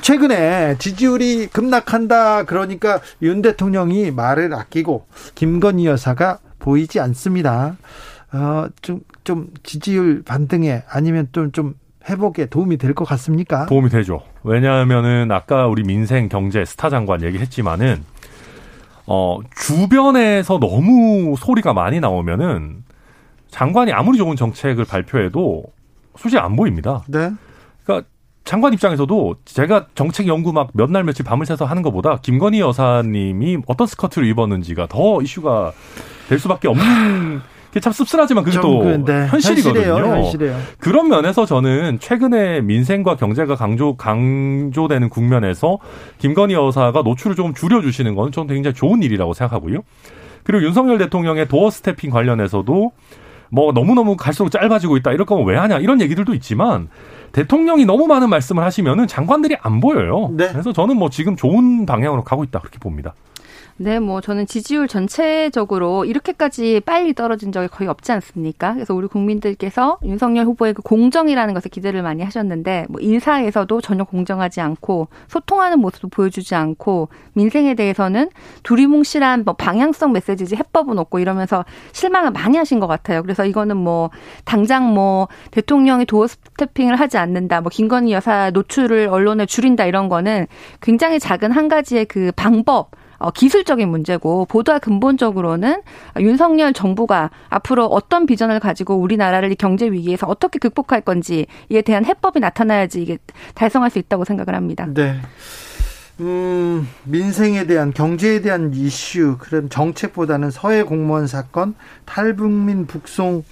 [0.00, 2.44] 최근에 지지율이 급 폭락한다.
[2.44, 7.76] 그러니까 윤 대통령이 말을 아끼고 김건희 여사가 보이지 않습니다.
[8.32, 11.74] 어, 좀, 좀 지지율 반등에 아니면 좀, 좀
[12.08, 13.66] 회복에 도움이 될 것 같습니까?
[13.66, 14.22] 도움이 되죠.
[14.42, 18.04] 왜냐하면은 아까 우리 민생 경제 스타 장관 얘기했지만은
[19.06, 22.84] 어, 주변에서 너무 소리가 많이 나오면은
[23.50, 25.64] 장관이 아무리 좋은 정책을 발표해도
[26.16, 27.02] 솔직히 안 보입니다.
[27.08, 27.30] 네.
[28.44, 33.58] 장관 입장에서도 제가 정책 연구 막 몇 날 며칠 밤을 새서 하는 것보다 김건희 여사님이
[33.66, 35.72] 어떤 스커트를 입었는지가 더 이슈가
[36.28, 37.40] 될 수밖에 없는
[37.72, 39.26] 게 참 씁쓸하지만 그게 또 네.
[39.28, 39.80] 현실이거든요.
[39.80, 40.56] 현실이에요, 현실이에요.
[40.78, 45.78] 그런 면에서 저는 최근에 민생과 경제가 강조 강조되는 국면에서
[46.18, 49.78] 김건희 여사가 노출을 조금 줄여주시는 건 저는 굉장히 좋은 일이라고 생각하고요.
[50.44, 52.92] 그리고 윤석열 대통령의 도어 스태핑 관련해서도
[53.50, 56.88] 뭐 너무너무 갈수록 짧아지고 있다 이럴 거면 왜 하냐 이런 얘기들도 있지만
[57.32, 60.30] 대통령이 너무 많은 말씀을 하시면은 장관들이 안 보여요.
[60.32, 60.48] 네.
[60.52, 63.14] 그래서 저는 뭐 지금 좋은 방향으로 가고 있다 그렇게 봅니다.
[63.76, 68.74] 네, 뭐 저는 지지율 전체적으로 이렇게까지 빨리 떨어진 적이 거의 없지 않습니까?
[68.74, 74.60] 그래서 우리 국민들께서 윤석열 후보의 그 공정이라는 것에 기대를 많이 하셨는데 뭐 인사에서도 전혀 공정하지
[74.60, 78.30] 않고 소통하는 모습도 보여주지 않고 민생에 대해서는
[78.62, 83.22] 두리뭉실한 뭐 방향성 메시지지 해법은 없고 이러면서 실망을 많이 하신 것 같아요.
[83.22, 84.10] 그래서 이거는 뭐
[84.44, 90.46] 당장 뭐 대통령이 도어 스태핑을 하지 않는다, 뭐 김건희 여사 노출을 언론에 줄인다 이런 거는
[90.80, 95.82] 굉장히 작은 한 가지의 그 방법 어, 기술적인 문제고 보다 근본적으로는
[96.18, 101.46] 윤석열 정부가 앞으로 어떤 비전을 가지고 우리나라를 경제 위기에서 어떻게 극복할 건지에
[101.84, 103.18] 대한 해법이 나타나야지 이게
[103.54, 104.86] 달성할 수 있다고 생각을 합니다.
[104.92, 105.20] 네.
[106.20, 113.44] 음, 민생에 대한 경제에 대한 이슈 그런 정책보다는 서해 공무원 사건, 탈북민 북송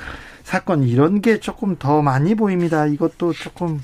[0.44, 2.86] 사건 이런 게 조금 더 많이 보입니다.
[2.86, 3.80] 이것도 조금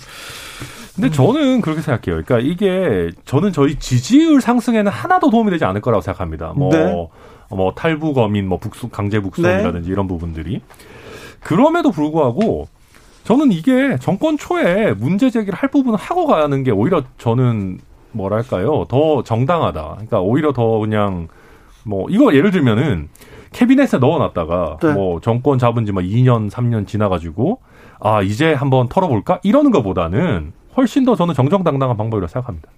[0.96, 2.22] 근데 저는 그렇게 생각해요.
[2.24, 6.54] 그러니까 이게 저는 저희 지지율 상승에는 하나도 도움이 되지 않을 거라고 생각합니다.
[6.56, 7.08] 뭐, 네.
[7.50, 9.92] 뭐 탈북 어민, 뭐 북송, 강제 북송이라든지 네.
[9.92, 10.62] 이런 부분들이.
[11.40, 12.66] 그럼에도 불구하고
[13.24, 17.78] 저는 이게 정권 초에 문제 제기를 할 부분을 하고 가는 게 오히려 저는
[18.12, 18.86] 뭐랄까요.
[18.88, 19.82] 더 정당하다.
[19.92, 21.28] 그러니까 오히려 더 그냥
[21.84, 23.08] 뭐 이거 예를 들면은
[23.52, 24.92] 캐비넷에 넣어놨다가 네.
[24.94, 27.60] 뭐 정권 잡은 지 막 2년, 3년 지나가지고
[28.00, 32.68] 아 이제 한번 털어볼까 이러는 것보다는 훨씬 더 저는 정정당당한 방법이라고 생각합니다.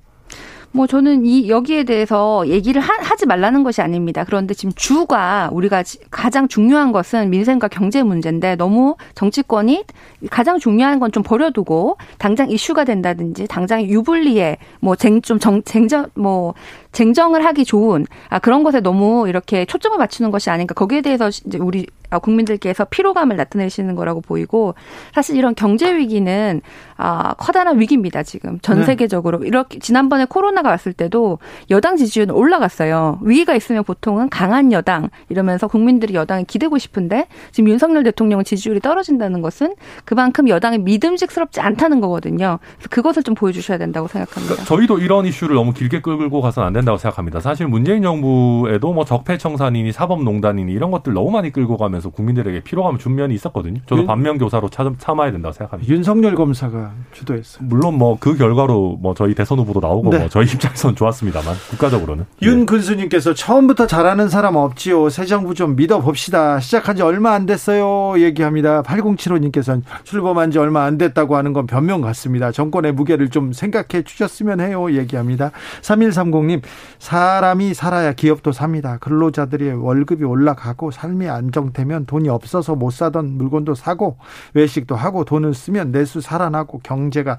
[0.71, 4.23] 뭐 저는 이 여기에 대해서 얘기를 하, 지 말라는 것이 아닙니다.
[4.25, 9.85] 그런데 지금 주가 우리가 가장 중요한 것은 민생과 경제 문제인데 너무 정치권이
[10.31, 16.55] 가장 중요한 건 좀 버려두고 당장 이슈가 된다든지 당장 유불리에 뭐쟁좀정 쟁정 뭐
[16.93, 21.59] 쟁정을 하기 좋은 아 그런 것에 너무 이렇게 초점을 맞추는 것이 아닌가 거기에 대해서 이제
[21.59, 24.75] 우리 아, 국민들께서 피로감을 나타내시는 거라고 보이고
[25.13, 26.63] 사실 이런 경제 위기는
[26.97, 28.59] 아, 커다란 위기입니다, 지금.
[28.61, 28.85] 전 네.
[28.85, 29.45] 세계적으로.
[29.45, 31.39] 이렇게 지난번에 코로나가 왔을 때도
[31.71, 33.21] 여당 지지율은 올라갔어요.
[33.23, 39.43] 위기가 있으면 보통은 강한 여당 이러면서 국민들이 여당에 기대고 싶은데 지금 윤석열 대통령 지지율이 떨어진다는
[39.43, 42.59] 것은 그만큼 여당이 믿음직스럽지 않다는 거거든요.
[42.79, 44.55] 그래서 그것을 좀 보여주셔야 된다고 생각합니다.
[44.55, 47.41] 그러니까 저희도 이런 이슈를 너무 길게 끌고 가서는 안 된다고 생각합니다.
[47.41, 52.99] 사실 문재인 정부에도 뭐 적폐청산이니 사법농단이니 이런 것들 너무 많이 끌고 가면 서 국민들에게 피로감을
[52.99, 53.81] 준 면이 있었거든요.
[53.87, 54.69] 저도 반면교사로
[54.99, 55.93] 참아야 된다고 생각합니다.
[55.93, 57.67] 윤석열 검사가 주도했어요.
[57.67, 60.19] 물론 뭐 그 결과로 뭐 저희 대선 후보도 나오고 네.
[60.19, 65.09] 뭐 저희 입장에서는 좋았습니다만 국가적으로는 윤근수님께서 처음부터 잘하는 사람 없지요.
[65.09, 66.61] 새 정부 좀 믿어봅시다.
[66.61, 68.21] 시작한 지 얼마 안 됐어요.
[68.21, 68.83] 얘기합니다.
[68.83, 72.53] 8075님께서는 출범한 지 얼마 안 됐다고 하는 건 변명 같습니다.
[72.53, 74.93] 정권의 무게를 좀 생각해 주셨으면 해요.
[74.93, 75.53] 얘기합니다.
[75.83, 76.63] 3130님
[76.99, 78.99] 사람이 살아야 기업도 삽니다.
[79.01, 84.17] 근로자들이 월급이 올라가고 삶이 안정되면 돈이 없어서 못 사던 물건도 사고
[84.55, 87.39] 외식도 하고 돈을 쓰면 내수 살아나고 경제가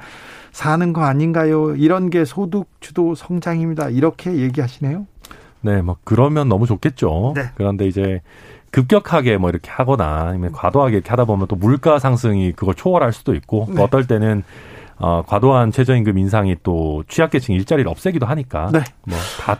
[0.51, 1.75] 사는 거 아닌가요?
[1.75, 3.89] 이런 게 소득 주도 성장입니다.
[3.89, 5.05] 이렇게 얘기하시네요.
[5.61, 7.33] 네, 뭐 그러면 너무 좋겠죠.
[7.35, 7.43] 네.
[7.55, 8.21] 그런데 이제
[8.71, 13.33] 급격하게 뭐 이렇게 하거나 아니면 과도하게 이렇게 하다 보면 또 물가 상승이 그걸 초월할 수도
[13.35, 13.75] 있고 네.
[13.75, 14.43] 또 어떨 때는
[14.97, 18.79] 어, 과도한 최저임금 인상이 또 취약계층 일자리를 없애기도 하니까 네.
[19.05, 19.59] 뭐다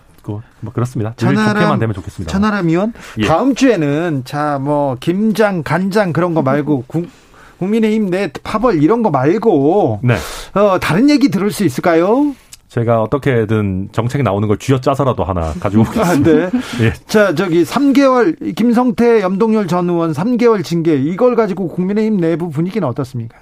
[0.62, 1.14] 뭐 그렇습니다.
[1.18, 2.32] 천하람, 되면 좋겠습니다.
[2.32, 3.26] 천하람 의원 예.
[3.26, 6.84] 다음 주에는 자 뭐 김장 간장 그런 거 말고
[7.60, 10.16] 국민의힘 내 파벌 이런 거 말고 네.
[10.54, 12.34] 어, 다른 얘기 들을 수 있을까요?
[12.70, 16.06] 제가 어떻게든 정책이 나오는 걸 쥐어짜서라도 하나 가지고 오겠습니다.
[16.12, 16.50] 아, 네.
[16.86, 16.94] 예.
[17.08, 23.40] 자, 저기 3개월 김성태 염동열 전 의원 3개월 징계 이걸 가지고 국민의힘 내부 분위기는 어떻습니까?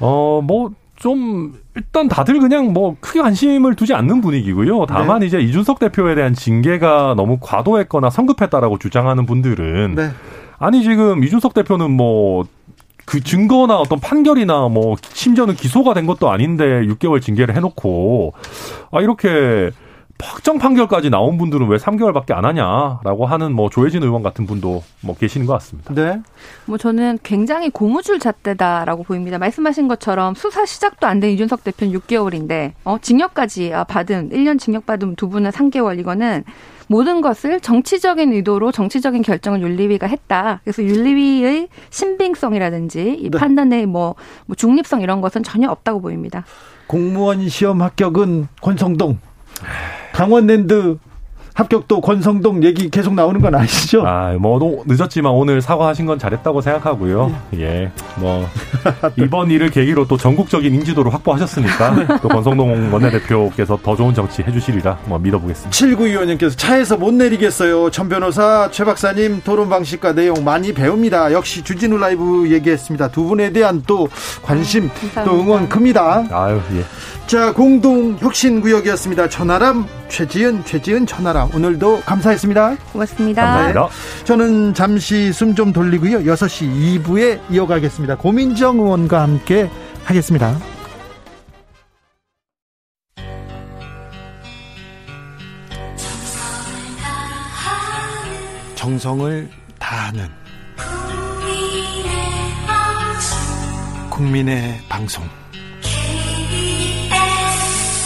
[0.00, 4.86] 어, 뭐 좀 일단 다들 그냥 뭐 크게 관심을 두지 않는 분위기고요.
[4.86, 5.26] 다만 네.
[5.26, 10.10] 이제 이준석 대표에 대한 징계가 너무 과도했거나 성급했다라고 주장하는 분들은 네.
[10.58, 12.44] 아니 지금 이준석 대표는 뭐
[13.08, 18.34] 그 증거나 어떤 판결이나 뭐 심지어는 기소가 된 것도 아닌데 6개월 징계를 해놓고
[18.92, 19.70] 아 이렇게
[20.20, 25.14] 확정 판결까지 나온 분들은 왜 3개월밖에 안 하냐라고 하는 뭐 조혜진 의원 같은 분도 뭐
[25.16, 25.94] 계시는 것 같습니다.
[25.94, 26.20] 네.
[26.66, 29.38] 뭐 저는 굉장히 고무줄 잣대다라고 보입니다.
[29.38, 35.16] 말씀하신 것처럼 수사 시작도 안 된 이준석 대표는 6개월인데 어 징역까지 받은 1년 징역 받은
[35.16, 36.44] 두 분은 3개월 이거는
[36.88, 40.60] 모든 것을 정치적인 의도로 정치적인 결정을 윤리위가 했다.
[40.64, 43.38] 그래서 윤리위의 신빙성이라든지 이 네.
[43.38, 44.14] 판단의 뭐,
[44.46, 46.44] 뭐 중립성 이런 것은 전혀 없다고 보입니다.
[46.86, 49.18] 공무원 시험 합격은 권성동.
[50.12, 50.98] 강원랜드
[51.58, 54.06] 합격도 권성동 얘기 계속 나오는 건 아시죠?
[54.06, 57.34] 아, 뭐 늦었지만 오늘 사과하신 건 잘했다고 생각하고요.
[57.56, 57.90] 예, 예
[58.20, 58.48] 뭐
[59.16, 64.98] 이번 일을 계기로 또 전국적인 인지도를 확보하셨으니까 또 권성동 원내대표께서 더 좋은 정치 해 주시리라
[65.06, 65.70] 뭐 믿어보겠습니다.
[65.70, 67.90] 7925님께서 차에서 못 내리겠어요.
[67.90, 71.32] 전 변호사, 최 박사님 토론 방식과 내용 많이 배웁니다.
[71.32, 73.08] 역시 주진우 라이브 얘기했습니다.
[73.08, 74.08] 두 분에 대한 또
[74.42, 76.26] 관심, 아, 또 응원 큽니다.
[76.30, 76.84] 아유, 예.
[77.26, 79.28] 자, 공동 혁신 구역이었습니다.
[79.28, 81.47] 천하람, 최지은, 최지은, 천하람.
[81.54, 82.76] 오늘도 감사했습니다.
[82.92, 83.42] 고맙습니다.
[83.42, 83.88] 감사합니다.
[84.24, 86.20] 저는 잠시 숨 좀 돌리고요.
[86.20, 88.16] 6시 2부에 이어가겠습니다.
[88.16, 89.68] 고민정 의원과 함께
[90.04, 90.56] 하겠습니다.
[98.74, 100.28] 정성을 다하는
[104.10, 105.24] 국민의 방송.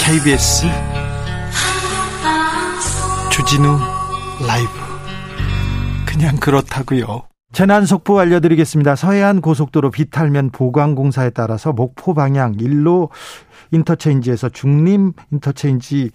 [0.00, 0.66] KBS
[3.52, 3.76] 주진우
[4.46, 4.70] 라이브
[6.06, 7.24] 그냥 그렇다고요.
[7.52, 8.96] 재난 속보 알려드리겠습니다.
[8.96, 13.10] 서해안 고속도로 비탈면 보강 공사에 따라서 목포 방향 일로
[13.72, 16.12] 인터체인지에서 죽림 인터체인지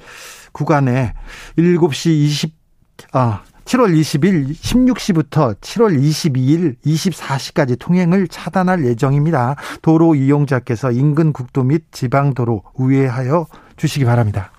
[0.51, 1.13] 구간에
[1.59, 2.55] 7시 20,
[3.13, 9.57] 아, 7월 20일 16시부터 7월 22일 24시까지 통행을 차단할 예정입니다.
[9.83, 14.51] 도로 이용자께서 인근 국도 및 지방도로 우회하여 주시기 바랍니다.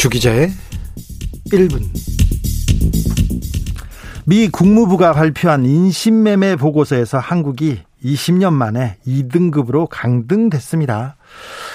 [0.00, 0.50] 주기자의
[1.52, 1.82] 1분
[4.24, 11.16] 미 국무부가 발표한 인신매매 보고서에서 한국이 20년 만에 2등급으로 강등됐습니다.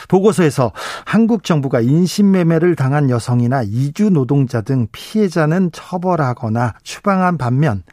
[0.07, 0.71] 보고서에서
[1.05, 7.83] 한국 정부가 인신매매를 당한 여성이나 이주 노동자 등 피해자는 처벌하거나 추방한 반면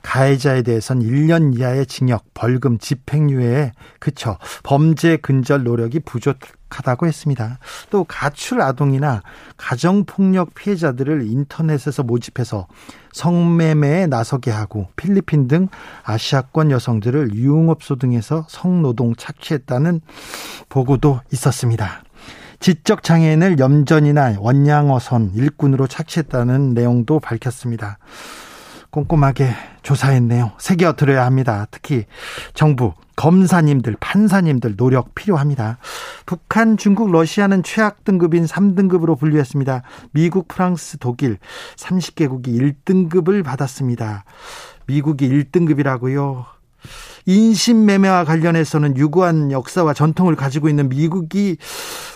[0.00, 6.38] 가해자에 대해선 1년 이하의 징역, 벌금, 집행유예에 그쳐 범죄 근절 노력이 부족
[6.78, 7.58] 하다고 했습니다.
[7.90, 9.22] 또 가출 아동이나
[9.56, 12.66] 가정폭력 피해자들을 인터넷에서 모집해서
[13.12, 15.68] 성매매에 나서게 하고 필리핀 등
[16.04, 20.00] 아시아권 여성들을 유흥업소 등에서 성노동 착취했다는
[20.68, 22.02] 보고도 있었습니다.
[22.60, 27.98] 지적 장애인을 염전이나 원양어선 일꾼으로 착취했다는 내용도 밝혔습니다.
[28.92, 29.48] 꼼꼼하게
[29.82, 30.52] 조사했네요.
[30.58, 31.66] 새겨들어야 합니다.
[31.70, 32.04] 특히
[32.52, 35.78] 정부, 검사님들, 판사님들 노력 필요합니다.
[36.26, 39.82] 북한, 중국, 러시아는 최악 등급인 3등급으로 분류했습니다.
[40.12, 41.38] 미국, 프랑스, 독일
[41.76, 42.48] 30개국이
[42.84, 44.24] 1등급을 받았습니다.
[44.86, 46.44] 미국이 1등급이라고요.
[47.26, 51.56] 인신매매와 관련해서는 유구한 역사와 전통을 가지고 있는 미국이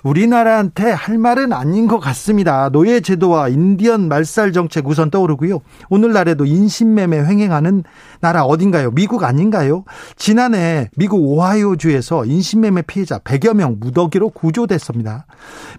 [0.04, 2.68] 우리나라한테 할 말은 아닌 것 같습니다.
[2.70, 5.60] 노예 제도와 인디언 말살 정책 우선 떠오르고요.
[5.90, 7.84] 오늘날에도 인신매매 횡행하는
[8.20, 8.90] 나라 어딘가요?
[8.92, 9.84] 미국 아닌가요?
[10.16, 15.26] 지난해 미국 오하이오주에서 인신매매 피해자 100여 명 무더기로 구조됐습니다.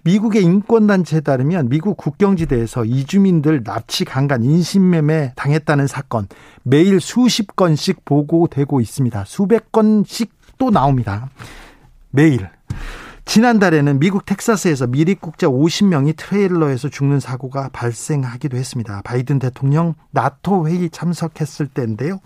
[0.04, 6.28] 미국의 인권단체에 따르면 미국 국경지대에서 이주민들 납치 강간 인신매매 당했다는 사건
[6.62, 9.17] 매일 수십 건씩 보고되고 있습니다.
[9.26, 11.28] 수백 건씩 또 나옵니다.
[12.10, 12.48] 매일.
[13.28, 19.02] 지난달에는 미국 텍사스에서 미립국자 50명이 트레일러에서 죽는 사고가 발생하기도 했습니다.
[19.04, 22.20] 바이든 대통령 나토 회의 참석했을 때인데요.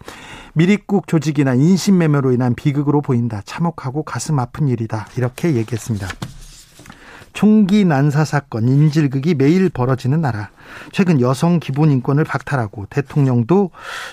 [0.54, 3.42] 미립국 조직이나 인신매매로 인한 비극으로 보인다.
[3.44, 5.08] 참혹하고 가슴 아픈 일이다.
[5.16, 6.06] 이렇게 얘기했습니다.
[7.32, 10.50] 총기 난사 사건, 인질극이 매일 벌어지는 나라.
[10.92, 13.70] 최근 여성 기본 인권을 박탈하고 대통령도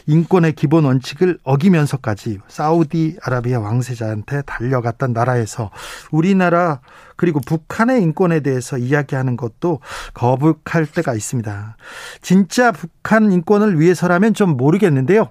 [0.08, 5.70] 인권의 기본 원칙을 어기면서까지 사우디아라비아 왕세자한테 달려갔던 나라에서
[6.12, 6.80] 우리나라
[7.16, 9.80] 그리고 북한의 인권에 대해서 이야기하는 것도
[10.14, 11.76] 거북할 때가 있습니다.
[12.22, 15.30] 진짜 북한 인권을 위해서라면 좀 모르겠는데요.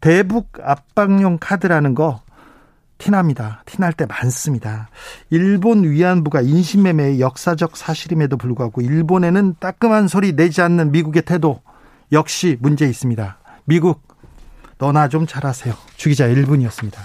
[0.00, 2.21] 대북 압박용 카드라는 거
[3.02, 3.62] 티납니다.
[3.66, 4.88] 티날 때 많습니다.
[5.30, 11.62] 일본 위안부가 인신매매의 역사적 사실임에도 불구하고 일본에는 따끔한 소리 내지 않는 미국의 태도
[12.12, 13.38] 역시 문제 있습니다.
[13.64, 14.02] 미국
[14.78, 15.74] 너나 좀 잘하세요.
[15.96, 16.96] 주기자 1분이었습니다.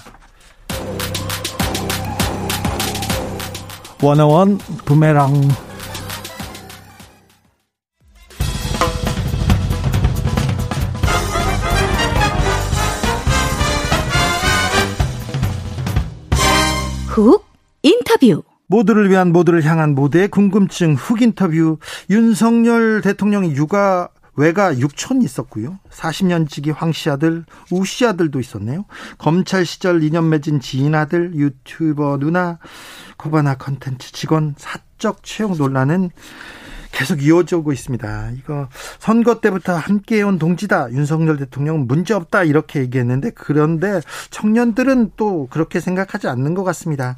[4.04, 5.34] 원어원 부메랑
[17.18, 17.46] 훅
[17.82, 18.44] 인터뷰.
[18.68, 21.80] 모두를 위한 모두를 향한 모두의 궁금증 훅 인터뷰.
[22.10, 25.80] 윤석열 대통령이 육아 외가 6촌 있었고요.
[25.90, 28.86] 40년지기 황씨 아들, 우씨 아들도 있었네요.
[29.18, 32.60] 검찰 시절 인연 맺은 지인 아들, 유튜버 누나,
[33.18, 36.12] 코바나 컨텐츠 직원 사적 채용 논란은
[36.98, 38.32] 계속 이어지고 있습니다.
[38.40, 40.92] 이거 선거 때부터 함께해온 동지다.
[40.94, 42.44] 윤석열 대통령은 문제없다.
[42.44, 47.16] 이렇게 얘기했는데 그런데 청년들은 또 그렇게 생각하지 않는 것 같습니다.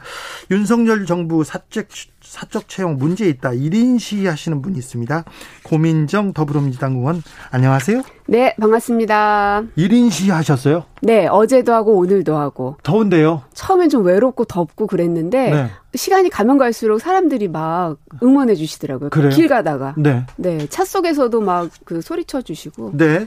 [0.51, 1.87] 윤석열 정부 사적
[2.21, 3.51] 사적 채용 문제 있다.
[3.51, 5.23] 1인 시하시는 분이 있습니다.
[5.63, 8.03] 고민정 더불어민주당 의원 안녕하세요.
[8.27, 9.63] 네, 반갑습니다.
[9.77, 10.83] 1인 시 하셨어요?
[11.01, 12.77] 네, 어제도 하고 오늘도 하고.
[12.83, 13.43] 더운데요?
[13.53, 15.69] 처음엔 좀 외롭고 덥고 그랬는데 네.
[15.95, 19.09] 시간이 가면 갈수록 사람들이 막 응원해 주시더라고요.
[19.09, 19.29] 그래요?
[19.31, 19.95] 길 가다가.
[19.97, 20.25] 네.
[20.35, 22.91] 네, 차 속에서도 막 그 소리쳐 주시고.
[22.93, 23.25] 네.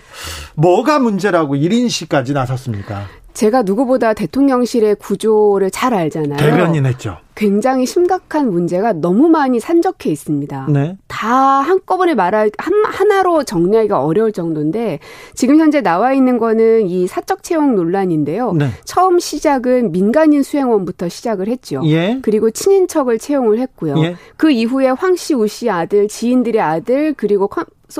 [0.55, 3.07] 뭐가 문제라고 1인 시까지 나섰습니까?
[3.35, 6.37] 제가 누구보다 대통령실의 구조를 잘 알잖아요.
[6.39, 7.17] 대변인 했죠.
[7.35, 10.67] 굉장히 심각한 문제가 너무 많이 산적해 있습니다.
[10.69, 10.99] 네.
[11.09, 14.99] 다 한꺼번에 말할 한, 하나로 정리하기가 어려울 정도인데
[15.35, 18.53] 지금 현재 나와 있는 거는 이 사적 채용 논란인데요.
[18.53, 18.69] 네.
[18.85, 21.81] 처음 시작은 민간인 수행원부터 시작을 했죠.
[21.87, 22.19] 예.
[22.21, 23.95] 그리고 친인척을 채용을 했고요.
[24.05, 24.17] 예.
[24.37, 27.49] 그 이후에 황 씨, 우 씨 아들, 지인들의 아들 그리고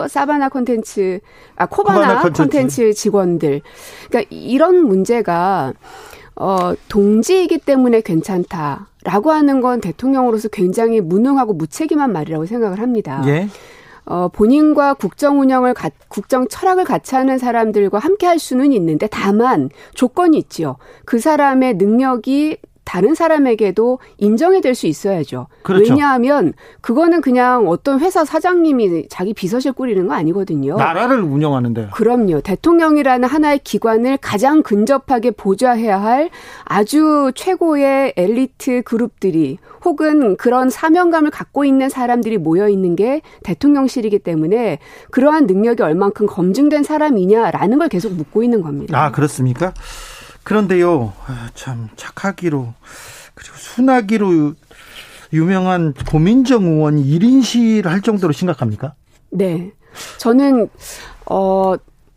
[0.09, 1.21] 사바나 콘텐츠,
[1.57, 3.61] 아, 코바나, 콘텐츠 직원들.
[4.09, 5.73] 그러니까 이런 문제가,
[6.35, 8.89] 어, 동지이기 때문에 괜찮다.
[9.05, 13.23] 라고 하는 건 대통령으로서 굉장히 무능하고 무책임한 말이라고 생각을 합니다.
[13.27, 13.49] 예.
[14.05, 19.71] 어, 본인과 국정 운영을, 가, 국정 철학을 같이 하는 사람들과 함께 할 수는 있는데 다만
[19.95, 20.77] 조건이 있지요.
[21.05, 25.49] 그 사람의 능력이 다른 사람에게도 인정이 될 수 있어야죠.
[25.63, 25.93] 그렇죠.
[25.93, 30.77] 왜냐하면 그거는 그냥 어떤 회사 사장님이 자기 비서실 꾸리는 거 아니거든요.
[30.77, 31.91] 나라를 운영하는데.
[31.93, 32.41] 그럼요.
[32.41, 36.31] 대통령이라는 하나의 기관을 가장 근접하게 보좌해야 할
[36.65, 44.79] 아주 최고의 엘리트 그룹들이 혹은 그런 사명감을 갖고 있는 사람들이 모여 있는 게 대통령실이기 때문에
[45.11, 48.99] 그러한 능력이 얼만큼 검증된 사람이냐라는 걸 계속 묻고 있는 겁니다.
[48.99, 49.75] 아, 그렇습니까?
[50.45, 52.75] 그런데요, 아, 참 착하기로
[53.35, 54.55] 그리고 순하기로
[55.33, 58.95] 유명한 고민정 의원이 1인 시위를 할 정도로 심각합니까?
[59.31, 59.73] 네.
[60.19, 60.69] 저는
[61.27, 61.75] 어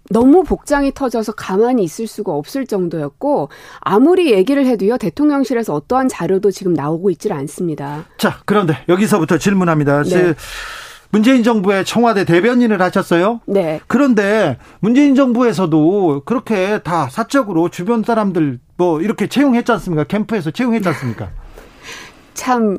[0.09, 3.49] 너무 복장이 터져서 가만히 있을 수가 없을 정도였고
[3.79, 8.05] 아무리 얘기를 해도요 대통령실에서 어떠한 자료도 지금 나오고 있질 않습니다.
[8.17, 10.03] 자 그런데 여기서부터 질문합니다.
[10.03, 10.33] 네.
[11.11, 13.41] 문재인 정부의 청와대 대변인을 하셨어요.
[13.45, 13.79] 네.
[13.87, 20.03] 그런데 문재인 정부에서도 그렇게 다 사적으로 주변 사람들 뭐 이렇게 채용했지 않습니까?
[20.03, 21.29] 캠프에서 채용했지 않습니까?
[22.33, 22.77] 참,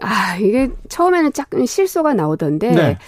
[0.00, 2.70] 아, 이게 처음에는 약간 실소가 나오던데.
[2.72, 2.98] 네.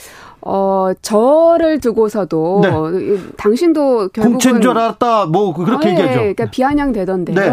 [0.47, 3.19] 어, 저를 두고서도 네.
[3.39, 5.27] 당신도 결국은 공채인 줄 알았다.
[5.27, 6.19] 뭐 그렇게 어, 예, 얘기하죠.
[6.21, 7.35] 그러니까 비아냥되던데요.
[7.35, 7.51] 네.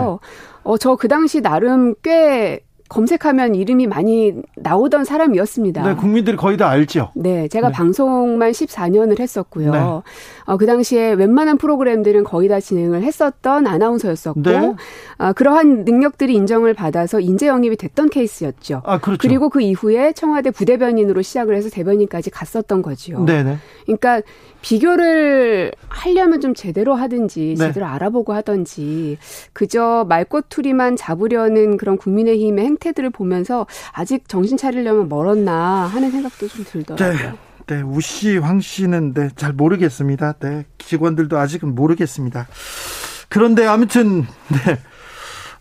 [0.64, 2.60] 어, 저 그 당시 나름 꽤
[2.92, 5.82] 검색하면 이름이 많이 나오던 사람이었습니다.
[5.82, 7.12] 네, 국민들이 거의 다 알죠.
[7.16, 7.74] 네, 제가 네.
[7.74, 9.72] 방송만 14년을 했었고요.
[9.72, 9.80] 네.
[9.80, 14.76] 어, 그 당시에 웬만한 프로그램들은 거의 다 진행을 했었던 아나운서였었고, 네.
[15.20, 18.82] 어, 그러한 능력들이 인정을 받아서 인재 영입이 됐던 케이스였죠.
[18.84, 19.26] 아, 그렇죠.
[19.26, 23.24] 그리고 그 이후에 청와대 부대변인으로 시작을 해서 대변인까지 갔었던 거지요.
[23.24, 23.56] 네, 네.
[23.86, 24.22] 그러니까
[24.62, 27.68] 비교를 하려면 좀 제대로 하든지 네.
[27.68, 29.18] 제대로 알아보고 하든지
[29.54, 36.66] 그저 말꼬투리만 잡으려는 그런 국민의힘의 행 태들을 보면서 아직 정신 차리려면 멀었나 하는 생각도 좀
[36.66, 37.32] 들더라고요.
[37.32, 37.38] 네.
[37.68, 40.34] 네, 우 씨, 황 씨는 네, 잘 모르겠습니다.
[40.42, 42.48] 네, 직원들도 아직은 모르겠습니다.
[43.30, 44.78] 그런데 아무튼 네.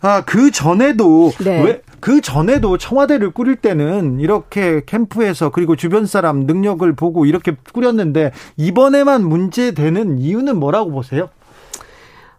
[0.01, 1.63] 아, 그 전에도 네.
[1.63, 8.31] 왜 그 전에도 청와대를 꾸릴 때는 이렇게 캠프에서 그리고 주변 사람 능력을 보고 이렇게 꾸렸는데
[8.57, 11.29] 이번에만 문제되는 이유는 뭐라고 보세요?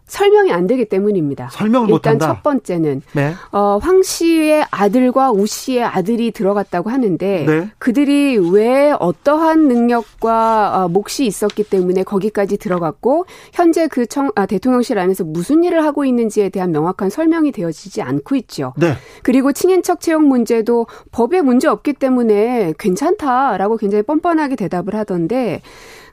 [0.05, 1.49] 설명이 안 되기 때문입니다.
[1.51, 2.27] 설명을 일단 못한다.
[2.27, 3.33] 첫 번째는 네.
[3.51, 7.69] 어, 황 씨의 아들과 우 씨의 아들이 들어갔다고 하는데 네.
[7.79, 14.99] 그들이 왜 어떠한 능력과 어, 몫이 있었기 때문에 거기까지 들어갔고 현재 그 청, 아, 대통령실
[14.99, 18.73] 안에서 무슨 일을 하고 있는지에 대한 명확한 설명이 되어지지 않고 있죠.
[18.77, 18.93] 네.
[19.23, 25.61] 그리고 친인척 채용 문제도 법에 문제 없기 때문에 괜찮다라고 굉장히 뻔뻔하게 대답을 하던데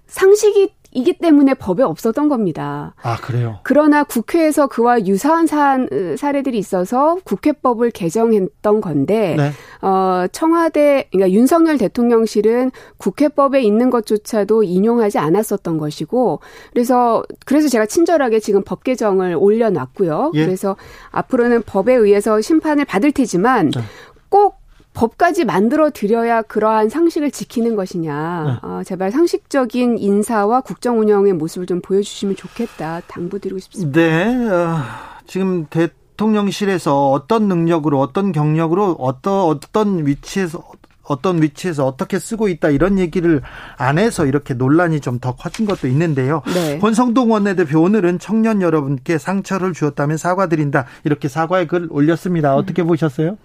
[0.06, 2.94] 상식이 이기 때문에 법에 없었던 겁니다.
[3.02, 3.60] 아, 그래요?
[3.62, 5.78] 그러나 국회에서 그와 유사한 사,
[6.16, 9.52] 사례들이 있어서 국회법을 개정했던 건데, 네.
[9.86, 16.40] 어, 청와대, 그러니까 윤석열 대통령실은 국회법에 있는 것조차도 인용하지 않았었던 것이고,
[16.72, 20.32] 그래서, 그래서 제가 친절하게 지금 법 개정을 올려놨고요.
[20.34, 20.44] 예.
[20.44, 20.76] 그래서
[21.10, 23.80] 앞으로는 법에 의해서 심판을 받을 테지만, 네.
[24.28, 24.59] 꼭
[24.94, 28.60] 법까지 만들어 드려야 그러한 상식을 지키는 것이냐.
[28.62, 28.66] 네.
[28.66, 33.02] 어, 제발 상식적인 인사와 국정 운영의 모습을 좀 보여주시면 좋겠다.
[33.06, 34.00] 당부드리고 싶습니다.
[34.00, 34.48] 네.
[34.48, 34.78] 어,
[35.26, 35.88] 지금 대,
[36.20, 40.62] 대통령실에서 어떤 능력으로 어떤 경력으로 어떤 어떤 위치에서
[41.02, 43.40] 어떤 위치에서 어떻게 쓰고 있다 이런 얘기를
[43.78, 46.42] 안 해서 이렇게 논란이 좀 더 커진 것도 있는데요.
[46.54, 46.78] 네.
[46.78, 52.54] 권성동 원내대표 오늘은 청년 여러분께 상처를 주었다면 사과드린다 이렇게 사과의 글 올렸습니다.
[52.54, 52.88] 어떻게 음.
[52.88, 53.36] 보셨어요?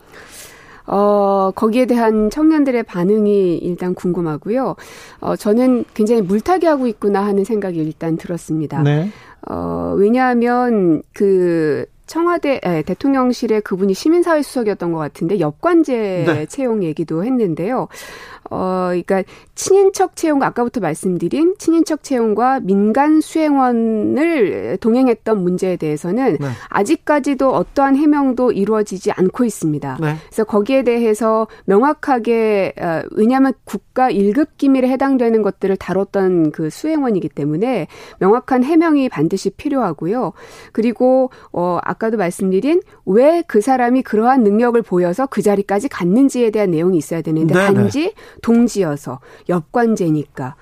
[0.88, 4.76] 어, 거기에 대한 청년들의 반응이 일단 궁금하고요.
[5.22, 8.82] 어, 저는 굉장히 물타기 하고 있구나 하는 생각이 일단 들었습니다.
[8.84, 9.10] 네.
[9.50, 16.46] 어, 왜냐하면 그 청와대 에, 대통령실에 그분이 시민사회 수석이었던 것 같은데 엽관제 네.
[16.46, 17.88] 채용 얘기도 했는데요.
[18.52, 19.24] 어, 그러니까
[19.56, 26.48] 친인척 채용과 아까부터 말씀드린 친인척 채용과 민간 수행원을 동행했던 문제에 대해서는 네.
[26.70, 29.98] 아직까지도 어떠한 해명도 이루어지지 않고 있습니다.
[30.00, 30.16] 네.
[30.28, 37.88] 그래서 거기에 대해서 명확하게 어, 왜냐하면 국가 1급 기밀에 해당되는 것들을 다뤘던 그 수행원이기 때문에
[38.20, 40.34] 명확한 해명이 반드시 필요하고요.
[40.72, 46.98] 그리고 어 아까도 말씀드린 왜 그 사람이 그러한 능력을 보여서 그 자리까지 갔는지에 대한 내용이
[46.98, 47.74] 있어야 되는데 네, 네.
[47.74, 49.20] 단지 동지여서
[49.50, 50.56] 엽관제니까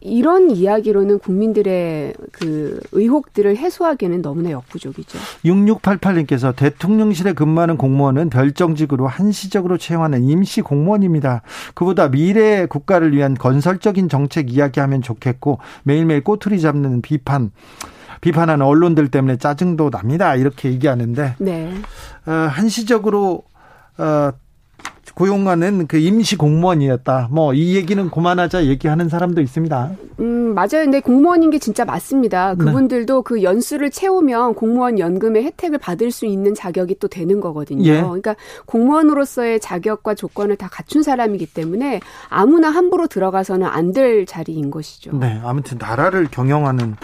[0.00, 5.18] 이런 이야기로는 국민들의 그 의혹들을 해소하기에는 너무나 역부족이죠.
[5.46, 11.40] 6688님께서 대통령실에 근무하는 공무원은 별정직으로 한시적으로 채용하는 임시 공무원입니다.
[11.74, 17.50] 그보다 미래 국가를 위한 건설적인 정책 이야기하면 좋겠고 매일매일 꼬투리 잡는 비판
[18.24, 20.34] 비판하는 언론들 때문에 짜증도 납니다.
[20.34, 21.74] 이렇게 얘기하는데 네.
[22.24, 23.42] 어, 한시적으로
[23.98, 24.30] 어,
[25.14, 27.28] 고용하는 그 임시 공무원이었다.
[27.30, 29.90] 뭐 이 얘기는 그만하자 얘기하는 사람도 있습니다.
[30.20, 30.82] 음 맞아요.
[30.84, 32.54] 근데 공무원인 게 진짜 맞습니다.
[32.58, 32.64] 네.
[32.64, 33.22] 그분들도 네.
[33.24, 37.84] 그 연수를 채우면 공무원 연금의 혜택을 받을 수 있는 자격이 또 되는 거거든요.
[37.88, 38.00] 예.
[38.02, 38.34] 그러니까
[38.66, 45.16] 공무원으로서의 자격과 조건을 다 갖춘 사람이기 때문에 아무나 함부로 들어가서는 안 될 자리인 것이죠.
[45.18, 46.96] 네, 아무튼 나라를 경영하는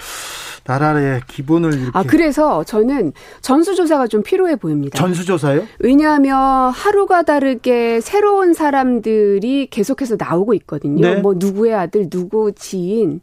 [0.67, 1.91] 나라의 기본을 이렇게.
[1.95, 4.99] 아 그래서 저는 전수조사가 좀 필요해 보입니다.
[4.99, 5.63] 전수조사요?
[5.79, 11.01] 왜냐하면 하루가 다르게 새로운 사람들이 계속해서 나오고 있거든요.
[11.01, 11.17] 네.
[11.17, 13.21] 뭐 누구의 아들, 누구 지인.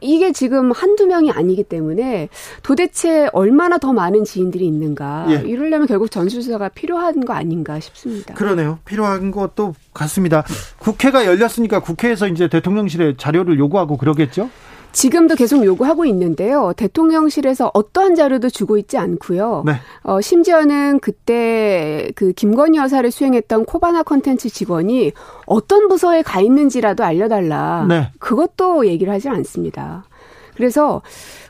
[0.00, 2.28] 이게 지금 한두 명이 아니기 때문에
[2.62, 5.26] 도대체 얼마나 더 많은 지인들이 있는가.
[5.30, 5.34] 예.
[5.48, 8.34] 이러려면 결국 전수조사가 필요한 거 아닌가 싶습니다.
[8.34, 8.78] 그러네요.
[8.84, 10.44] 필요한 것도 같습니다.
[10.78, 14.50] 국회가 열렸으니까 국회에서 이제 대통령실에 자료를 요구하고 그러겠죠?
[14.92, 16.72] 지금도 계속 요구하고 있는데요.
[16.76, 19.62] 대통령실에서 어떠한 자료도 주고 있지 않고요.
[19.66, 19.72] 네.
[20.02, 25.12] 어, 심지어는 그때 그 김건희 여사를 수행했던 코바나 컨텐츠 직원이
[25.46, 27.86] 어떤 부서에 가 있는지라도 알려달라.
[27.88, 28.10] 네.
[28.18, 30.04] 그것도 얘기를 하지 않습니다.
[30.56, 31.02] 그래서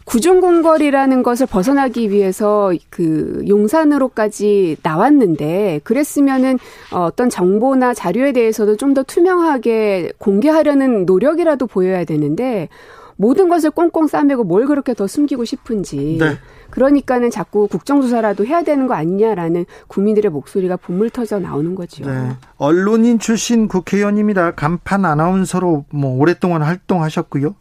[0.05, 6.59] 구중궁궐이라는 것을 벗어나기 위해서 그 용산으로까지 나왔는데 그랬으면은
[6.93, 12.71] 어떤 정보나 자료에 대해서도 좀 더 투명하게 공개하려는 노력이라도 보여야 되는데
[13.19, 16.19] 모든 것을 꽁꽁 싸매고 뭘 그렇게 더 숨기고 싶은지.
[16.21, 16.39] 네.
[16.71, 22.07] 그러니까는 자꾸 국정조사라도 해야 되는 거 아니냐라는 국민들의 목소리가 분물 터져 나오는 거죠.
[22.07, 22.31] 네.
[22.57, 24.53] 언론인 출신 국회의원입니다.
[24.53, 27.57] 간판 아나운서로 뭐 오랫동안 활동하셨고요.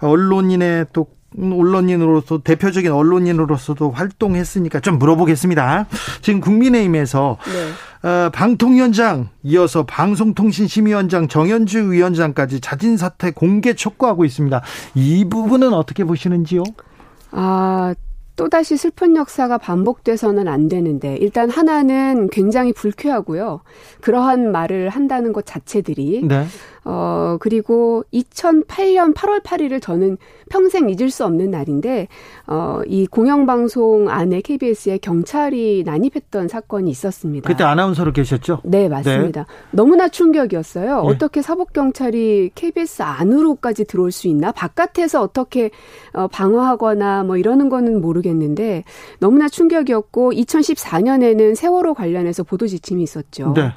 [0.00, 1.06] 언론인의 또
[1.38, 5.86] 언론인으로서 대표적인 언론인으로서도 활동했으니까 좀 물어보겠습니다.
[6.20, 8.08] 지금 국민의힘에서 네.
[8.08, 14.60] 어, 방통위원장 이어서 방송통신심의위원장 정현주 위원장까지 자진 사퇴 공개 촉구하고 있습니다.
[14.94, 16.64] 이 부분은 어떻게 보시는지요?
[17.30, 17.94] 아
[18.36, 23.60] 또다시 슬픈 역사가 반복돼서는 안 되는데 일단 하나는 굉장히 불쾌하고요.
[24.00, 26.46] 그러한 말을 한다는 것 자체들이 네.
[26.84, 30.18] 어, 그리고 2008년 8월 8일을 저는
[30.50, 32.08] 평생 잊을 수 없는 날인데,
[32.46, 37.48] 어, 이 공영방송 안에 KBS에 경찰이 난입했던 사건이 있었습니다.
[37.48, 38.60] 그때 아나운서로 계셨죠?
[38.64, 39.42] 네, 맞습니다.
[39.42, 39.68] 네.
[39.70, 41.02] 너무나 충격이었어요.
[41.02, 41.08] 네.
[41.08, 44.50] 어떻게 사법경찰이 KBS 안으로까지 들어올 수 있나?
[44.52, 45.70] 바깥에서 어떻게
[46.12, 48.84] 어, 방어하거나 뭐 이러는 거는 모르겠는데,
[49.20, 53.52] 너무나 충격이었고, 2014년에는 세월호 관련해서 보도 지침이 있었죠.
[53.54, 53.70] 네.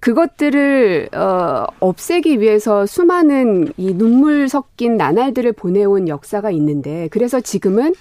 [0.00, 7.94] 그것들을 어, 없애기 위해서 수많은 이 눈물 섞인 나날들을 보내온 역사가 있는데 그래서 지금은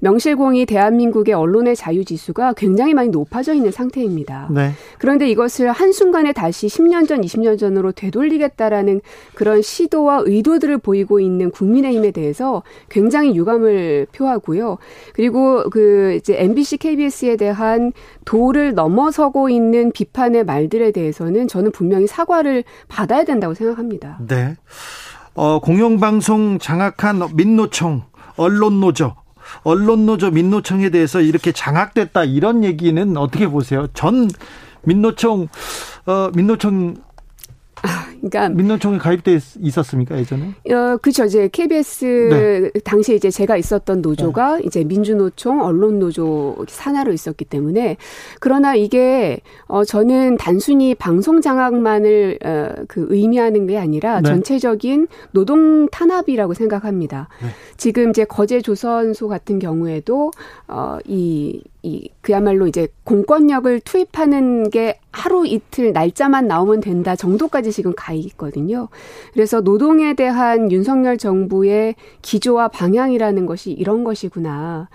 [0.00, 4.48] 명실공히 대한민국의 언론의 자유 지수가 굉장히 많이 높아져 있는 상태입니다.
[4.50, 4.72] 네.
[4.98, 9.00] 그런데 이것을 한순간에 다시 10년 전, 20년 전으로 되돌리겠다라는
[9.34, 14.76] 그런 시도와 의도들을 보이고 있는 국민의힘에 대해서 굉장히 유감을 표하고요.
[15.14, 17.92] 그리고 그 이제 MBC, KBS에 대한
[18.24, 24.18] 도를 넘어서고 있는 비판의 말들에 대해서는 저는 분명히 사과를 받아야 된다고 생각합니다.
[24.26, 24.56] 네.
[25.34, 28.02] 어, 공영방송 장악한 민노총,
[28.36, 29.14] 언론노조,
[29.62, 33.86] 언론노조 민노총에 대해서 이렇게 장악됐다 이런 얘기는 어떻게 보세요?
[33.94, 34.28] 전
[34.82, 35.48] 민노총
[36.06, 36.96] 어 민노총
[38.20, 40.54] 그러니까 민노총에 가입돼 있었습니까 예전에?
[40.70, 41.24] 어, 그렇죠.
[41.24, 42.80] 이제 KBS 네.
[42.80, 44.62] 당시에 이제 제가 있었던 노조가 네.
[44.64, 47.96] 이제 민주노총, 언론 노조 산하로 있었기 때문에
[48.40, 54.28] 그러나 이게 어 저는 단순히 방송 장악만을 어, 그 의미하는 게 아니라 네.
[54.28, 57.28] 전체적인 노동 탄압이라고 생각합니다.
[57.42, 57.48] 네.
[57.76, 60.30] 지금 이제 거제 조선소 같은 경우에도
[60.66, 68.12] 어이 이 그야말로 이제 공권력을 투입하는 게 하루 이틀 날짜만 나오면 된다 정도까지 지금 가
[68.14, 68.88] 있거든요.
[69.32, 74.88] 그래서 노동에 대한 윤석열 정부의 기조와 방향이라는 것이 이런 것이구나.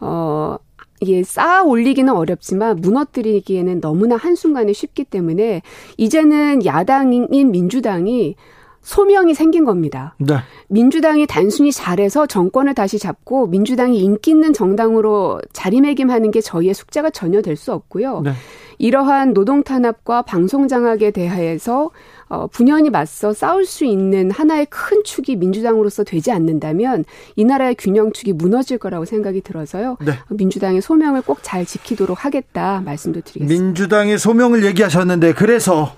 [0.00, 0.56] 어,
[1.00, 5.60] 이게 쌓아 올리기는 어렵지만 무너뜨리기에는 너무나 한순간에 쉽기 때문에
[5.98, 8.36] 이제는 야당인 민주당이
[8.84, 10.14] 소명이 생긴 겁니다.
[10.18, 10.36] 네.
[10.68, 17.40] 민주당이 단순히 잘해서 정권을 다시 잡고 민주당이 인기 있는 정당으로 자리매김하는 게 저희의 숙제가 전혀
[17.42, 18.20] 될 수 없고요.
[18.22, 18.32] 네.
[18.78, 21.90] 이러한 노동 탄압과 방송 장악에 대해서
[22.28, 27.04] 어, 분연히 맞서 싸울 수 있는 하나의 큰 축이 민주당으로서 되지 않는다면
[27.36, 29.96] 이 나라의 균형축이 무너질 거라고 생각이 들어서요.
[30.04, 30.12] 네.
[30.30, 33.64] 민주당의 소명을 꼭 잘 지키도록 하겠다 말씀도 드리겠습니다.
[33.64, 35.94] 민주당의 소명을 얘기하셨는데 그래서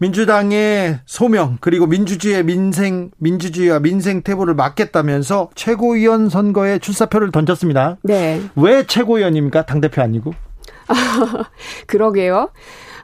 [0.00, 7.98] 민주당의 소명 그리고 민주주의의 민생 민주주의와 민생 태보를 막겠다면서 최고위원 선거에 출사표를 던졌습니다.
[8.02, 8.40] 네.
[8.56, 9.66] 왜 최고위원입니까?
[9.66, 10.32] 당 대표 아니고?
[11.86, 12.50] 그러게요.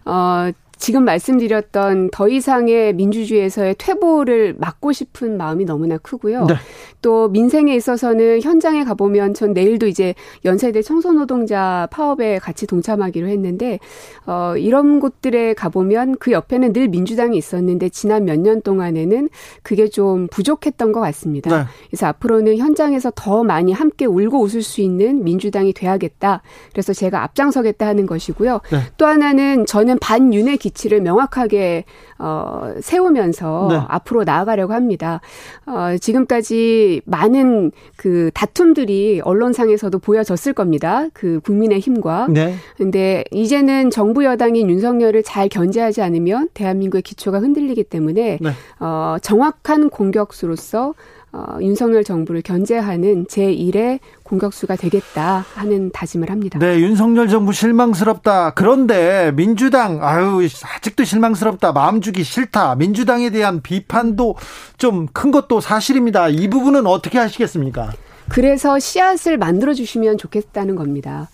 [0.07, 6.47] 어, 지금 말씀드렸던 더 이상의 민주주의에서의 퇴보를 막고 싶은 마음이 너무나 크고요.
[6.47, 6.55] 네.
[7.03, 10.15] 또 민생에 있어서는 현장에 가보면 전 내일도 이제
[10.45, 13.79] 연세대 청소노동자 파업에 같이 동참하기로 했는데
[14.27, 19.31] 어 이런 곳들에 가보면 그 옆에는 늘 민주당이 있었는데 지난 몇 년 동안에는
[19.63, 21.57] 그게 좀 부족했던 것 같습니다.
[21.57, 21.65] 네.
[21.89, 26.43] 그래서 앞으로는 현장에서 더 많이 함께 울고 웃을 수 있는 민주당이 돼야겠다.
[26.73, 28.61] 그래서 제가 앞장서겠다 하는 것이고요.
[28.71, 28.79] 네.
[28.99, 31.85] 또 하나는 저는 반윤회 기치를 명확하게
[32.19, 33.81] 어, 세우면서 네.
[33.89, 35.21] 앞으로 나아가려고 합니다.
[35.67, 41.07] 어, 지금까지 많은 그 다툼들이 언론상에서도 보여졌을 겁니다.
[41.13, 42.27] 그 국민의 힘과.
[42.31, 42.55] 네.
[42.77, 48.51] 근데 이제는 정부 여당인 윤석열을 잘 견제하지 않으면 대한민국의 기초가 흔들리기 때문에 네.
[48.81, 50.95] 어, 정확한 공격수로서
[51.37, 56.59] 어, 윤석열 정부를 견제하는 제1의 공격수가 되겠다 하는 다짐을 합니다.
[56.59, 58.55] 네, 윤석열 정부 실망스럽다.
[58.55, 61.73] 그런데 민주당 아유 아직도 실망스럽다.
[61.73, 62.77] 마음 주기 싫다.
[62.77, 64.37] 민주당에 대한 비판도
[64.79, 66.29] 좀 큰 것도 사실입니다.
[66.29, 67.93] 이 부분은 어떻게 하시겠습니까?
[68.29, 71.29] 그래서 씨앗을 만들어 주시면 좋겠다는 겁니다.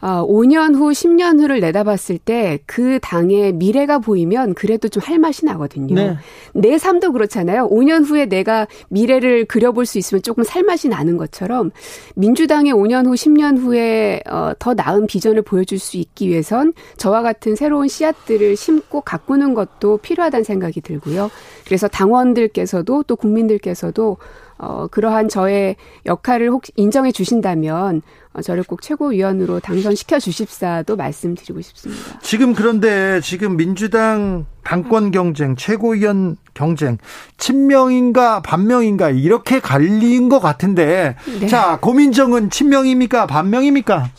[0.00, 5.44] 어, 5년 후, 10년 후를 내다봤을 때 그 당의 미래가 보이면 그래도 좀 할 맛이
[5.44, 5.94] 나거든요.
[5.94, 6.16] 네.
[6.54, 7.68] 내 삶도 그렇잖아요.
[7.68, 11.70] 5년 후에 내가 미래를 그려볼 수 있으면 조금 살 맛이 나는 것처럼
[12.14, 17.54] 민주당의 5년 후, 10년 후에 어, 더 나은 비전을 보여줄 수 있기 위해선 저와 같은
[17.54, 21.30] 새로운 씨앗들을 심고 가꾸는 것도 필요하다는 생각이 들고요.
[21.66, 24.16] 그래서 당원들께서도 또 국민들께서도
[24.56, 25.76] 어, 그러한 저의
[26.06, 32.18] 역할을 혹 인정해 주신다면 어, 저를 꼭 최고위원으로 당선시켜 주십사도 말씀드리고 싶습니다.
[32.20, 36.98] 지금 그런데 지금 민주당 당권 경쟁, 최고위원 경쟁,
[37.38, 41.46] 친명인가 반명인가 이렇게 갈린 것 같은데 네.
[41.46, 44.10] 자 고민정은 친명입니까 반명입니까?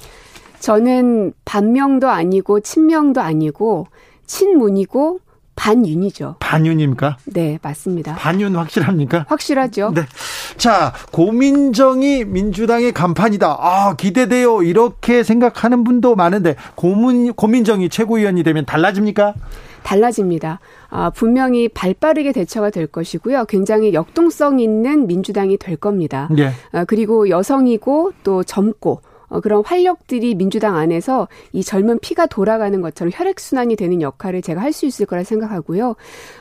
[0.60, 3.88] 저는 반명도 아니고 친명도 아니고
[4.26, 5.20] 친문이고
[5.56, 6.36] 반윤이죠.
[6.40, 7.18] 반윤입니까?
[7.26, 8.16] 네, 맞습니다.
[8.16, 9.26] 반윤 확실합니까?
[9.28, 9.94] 확실하죠.
[9.96, 10.02] 네.
[10.58, 13.58] 자, 고민정이 민주당의 간판이다.
[13.60, 14.64] 아, 기대돼요.
[14.64, 19.34] 이렇게 생각하는 분도 많은데 고민 고민정이 최고위원이 되면 달라집니까?
[19.84, 20.60] 달라집니다.
[20.90, 23.46] 아, 분명히 발 빠르게 대처가 될 것이고요.
[23.46, 26.28] 굉장히 역동성 있는 민주당이 될 겁니다.
[26.32, 26.52] 네.
[26.72, 29.02] 아, 그리고 여성이고 또 젊고
[29.36, 34.76] 어, 그런 활력들이 민주당 안에서 이 젊은 피가 돌아가는 것처럼 혈액순환이 되는 역할을 제가 할
[34.76, 35.96] 수 있을 거라 생각하고요.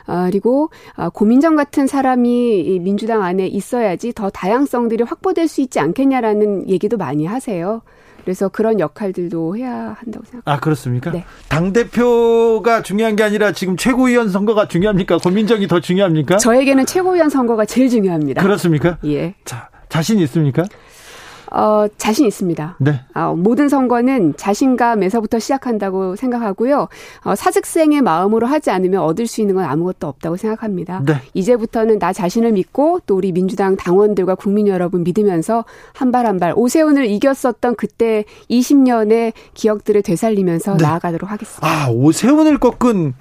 [0.07, 5.79] 아, 그리고 아, 고민정 같은 사람이 이 민주당 안에 있어야지 더 다양성들이 확보될 수 있지
[5.79, 7.81] 않겠냐라는 얘기도 많이 하세요.
[8.25, 10.51] 그래서 그런 역할들도 해야 한다고 생각합니다.
[10.51, 11.11] 아, 그렇습니까?
[11.11, 11.23] 네.
[11.47, 15.19] 당대표가 중요한 게 아니라 지금 최고위원 선거가 중요합니까?
[15.19, 16.37] 고민정이 더 중요합니까?
[16.37, 18.41] 저에게는 최고위원 선거가 제일 중요합니다.
[18.41, 18.97] 그렇습니까?
[19.05, 19.35] 예.
[19.45, 20.65] 자, 자신 있습니까?
[21.57, 22.75] 어, 자신 있습니다.
[22.79, 22.99] 네.
[23.13, 26.89] 어, 모든 선거는 자신감에서부터 시작한다고 생각하고요.
[27.23, 31.01] 어, 사직생의 마음으로 하지 않으면 얻을 수 있는 건 아무것도 없다고 생각합니다.
[31.05, 31.13] 네.
[31.33, 36.53] 이제부터는 나 자신을 믿고 또 우리 민주당 당원들과 국민 여러분 믿으면서 한 발 한 발
[36.55, 40.83] 오세훈을 이겼었던 그때 20년의 기억들을 되살리면서 네.
[40.83, 41.65] 나아가도록 하겠습니다.
[41.67, 43.13] 아, 오세훈을 꺾은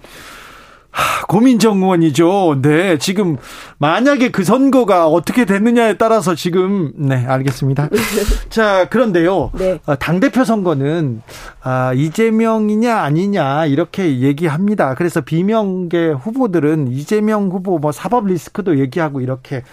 [0.95, 2.61] 하, 고민정 의원이죠.
[2.63, 3.37] 네, 지금
[3.79, 7.91] 만약에 그 선거가 어떻게 됐느냐에 따라서 지금 네 알겠습니다.
[8.49, 9.81] 자 그런데요, 네.
[9.87, 11.23] 어, 당 대표 선거는
[11.63, 14.95] 아, 이재명이냐 아니냐 이렇게 얘기합니다.
[14.95, 19.65] 그래서 비명계 후보들은 이재명 후보 뭐 사법 리스크도 얘기하고 이렇게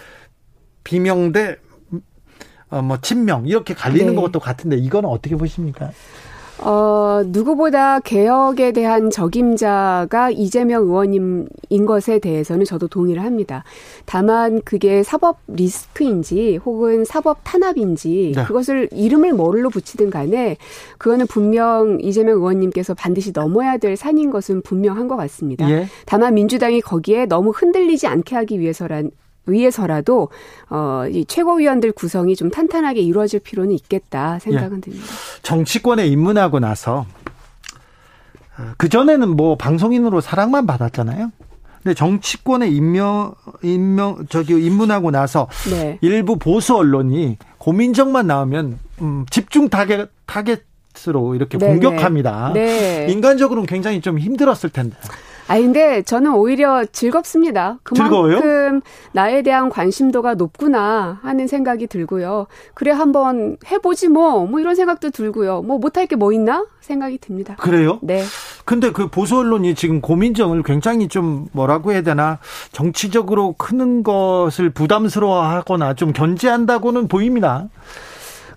[0.82, 1.56] 비명대
[2.70, 4.20] 어, 뭐 친명 이렇게 갈리는 네.
[4.20, 5.92] 것도 같은데 이거는 어떻게 보십니까?
[6.64, 13.64] 어, 누구보다 개혁에 대한 적임자가 이재명 의원님인 것에 대해서는 저도 동의를 합니다.
[14.04, 18.44] 다만 그게 사법 리스크인지 혹은 사법 탄압인지 네.
[18.44, 20.56] 그것을 이름을 뭘로 붙이든 간에
[20.98, 25.68] 그거는 분명 이재명 의원님께서 반드시 넘어야 될 산인 것은 분명한 것 같습니다.
[25.70, 25.88] 예.
[26.06, 29.10] 다만 민주당이 거기에 너무 흔들리지 않게 하기 위해서란
[29.46, 30.28] 위해서라도
[30.70, 34.80] 어, 이 최고위원들 구성이 좀 탄탄하게 이루어질 필요는 있겠다 생각은 예.
[34.80, 35.06] 듭니다.
[35.42, 37.06] 정치권에 입문하고 나서
[38.58, 41.30] 어, 그 전에는 뭐 방송인으로 사랑만 받았잖아요.
[41.82, 45.98] 근데 정치권에 임명 임명 저기 입문하고 나서 네.
[46.00, 51.72] 일부 보수 언론이 고민정만 나오면 음, 집중 타겟 타겟으로 이렇게 네네.
[51.72, 52.52] 공격합니다.
[52.54, 53.06] 네.
[53.10, 54.96] 인간적으로는 굉장히 좀 힘들었을 텐데.
[55.52, 57.78] 아 근데 저는 오히려 즐겁습니다.
[57.82, 58.80] 그만큼 즐거워요?
[59.12, 62.46] 나에 대한 관심도가 높구나 하는 생각이 들고요.
[62.74, 65.60] 그래 한번 해보지 뭐, 뭐 이런 생각도 들고요.
[65.62, 67.56] 뭐 못할 게 뭐 있나 생각이 듭니다.
[67.58, 67.98] 그래요?
[68.02, 68.22] 네.
[68.64, 72.38] 근데 그 보수 언론이 지금 고민정을 굉장히 좀 뭐라고 해야 되나
[72.70, 77.68] 정치적으로 크는 것을 부담스러워하거나 좀 견제한다고는 보입니다.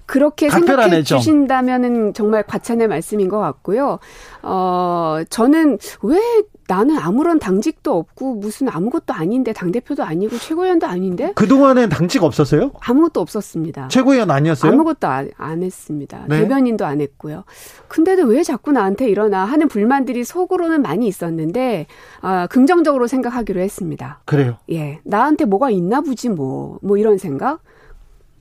[0.05, 3.99] 그렇게 생각해 주신다면은 정말 과찬의 말씀인 것 같고요.
[4.41, 6.19] 어, 저는 왜
[6.67, 11.31] 나는 아무런 당직도 없고 무슨 아무것도 아닌데 당대표도 아니고 최고위원도 아닌데?
[11.35, 12.71] 그동안엔 당직 없었어요?
[12.79, 13.89] 아무것도 없었습니다.
[13.89, 14.71] 최고위원 아니었어요?
[14.71, 16.25] 아무것도 안, 안 했습니다.
[16.27, 16.41] 네?
[16.41, 17.43] 대변인도 안 했고요.
[17.87, 21.85] 근데도 왜 자꾸 나한테 일어나 하는 불만들이 속으로는 많이 있었는데
[22.21, 24.21] 아, 긍정적으로 생각하기로 했습니다.
[24.25, 24.57] 그래요?
[24.71, 24.99] 예.
[25.03, 26.79] 나한테 뭐가 있나 보지 뭐.
[26.81, 27.59] 뭐 이런 생각?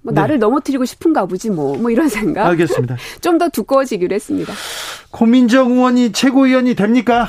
[0.05, 0.21] 뭐 네.
[0.21, 2.47] 나를 넘어뜨리고 싶은가 보지 뭐, 뭐 이런 생각.
[2.47, 2.97] 알겠습니다.
[3.21, 4.53] 좀 더 두꺼워지기로 했습니다.
[5.11, 7.29] 고민정 의원이 최고위원이 됩니까?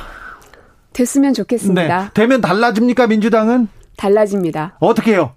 [0.93, 2.03] 됐으면 좋겠습니다.
[2.03, 2.09] 네.
[2.13, 3.67] 되면 달라집니까 민주당은?
[3.97, 4.77] 달라집니다.
[4.79, 5.31] 어떻게 해요?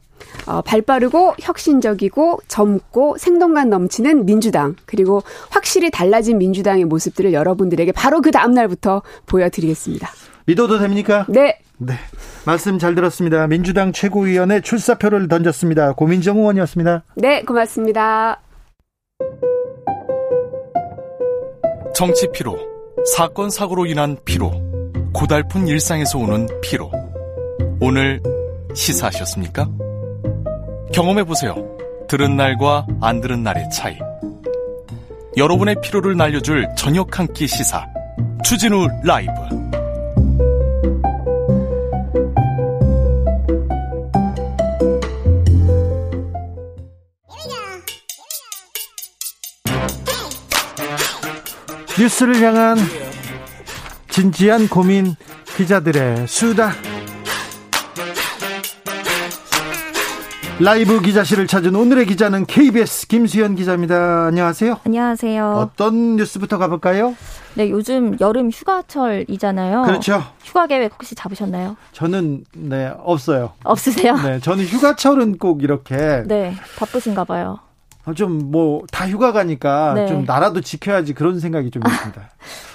[0.46, 8.20] 어, 발 빠르고 혁신적이고 젊고 생동감 넘치는 민주당 그리고 확실히 달라진 민주당의 모습들을 여러분들에게 바로
[8.20, 10.08] 그 다음 날부터 보여드리겠습니다.
[10.46, 11.24] 믿어도 됩니까?
[11.28, 11.60] 네.
[11.78, 11.94] 네.
[12.44, 13.46] 말씀 잘 들었습니다.
[13.46, 15.92] 민주당 최고위원회 출사표를 던졌습니다.
[15.92, 17.04] 고민정 의원이었습니다.
[17.16, 18.40] 네, 고맙습니다.
[21.94, 22.56] 정치 피로,
[23.14, 24.52] 사건 사고로 인한 피로,
[25.12, 26.90] 고달픈 일상에서 오는 피로.
[27.80, 28.20] 오늘
[28.74, 29.68] 시사하셨습니까?
[30.92, 31.54] 경험해 보세요.
[32.08, 33.96] 들은 날과 안 들은 날의 차이.
[35.36, 37.86] 여러분의 피로를 날려줄 저녁 한 끼 시사.
[38.44, 39.32] 추진우 라이브.
[51.98, 52.76] 뉴스를 향한
[54.08, 55.16] 진지한 고민
[55.56, 56.70] 기자들의 수다.
[60.60, 64.26] 라이브 기자실을 찾은 오늘의 기자는 KBS 김수현 기자입니다.
[64.26, 64.80] 안녕하세요.
[64.84, 65.52] 안녕하세요.
[65.56, 67.16] 어떤 뉴스부터 가볼까요?
[67.54, 69.82] 네, 요즘 여름 휴가철이잖아요.
[69.82, 70.22] 그렇죠.
[70.44, 71.76] 휴가 계획 혹시 잡으셨나요?
[71.92, 73.52] 저는 네 없어요.
[73.64, 74.16] 없으세요?
[74.16, 77.58] 네, 저는 휴가철은 꼭 이렇게 네 바쁘신가 봐요.
[78.08, 80.06] 어, 좀뭐 다 휴가 가니까 네.
[80.06, 82.22] 좀 나라도 지켜야지 그런 생각이 좀 있습니다.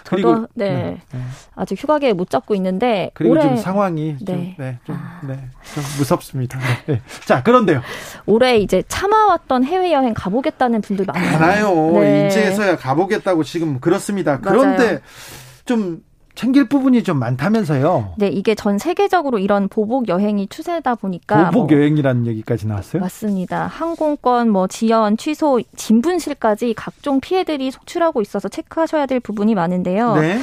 [0.03, 0.69] 저도 그리고, 네.
[0.69, 1.21] 네, 네.
[1.55, 4.25] 아직 휴가계 못 잡고 있는데 그리고 올해 좀 상황이 네.
[4.25, 5.21] 좀, 네, 좀, 아.
[5.25, 5.39] 네,
[5.73, 6.59] 좀 무섭습니다.
[6.85, 7.01] 네.
[7.25, 7.81] 자 그런데요.
[8.27, 11.31] 올해 이제 참아왔던 해외 여행 가보겠다는 분들 많아요.
[11.39, 11.91] 많아요.
[11.99, 12.27] 네.
[12.27, 14.39] 이제서야 가보겠다고 지금 그렇습니다.
[14.39, 14.99] 그런데 맞아요.
[15.65, 16.03] 좀
[16.35, 18.13] 챙길 부분이 좀 많다면서요.
[18.17, 23.01] 네, 이게 전 세계적으로 이런 보복 여행이 추세다 보니까 보복 뭐, 여행이라는 얘기까지 나왔어요?
[23.01, 23.67] 맞습니다.
[23.67, 30.15] 항공권 뭐 지연, 취소, 진분실까지 각종 피해들이 속출하고 있어서 체크하셔야 될 부분이 많은데요.
[30.15, 30.39] 네.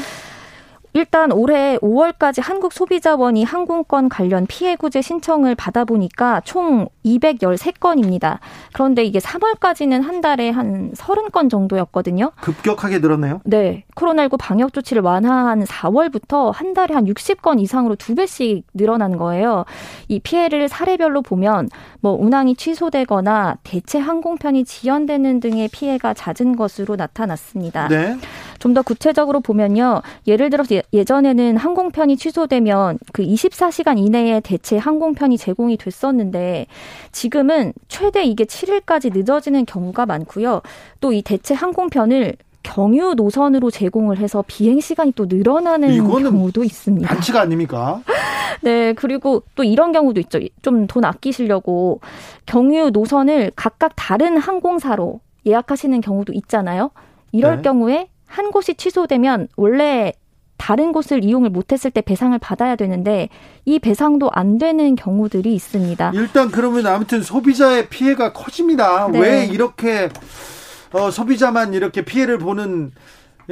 [0.92, 8.38] 일단 올해 5월까지 한국 소비자원이 항공권 관련 피해 구제 신청을 받아보니까 총 213건입니다.
[8.72, 12.32] 그런데 이게 3월까지는 한 달에 한 30건 정도였거든요.
[12.40, 13.40] 급격하게 늘었네요.
[13.44, 13.84] 네.
[13.94, 19.64] 코로나19 방역 조치를 완화한 4월부터 한 달에 한 60건 이상으로 두 배씩 늘어난 거예요.
[20.08, 21.68] 이 피해를 사례별로 보면
[22.00, 27.88] 뭐 운항이 취소되거나 대체 항공편이 지연되는 등의 피해가 잦은 것으로 나타났습니다.
[27.88, 28.16] 네.
[28.60, 30.00] 좀 더 구체적으로 보면요.
[30.28, 36.66] 예를 들어서 예전에는 항공편이 취소되면 그 24시간 이내에 대체 항공편이 제공이 됐었는데
[37.10, 40.62] 지금은 최대 이게 7일까지 늦어지는 경우가 많고요.
[41.00, 47.08] 또 이 대체 항공편을 경유 노선으로 제공을 해서 비행 시간이 또 늘어나는 경우도 있습니다.
[47.08, 48.02] 반칙 아닙니까?
[48.62, 50.38] 네, 그리고 또 이런 경우도 있죠.
[50.62, 52.00] 좀 돈 아끼시려고
[52.46, 56.90] 경유 노선을 각각 다른 항공사로 예약하시는 경우도 있잖아요.
[57.32, 57.62] 이럴 네.
[57.62, 60.12] 경우에 한 곳이 취소되면 원래
[60.56, 63.28] 다른 곳을 이용을 못했을 때 배상을 받아야 되는데
[63.64, 66.12] 이 배상도 안 되는 경우들이 있습니다.
[66.14, 69.08] 일단 그러면 아무튼 소비자의 피해가 커집니다.
[69.10, 69.18] 네.
[69.18, 70.08] 왜 이렇게
[70.92, 72.92] 어, 소비자만 이렇게 피해를 보는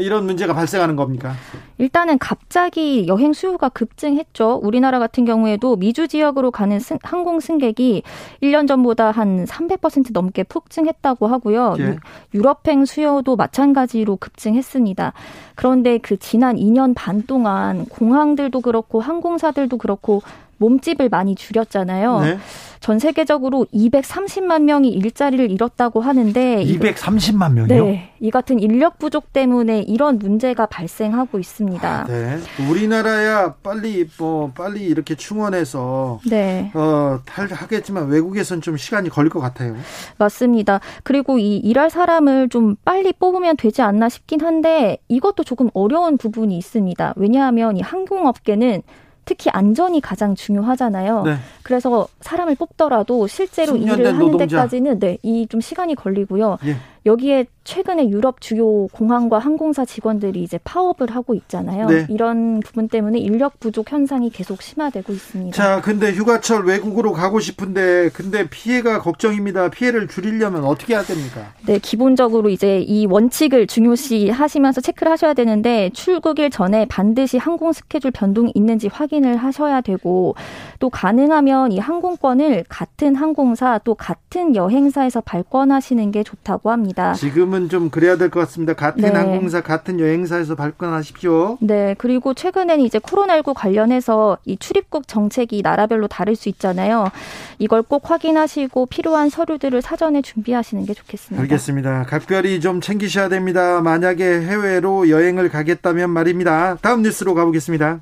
[0.03, 1.35] 이런 문제가 발생하는 겁니까?
[1.79, 4.61] 일단은 갑자기 여행 수요가 급증했죠.
[4.63, 8.03] 우리나라 같은 경우에도 미주 지역으로 가는 승, 항공 승객이
[8.43, 11.77] 1년 전보다 한 300% 넘게 폭증했다고 하고요.
[11.79, 11.97] 예.
[12.35, 15.13] 유럽행 수요도 마찬가지로 급증했습니다.
[15.55, 20.23] 그런데 그 지난 2년 반 동안 공항들도 그렇고 항공사들도 그렇고
[20.59, 22.21] 몸집을 많이 줄였잖아요.
[22.21, 22.39] 네.
[22.81, 27.85] 전 세계적으로 230만 명이 일자리를 잃었다고 하는데 230만 명이요?
[27.85, 28.13] 네.
[28.21, 31.89] 이 같은 인력 부족 때문에 이런 문제가 발생하고 있습니다.
[31.89, 32.39] 아, 네.
[32.71, 36.71] 우리나라야 빨리 뭐 빨리 이렇게 충원해서 네.
[36.75, 39.77] 어, 하겠지만 외국에선 좀 시간이 걸릴 것 같아요.
[40.19, 40.81] 맞습니다.
[41.03, 46.57] 그리고 이 일할 사람을 좀 빨리 뽑으면 되지 않나 싶긴 한데 이것도 조금 어려운 부분이
[46.57, 47.15] 있습니다.
[47.17, 48.83] 왜냐하면 이 항공업계는
[49.29, 51.23] 특히 안전이 가장 중요하잖아요.
[51.23, 51.37] 네.
[51.63, 54.47] 그래서 사람을 뽑더라도 실제로 일을 하는 노동자.
[54.47, 56.57] 데까지는 네, 이 좀 시간이 걸리고요.
[56.65, 56.77] 예.
[57.09, 61.87] 여기에 최근에 유럽 주요 공항과 항공사 직원들이 이제 파업을 하고 있잖아요.
[61.87, 62.07] 네.
[62.09, 65.55] 이런 부분 때문에 인력 부족 현상이 계속 심화되고 있습니다.
[65.55, 69.69] 자, 근데 휴가철 외국으로 가고 싶은데 근데 피해가 걱정입니다.
[69.69, 71.53] 피해를 줄이려면 어떻게 해야 됩니까?
[71.67, 78.11] 네, 기본적으로 이제 이 원칙을 중요시 하시면서 체크를 하셔야 되는데 출국일 전에 반드시 항공 스케줄
[78.11, 80.35] 변동이 있는지 확인을 하셔야 되고
[80.79, 86.98] 또 가능하면 이 항공권을 같은 항공사 또 같은 여행사에서 발권하시는 게 좋다고 합니다.
[87.15, 88.75] 지금은 지금은 좀 그래야 될 것 같습니다.
[88.75, 89.09] 같은 네.
[89.11, 91.59] 항공사, 같은 여행사에서 발권하십시오.
[91.61, 91.95] 네.
[91.99, 97.11] 그리고 최근에는 이제 코로나19 관련해서 이 출입국 정책이 나라별로 다를 수 있잖아요.
[97.59, 101.41] 이걸 꼭 확인하시고 필요한 서류들을 사전에 준비하시는 게 좋겠습니다.
[101.43, 102.05] 알겠습니다.
[102.05, 103.81] 각별히 좀 챙기셔야 됩니다.
[103.81, 106.77] 만약에 해외로 여행을 가겠다면 말입니다.
[106.83, 108.01] 다음 뉴스로 가보겠습니다.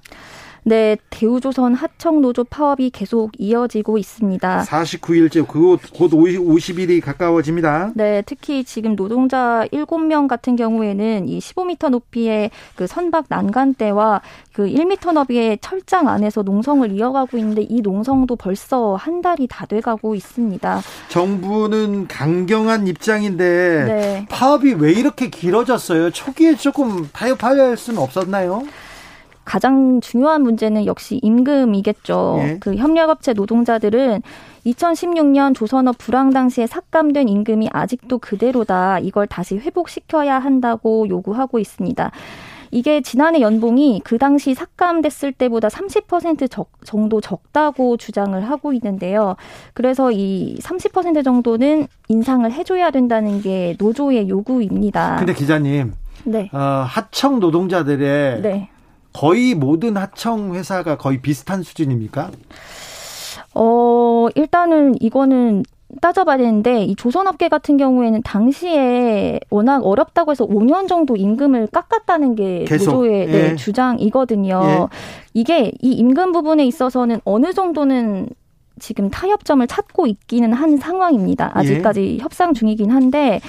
[0.69, 4.65] 네, 대우조선 하청노조 파업이 계속 이어지고 있습니다.
[4.65, 7.93] 49일째, 그곧 50 일이 가까워집니다.
[7.95, 14.23] 네, 특히 지금 노동자 7명 같은 경우에는 이 15m 높이의 그 선박 난간대와
[14.53, 20.17] 그 1m 너비의 철장 안에서 농성을 이어가고 있는데 이 농성도 벌써 한 달이 다 돼가고
[20.17, 20.83] 있습니다.
[21.11, 24.27] 정부는 강경한 입장인데 네.
[24.29, 26.11] 파업이 왜 이렇게 길어졌어요?
[26.11, 28.65] 초기에 조금 타협할 수는 없었나요?
[29.47, 32.37] 가장 중요한 문제는 역시 임금이겠죠.
[32.41, 32.57] 예.
[32.61, 34.23] 그 협력업체 노동자들은
[34.67, 38.99] 2016년 조선업 불황 당시에 삭감된 임금이 아직도 그대로다.
[38.99, 42.11] 이걸 다시 회복시켜야 한다고 요구하고 있습니다.
[42.73, 49.37] 이게 지난해 연봉이 그 당시 삭감됐을 때보다 30% 적, 정도 적다고 주장을 하고 있는데요.
[49.73, 55.17] 그래서 이 30% 정도는 인상을 해줘야 된다는 게 노조의 요구입니다.
[55.17, 55.93] 근데 기자님,
[56.25, 56.51] 네.
[56.53, 58.71] 어, 하청 노동자들의 네.
[59.17, 62.31] 거의 모든 하청 회사가 거의 비슷한 수준입니까?
[63.55, 65.63] 어, 일단은 이거는
[66.03, 72.65] 따져봐야 되는데 이 조선업계 같은 경우에는 당시에 워낙 어렵다고 해서 5년 정도 임금을 깎았다는 게
[72.69, 72.91] 계속.
[72.91, 73.43] 노조의 네, 예.
[73.49, 74.63] 네, 주장이거든요.
[74.63, 74.87] 예.
[75.33, 78.29] 이게 이 임금 부분에 있어서는 어느 정도는
[78.81, 81.53] 지금 타협점을 찾고 있기는 한 상황입니다.
[81.55, 82.23] 아직까지 예.
[82.23, 83.41] 협상 중이긴 한데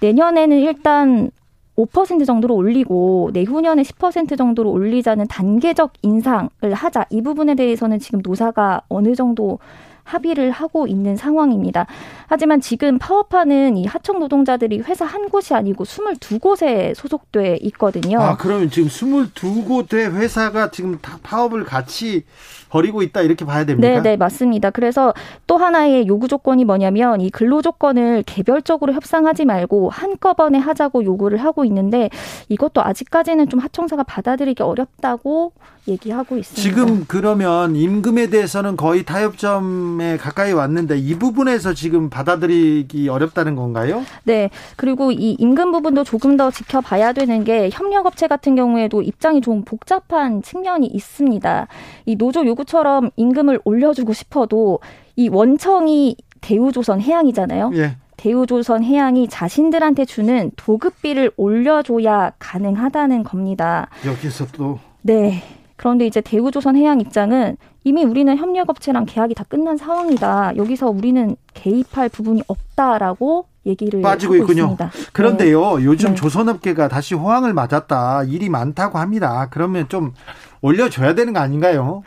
[0.00, 1.30] 내년에는 일단
[1.76, 7.06] 5% 정도로 올리고 내후년에 10% 정도로 올리자는 단계적 인상을 하자.
[7.10, 9.58] 이 부분에 대해서는 지금 노사가 어느 정도
[10.04, 11.86] 합의를 하고 있는 상황입니다.
[12.26, 18.20] 하지만 지금 파업하는 이 하청 노동자들이 회사 한 곳이 아니고 22곳에 소속돼 있거든요.
[18.20, 22.24] 아, 그러면 지금 22곳의 회사가 지금 다 파업을 같이
[22.72, 23.86] 벌이고 있다 이렇게 봐야 됩니까?
[23.86, 24.70] 네, 네, 맞습니다.
[24.70, 25.12] 그래서
[25.46, 31.66] 또 하나의 요구 조건이 뭐냐면 이 근로 조건을 개별적으로 협상하지 말고 한꺼번에 하자고 요구를 하고
[31.66, 32.08] 있는데
[32.48, 35.52] 이것도 아직까지는 좀 하청사가 받아들이기 어렵다고
[35.88, 36.62] 얘기하고 있습니다.
[36.62, 44.04] 지금 그러면 임금에 대해서는 거의 타협점에 가까이 왔는데 이 부분에서 지금 받아들이기 어렵다는 건가요?
[44.22, 44.48] 네.
[44.76, 50.42] 그리고 이 임금 부분도 조금 더 지켜봐야 되는 게 협력업체 같은 경우에도 입장이 좀 복잡한
[50.42, 51.66] 측면이 있습니다.
[52.06, 54.80] 이 노조 요구 처럼 임금을 올려주고 싶어도
[55.16, 57.70] 이 원청이 대우조선 해양이잖아요.
[57.74, 57.96] 예.
[58.16, 63.88] 대우조선 해양이 자신들한테 주는 도급비를 올려줘야 가능하다는 겁니다.
[64.06, 65.42] 여기서 또 네.
[65.76, 70.56] 그런데 이제 대우조선 해양 입장은 이미 우리는 협력업체랑 계약이 다 끝난 상황이다.
[70.56, 74.62] 여기서 우리는 개입할 부분이 없다라고 얘기를 빠지고 있군요.
[74.62, 74.90] 있습니다.
[75.12, 75.84] 그런데요, 네.
[75.84, 76.14] 요즘 네.
[76.14, 78.24] 조선업계가 다시 호황을 맞았다.
[78.24, 79.48] 일이 많다고 합니다.
[79.50, 80.12] 그러면 좀
[80.60, 82.02] 올려줘야 되는 거 아닌가요?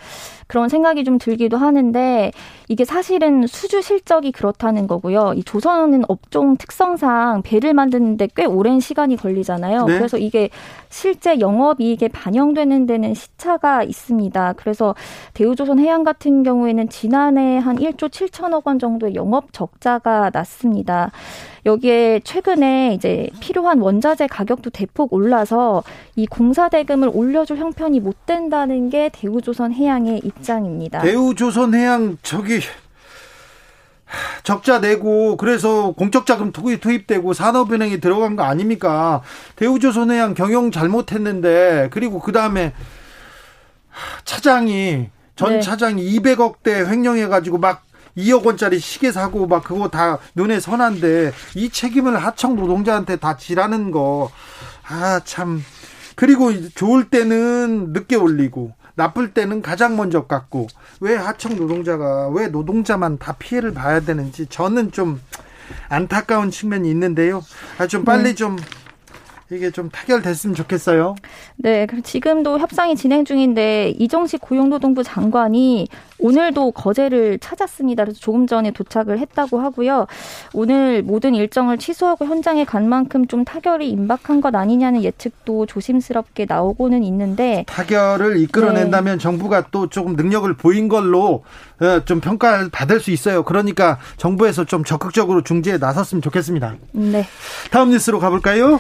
[0.47, 2.31] 그런 생각이 좀 들기도 하는데
[2.68, 5.34] 이게 사실은 수주 실적이 그렇다는 거고요.
[5.36, 9.86] 이 조선은 업종 특성상 배를 만드는데 꽤 오랜 시간이 걸리잖아요.
[9.86, 9.98] 네?
[9.98, 10.50] 그래서 이게
[10.90, 14.54] 실제 영업이익에 반영되는 데는 시차가 있습니다.
[14.58, 14.96] 그래서
[15.34, 21.12] 대우조선 해양 같은 경우에는 지난해 한 1조 7천억 원 정도의 영업 적자가 났습니다.
[21.66, 25.84] 여기에 최근에 이제 필요한 원자재 가격도 대폭 올라서
[26.16, 31.02] 이 공사 대금을 올려줄 형편이 못 된다는 게 대우조선 해양의 입장입니다.
[31.02, 32.60] 대우조선 해양 저기
[34.44, 39.22] 적자 내고 그래서 공적 자금 투입 되고 산업은행에 들어간 거 아닙니까?
[39.56, 42.74] 대우조선해양 경영 잘못했는데 그리고 그 다음에
[44.24, 45.60] 차장이 전 네.
[45.62, 47.84] 차장이 200억대 횡령해 가지고 막
[48.18, 53.92] 2억 원짜리 시계 사고 막 그거 다 눈에 선한데 이 책임을 하청 노동자한테 다 지라는
[53.92, 54.32] 거.
[54.88, 55.62] 아, 참.
[56.16, 60.67] 그리고 좋을 때는 늦게 올리고 나쁠 때는 가장 먼저 깎고
[61.01, 65.22] 왜 하청 노동자가 왜 노동자만 다 피해를 봐야 되는지 저는 좀
[65.89, 67.43] 안타까운 측면이 있는데요.
[67.77, 68.35] 아, 좀 빨리 네.
[68.35, 68.57] 좀
[69.51, 71.15] 이게 좀 타결됐으면 좋겠어요.
[71.57, 78.05] 네, 그럼 지금도 협상이 진행 중인데 이정식 고용노동부 장관이 오늘도 거제를 찾았습니다.
[78.05, 80.07] 그래서 조금 전에 도착을 했다고 하고요.
[80.53, 87.03] 오늘 모든 일정을 취소하고 현장에 간 만큼 좀 타결이 임박한 것 아니냐는 예측도 조심스럽게 나오고는
[87.03, 89.22] 있는데 타결을 이끌어낸다면 네.
[89.22, 91.43] 정부가 또 조금 능력을 보인 걸로
[91.81, 93.43] 어, 좀 평가를 받을 수 있어요.
[93.43, 96.76] 그러니까 정부에서 좀 적극적으로 중재에 나섰으면 좋겠습니다.
[96.93, 97.26] 네.
[97.69, 98.80] 다음 뉴스로 가볼까요?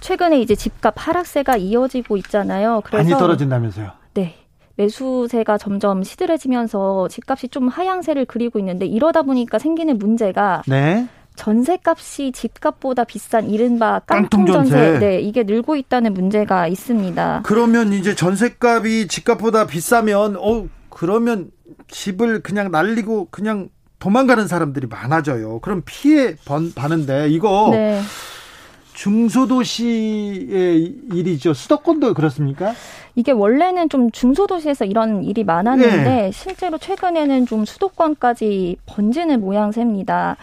[0.00, 2.82] 최근에 이제 집값 하락세가 이어지고 있잖아요.
[2.84, 3.90] 그래서 많이 떨어진다면서요?
[4.14, 4.34] 네.
[4.76, 11.08] 매수세가 점점 시들해지면서 집값이 좀 하향세를 그리고 있는데 이러다 보니까 생기는 문제가 네.
[11.34, 14.98] 전세값이 집값보다 비싼 이른바 깡통전세, 깡통전세.
[15.06, 17.42] 네, 이게 늘고 있다는 문제가 있습니다.
[17.44, 21.50] 그러면 이제 전세값이 집값보다 비싸면 어 그러면
[21.88, 23.68] 집을 그냥 날리고 그냥
[23.98, 25.60] 도망가는 사람들이 많아져요.
[25.60, 28.00] 그럼 피해 번, 받는데 이거 네.
[28.96, 31.52] 중소도시의 일이죠.
[31.52, 32.72] 수도권도 그렇습니까?
[33.14, 36.30] 이게 원래는 좀 중소도시에서 이런 일이 많았는데 네.
[36.32, 40.36] 실제로 최근에는 좀 수도권까지 번지는 모양새입니다.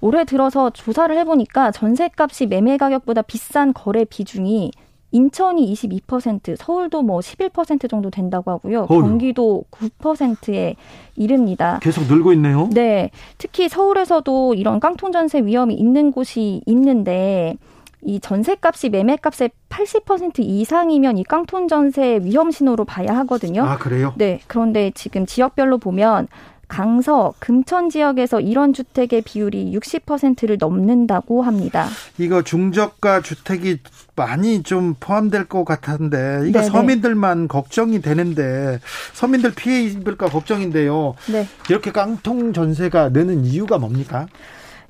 [0.00, 4.72] 올해 들어서 조사를 해보니까 전세값이 매매 가격보다 비싼 거래 비중이
[5.12, 8.86] 인천이 22%, 서울도 뭐 11% 정도 된다고 하고요.
[8.88, 9.02] 어휴.
[9.02, 10.76] 경기도 9%에
[11.16, 11.80] 이릅니다.
[11.82, 12.68] 계속 늘고 있네요.
[12.72, 13.10] 네.
[13.38, 17.56] 특히 서울에서도 이런 깡통 전세 위험이 있는 곳이 있는데
[18.02, 23.62] 이 전세값이 매매값의 80% 이상이면 이 깡통 전세 위험 신호로 봐야 하거든요.
[23.62, 24.14] 아, 그래요?
[24.16, 24.40] 네.
[24.48, 26.26] 그런데 지금 지역별로 보면
[26.70, 31.86] 강서, 금천 지역에서 이런 주택의 비율이 60%를 넘는다고 합니다.
[32.16, 33.78] 이거 중저가 주택이
[34.14, 36.70] 많이 좀 포함될 것 같은데 이거 네네.
[36.70, 38.78] 서민들만 걱정이 되는데
[39.12, 41.14] 서민들 피해 입을까 걱정인데요.
[41.32, 41.46] 네.
[41.68, 44.26] 이렇게 깡통 전세가 느는 이유가 뭡니까?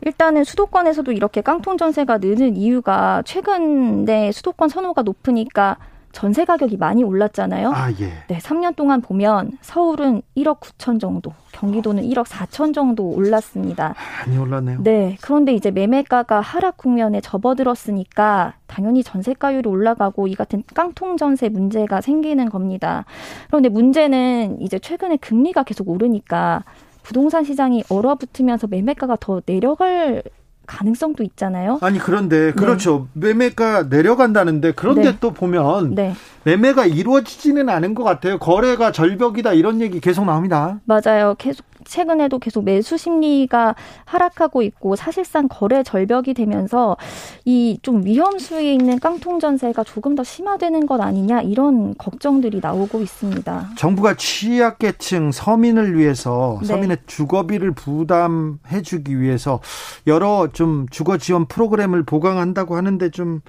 [0.03, 5.77] 일단은 수도권에서도 이렇게 깡통 전세가 느는 이유가 최근에 수도권 선호가 높으니까
[6.13, 7.71] 전세 가격이 많이 올랐잖아요.
[7.73, 8.13] 아, 예.
[8.27, 13.95] 네, 3년 동안 보면 서울은 1억 9천 정도, 경기도는 1억 4천 정도 올랐습니다.
[14.27, 14.83] 많이 올랐네요.
[14.83, 15.17] 네.
[15.23, 22.49] 그런데 이제 매매가가 하락 국면에 접어들었으니까 당연히 전세가율이 올라가고 이 같은 깡통 전세 문제가 생기는
[22.49, 23.05] 겁니다.
[23.47, 26.65] 그런데 문제는 이제 최근에 금리가 계속 오르니까
[27.03, 30.23] 부동산 시장이 얼어붙으면서 매매가가 더 내려갈
[30.67, 31.79] 가능성도 있잖아요.
[31.81, 32.53] 아니 그런데 네.
[32.53, 33.09] 그렇죠.
[33.13, 33.29] 네.
[33.29, 35.17] 매매가 내려간다는데 그런데 네.
[35.19, 36.15] 또 보면 네.
[36.45, 38.39] 매매가 이루어지지는 않은 것 같아요.
[38.39, 40.79] 거래가 절벽이다 이런 얘기 계속 나옵니다.
[40.85, 41.35] 맞아요.
[41.39, 46.97] 계속 최근에도 계속 매수 심리가 하락하고 있고 사실상 거래 절벽이 되면서
[47.45, 53.71] 이 좀 위험수에 있는 깡통 전세가 조금 더 심화되는 것 아니냐 이런 걱정들이 나오고 있습니다.
[53.77, 56.67] 정부가 취약계층 서민을 위해서 네.
[56.69, 59.61] 서민의 주거비를 부담해 주기 위해서
[60.07, 63.41] 여러 좀 주거 지원 프로그램을 보강한다고 하는데 좀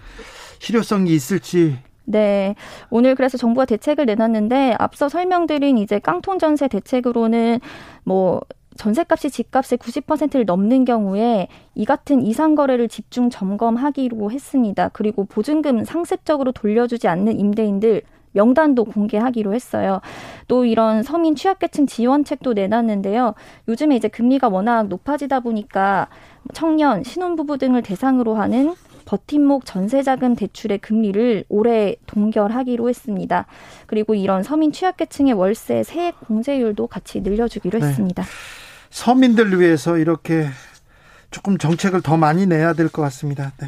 [0.59, 2.55] 실효성이 있을지 네.
[2.89, 7.59] 오늘 그래서 정부가 대책을 내놨는데 앞서 설명드린 이제 깡통 전세 대책으로는
[8.03, 8.41] 뭐
[8.77, 14.89] 전세값이 집값의 90%를 넘는 경우에 이 같은 이상 거래를 집중 점검하기로 했습니다.
[14.93, 18.01] 그리고 보증금 상습적으로 돌려주지 않는 임대인들
[18.33, 19.99] 명단도 공개하기로 했어요.
[20.47, 23.33] 또 이런 서민 취약계층 지원책도 내놨는데요.
[23.67, 26.07] 요즘에 이제 금리가 워낙 높아지다 보니까
[26.53, 28.73] 청년, 신혼부부 등을 대상으로 하는
[29.11, 33.45] 버팀목 전세자금 대출의 금리를 올해 동결하기로 했습니다.
[33.85, 37.87] 그리고 이런 서민 취약계층의 월세 세액 공제율도 같이 늘려주기로 네.
[37.87, 38.23] 했습니다.
[38.89, 40.47] 서민들 위해서 이렇게
[41.29, 43.51] 조금 정책을 더 많이 내야 될 것 같습니다.
[43.59, 43.67] 네.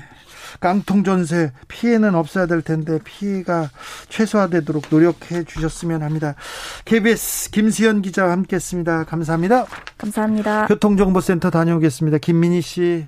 [0.61, 3.70] 깡통 전세 피해는 없어야 될 텐데 피해가
[4.07, 6.36] 최소화되도록 노력해 주셨으면 합니다.
[6.86, 9.06] KBS 김수현 기자와 함께했습니다.
[9.06, 9.65] 감사합니다.
[9.98, 10.68] 감사합니다.
[10.68, 12.20] 교통정보센터 다녀오겠습니다.
[12.20, 13.07] 김민희 씨.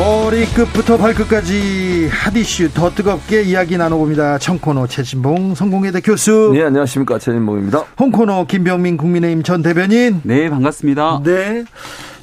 [0.00, 4.38] 머리끝부터 발끝까지 핫이슈 더 뜨겁게 이야기 나눠봅니다.
[4.38, 6.52] 청코노 최진봉 성공회대 교수.
[6.54, 7.84] 네 안녕하십니까 최진봉입니다.
[8.00, 10.22] 홍코노 김병민 국민의힘 전 대변인.
[10.24, 11.20] 네 반갑습니다.
[11.22, 11.64] 네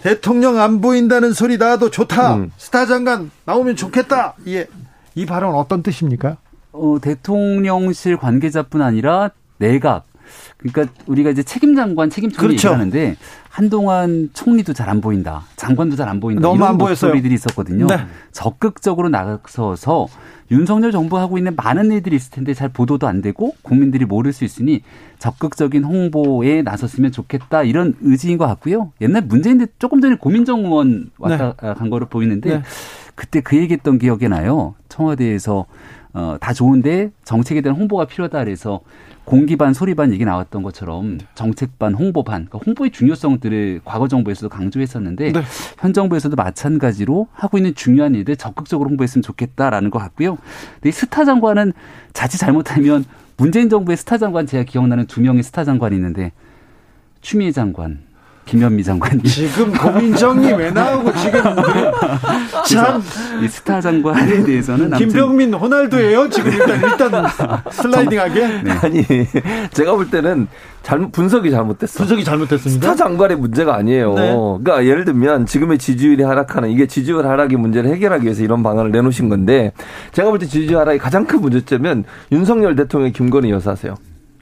[0.01, 2.37] 대통령 안 보인다는 소리 나도 좋다.
[2.37, 2.51] 음.
[2.57, 4.33] 스타 장관 나오면 좋겠다.
[4.47, 4.65] 예.
[5.13, 6.37] 이 발언 어떤 뜻입니까?
[6.71, 9.29] 어, 대통령실 관계자뿐 아니라
[9.59, 10.03] 내각
[10.57, 12.69] 그러니까 우리가 이제 책임 장관, 책임 총리 그렇죠.
[12.69, 13.15] 얘기하는데
[13.49, 17.87] 한동안 총리도 잘 안 보인다, 장관도 잘 안 보인다 너무 이런 안 목소리들이 있었거든요.
[17.87, 17.97] 네.
[18.31, 20.07] 적극적으로 나서서
[20.49, 24.45] 윤석열 정부 하고 있는 많은 일들이 있을 텐데 잘 보도도 안 되고 국민들이 모를 수
[24.45, 24.81] 있으니
[25.19, 28.93] 적극적인 홍보에 나섰으면 좋겠다 이런 의지인 것 같고요.
[29.01, 31.73] 옛날 문재인 대 조금 전에 고민정 의원 왔다 네.
[31.73, 32.63] 간 거로 보이는데 네.
[33.15, 34.75] 그때 그 얘기했던 기억이 나요.
[34.89, 35.65] 청와대에서
[36.13, 38.79] 어, 다 좋은데 정책에 대한 홍보가 필요하다 그래서
[39.27, 45.41] 공기반 소리반 얘기 나왔던 것처럼 정책반 홍보반 그러니까 홍보의 중요성들을 과거 정부에서도 강조했었는데 네.
[45.79, 50.37] 현 정부에서도 마찬가지로 하고 있는 중요한 일들 적극적으로 홍보했으면 좋겠다라는 것 같고요.
[50.75, 51.73] 근데 이 스타 장관은
[52.13, 53.03] 자칫 잘못하면
[53.35, 56.31] 문재인 정부의 스타 장관 제가 기억나는 두 명의 스타 장관이 있는데
[57.19, 58.06] 추미애 장관
[58.47, 59.23] 김현미 장관님.
[59.25, 61.41] 지금 고민정이 왜 나오고 지금
[62.65, 63.01] 참
[63.43, 66.29] 이 스타 장관에 대해서는 김병민 호날두예요.
[66.29, 67.25] 지금 일단 일단
[67.71, 68.47] 슬라이딩하게.
[68.63, 68.71] 네.
[68.81, 69.03] 아니
[69.73, 70.47] 제가 볼 때는
[70.81, 71.99] 잘못 분석이 잘못됐어.
[71.99, 72.93] 분석이 잘못됐습니다.
[72.93, 74.13] 스타 장관의 문제가 아니에요.
[74.15, 74.33] 네.
[74.33, 79.29] 그러니까 예를 들면 지금의 지지율이 하락하는 이게 지지율 하락의 문제를 해결하기 위해서 이런 방안을 내놓으신
[79.29, 79.73] 건데
[80.13, 83.95] 제가 볼 때 지지율 하락의 가장 큰 문제점은 윤석열 대통령 김건희 여사세요.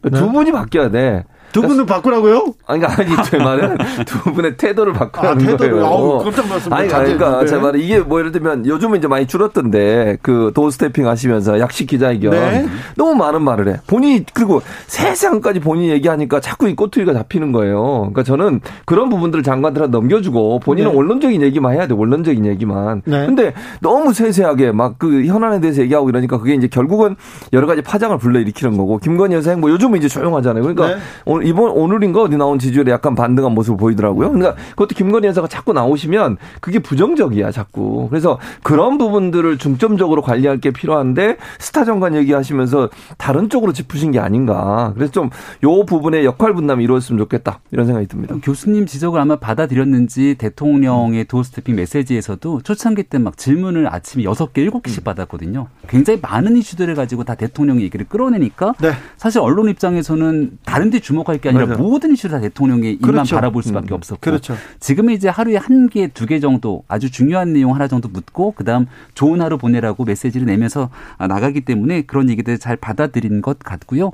[0.03, 0.11] 네.
[0.11, 1.26] 두 분이 바뀌어야 돼.
[1.61, 2.53] 두 분을 바꾸라고요?
[2.65, 5.57] 아니, 아니, 제 말은 두 분의 태도를 바꾸라는 아.
[5.57, 5.86] 거예요.
[5.86, 6.76] 아우, 깜짝 놀랐습니다.
[6.76, 7.45] 아니, 그러니까 네.
[7.45, 12.32] 제 말은 이게 뭐 예를 들면 요즘은 이제 많이 줄었던데 그 도스태핑 하시면서 약식 기자회견
[12.32, 12.65] 네.
[12.95, 13.77] 너무 많은 말을 해.
[13.88, 17.82] 본인이 그리고 세상까지 본인이 얘기하니까 자꾸 이 꼬투리가 잡히는 거예요.
[17.99, 20.98] 그러니까 저는 그런 부분들을 장관들한테 넘겨주고 본인은 네.
[20.98, 21.94] 원론적인 얘기만 해야 돼.
[21.94, 23.03] 원론적인 얘기만.
[23.06, 23.26] 네.
[23.26, 27.15] 근데 너무 세세하게 막 그 현안에 대해서 얘기하고 이러니까 그게 이제 결국은
[27.53, 30.64] 여러 가지 파장을 불러일으키는 거고 김건희 여사 행보 요즘은 이제 조용하잖아요.
[30.64, 31.02] 그러니까 네.
[31.26, 34.31] 오늘 이번 오늘인가 어디 나온 지지율에 약간 반등한 모습을 보이더라고요.
[34.31, 38.07] 그러니까 그것도 김건희 여사가 자꾸 나오시면 그게 부정적이야 자꾸.
[38.09, 44.91] 그래서 그런 부분들을 중점적으로 관리할 게 필요한데 스타 장관 얘기하시면서 다른 쪽으로 짚으신 게 아닌가.
[44.95, 45.30] 그래서 좀
[45.63, 48.35] 요 부분의 역할 분담이 이루어졌으면 좋겠다 이런 생각이 듭니다.
[48.43, 55.03] 교수님 지적을 아마 받아들였는지 대통령의 도스태핑 메시지에서도 초창기 때 막 질문을 아침에 6개, 7개씩 음.
[55.03, 55.67] 받았거든요.
[55.88, 58.91] 굉장히 많은 이슈들을 가지고 다 대통령의 얘기를 끌어내니까 네.
[59.17, 61.80] 사실 언론 입장에서는 다른 데 주목할 게 아니라 맞아요.
[61.80, 63.36] 모든 이슈를 다 대통령의 입만 그렇죠.
[63.36, 63.95] 바라볼 수밖에 음.
[63.95, 64.56] 없었고 그렇죠.
[64.80, 68.86] 지금은 이제 하루에 한 개, 두 개 정도 아주 중요한 내용 하나 정도 묻고 그다음
[69.14, 70.90] 좋은 하루 보내라고 메시지를 내면서
[71.20, 74.12] 나가기 때문에 그런 얘기들 잘 받아들인 것 같고요.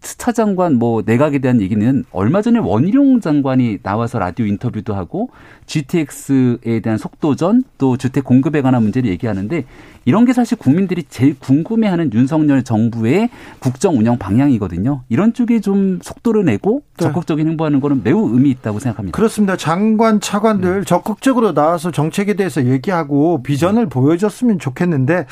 [0.00, 5.30] 스타 장관 뭐 내각에 대한 얘기는 얼마 전에 원희룡 장관이 나와서 라디오 인터뷰도 하고
[5.66, 9.64] GTX에 대한 속도전 또 주택 공급에 관한 문제를 얘기하는데
[10.04, 15.02] 이런 게 사실 국민들이 제일 궁금해하는 윤석열 정부의 국정 운영 방향이거든요.
[15.08, 17.04] 이런 쪽에 좀 속도를 내고 네.
[17.04, 19.16] 적극적인 행보하는 거는 매우 의미 있다고 생각합니다.
[19.16, 19.56] 그렇습니다.
[19.56, 20.84] 장관 차관들 네.
[20.84, 23.88] 적극적으로 나와서 정책에 대해서 얘기하고 비전을 네.
[23.88, 25.26] 보여줬으면 좋겠는데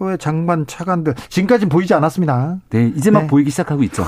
[0.00, 2.58] 왜 장관 차관들 지금까지는 보이지 않았습니다.
[2.70, 3.26] 네, 이제 막 네.
[3.28, 4.04] 보이기 시작하고 있죠.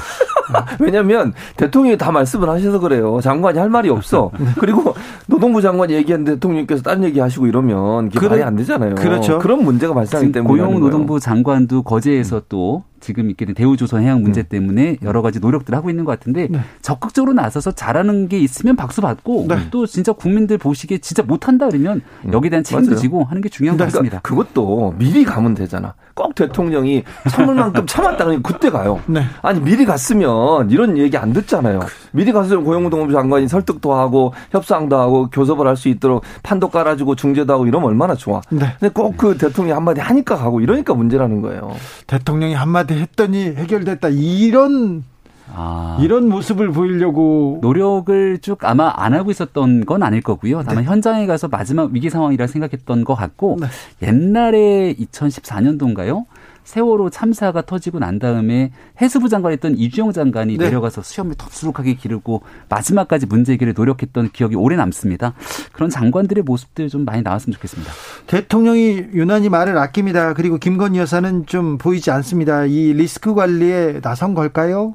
[0.78, 3.20] 왜냐하면 대통령이 다 말씀을 하셔서 그래요.
[3.20, 4.30] 장관이 할 말이 없어.
[4.59, 4.94] 그리고
[5.26, 8.94] 노동부 장관이 얘기하는데 대통령께서 딴 얘기 하시고 이러면 그게 그래, 말이 안 되잖아요.
[8.97, 9.38] 그렇죠.
[9.38, 14.41] 그런 문제가 발 생하기 때문에 고용노동부 장관도 거제에서 또 지금 있게 된 대우조선 해양 문제
[14.41, 14.47] 음.
[14.49, 16.59] 때문에 여러 가지 노력들을 하고 있는 것 같은데 네.
[16.83, 19.69] 적극적으로 나서서 잘하는 게 있으면 박수 받고 네.
[19.70, 22.33] 또 진짜 국민들 보시기에 진짜 못한다 그러면 음.
[22.33, 23.01] 여기에 대한 책임도 맞아요.
[23.01, 24.20] 지고 하는 게 중요한 그러니까 것 같습니다.
[24.23, 25.95] 그것도 미리 가면 되잖아.
[26.15, 29.01] 꼭 대통령이 참을 만큼 참았다 그러면 그때 가요.
[29.07, 29.23] 네.
[29.43, 31.81] 아니 미리 갔으면 이런 얘기 안 듣잖아요.
[32.12, 37.53] 미리 갔으면 고용노동부 장관이 설득도 하고 협상도 하고 교섭을 할 수 있도록 판도 깔아주고 중재도
[37.53, 38.41] 하고 이러면 얼마나 좋아.
[38.49, 38.74] 네.
[38.81, 41.74] 근데 꼭 그 대통령이 한마디 하니까 가고 이러니까 문제라는 거예요.
[42.07, 45.05] 대통령이 한마디 했더니 해결됐다 이런
[45.55, 45.98] 아.
[46.01, 50.62] 이런 모습을 보이려고 노력을 쭉 아마 안 하고 있었던 건 아닐 거고요.
[50.64, 50.90] 다만 네.
[50.90, 53.66] 현장에 가서 마지막 위기 상황이라 생각했던 것 같고 네.
[54.06, 56.24] 옛날에 2014년도인가요?
[56.66, 60.64] 세월호 참사가 터지고 난 다음에 해수부 장관이었던 이주영 장관이 네.
[60.64, 65.34] 내려가서 수염을 덥수룩하게 기르고 마지막까지 문제 해결에 노력했던 기억이 오래 남습니다.
[65.72, 67.93] 그런 장관들의 모습들 좀 많이 나왔으면 좋겠습니다.
[68.26, 70.34] 대통령이 유난히 말을 아낍니다.
[70.34, 72.64] 그리고 김건희 여사는 좀 보이지 않습니다.
[72.64, 74.94] 이 리스크 관리에 나선 걸까요?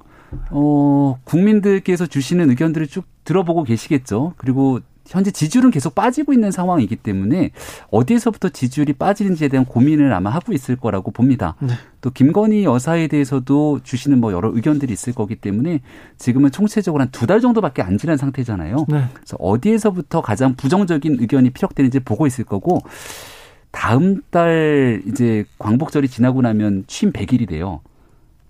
[0.49, 4.33] 어, 국민들께서 주시는 의견들을 쭉 들어보고 계시겠죠.
[4.35, 4.79] 그리고
[5.11, 7.51] 현재 지지율은 계속 빠지고 있는 상황이기 때문에
[7.89, 11.55] 어디에서부터 지지율이 빠지는지에 대한 고민을 아마 하고 있을 거라고 봅니다.
[11.59, 11.73] 네.
[11.99, 15.81] 또 김건희 여사에 대해서도 주시는 뭐 여러 의견들이 있을 거기 때문에
[16.17, 18.85] 지금은 총체적으로 한 두 달 정도밖에 안 지난 상태잖아요.
[18.87, 19.03] 네.
[19.13, 22.81] 그래서 어디에서부터 가장 부정적인 의견이 피력되는지 보고 있을 거고
[23.71, 27.81] 다음 달 이제 광복절이 지나고 나면 취임 100일이 돼요.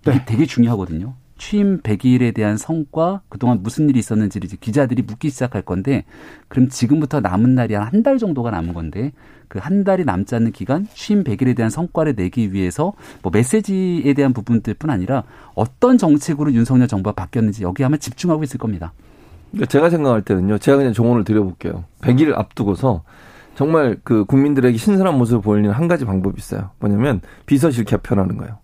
[0.04, 0.24] 네.
[0.26, 1.14] 되게 중요하거든요.
[1.42, 6.04] 취임 100일에 대한 성과, 그동안 무슨 일이 있었는지를 이제 기자들이 묻기 시작할 건데,
[6.48, 9.10] 그럼 지금부터 남은 날이 한 한 달 정도가 남은 건데,
[9.48, 12.92] 그 한 달이 남지 않는 기간, 취임 100일에 대한 성과를 내기 위해서
[13.22, 15.24] 뭐 메시지에 대한 부분들 뿐 아니라
[15.56, 18.92] 어떤 정책으로 윤석열 정부가 바뀌었는지 여기 아마 집중하고 있을 겁니다.
[19.50, 21.84] 그러니까 제가 생각할 때는요, 제가 그냥 조언을 드려볼게요.
[22.02, 23.02] 100일 앞두고서
[23.56, 26.70] 정말 그 국민들에게 신선한 모습을 보이는 한 가지 방법이 있어요.
[26.78, 28.61] 뭐냐면 비서실 개편하는 거예요.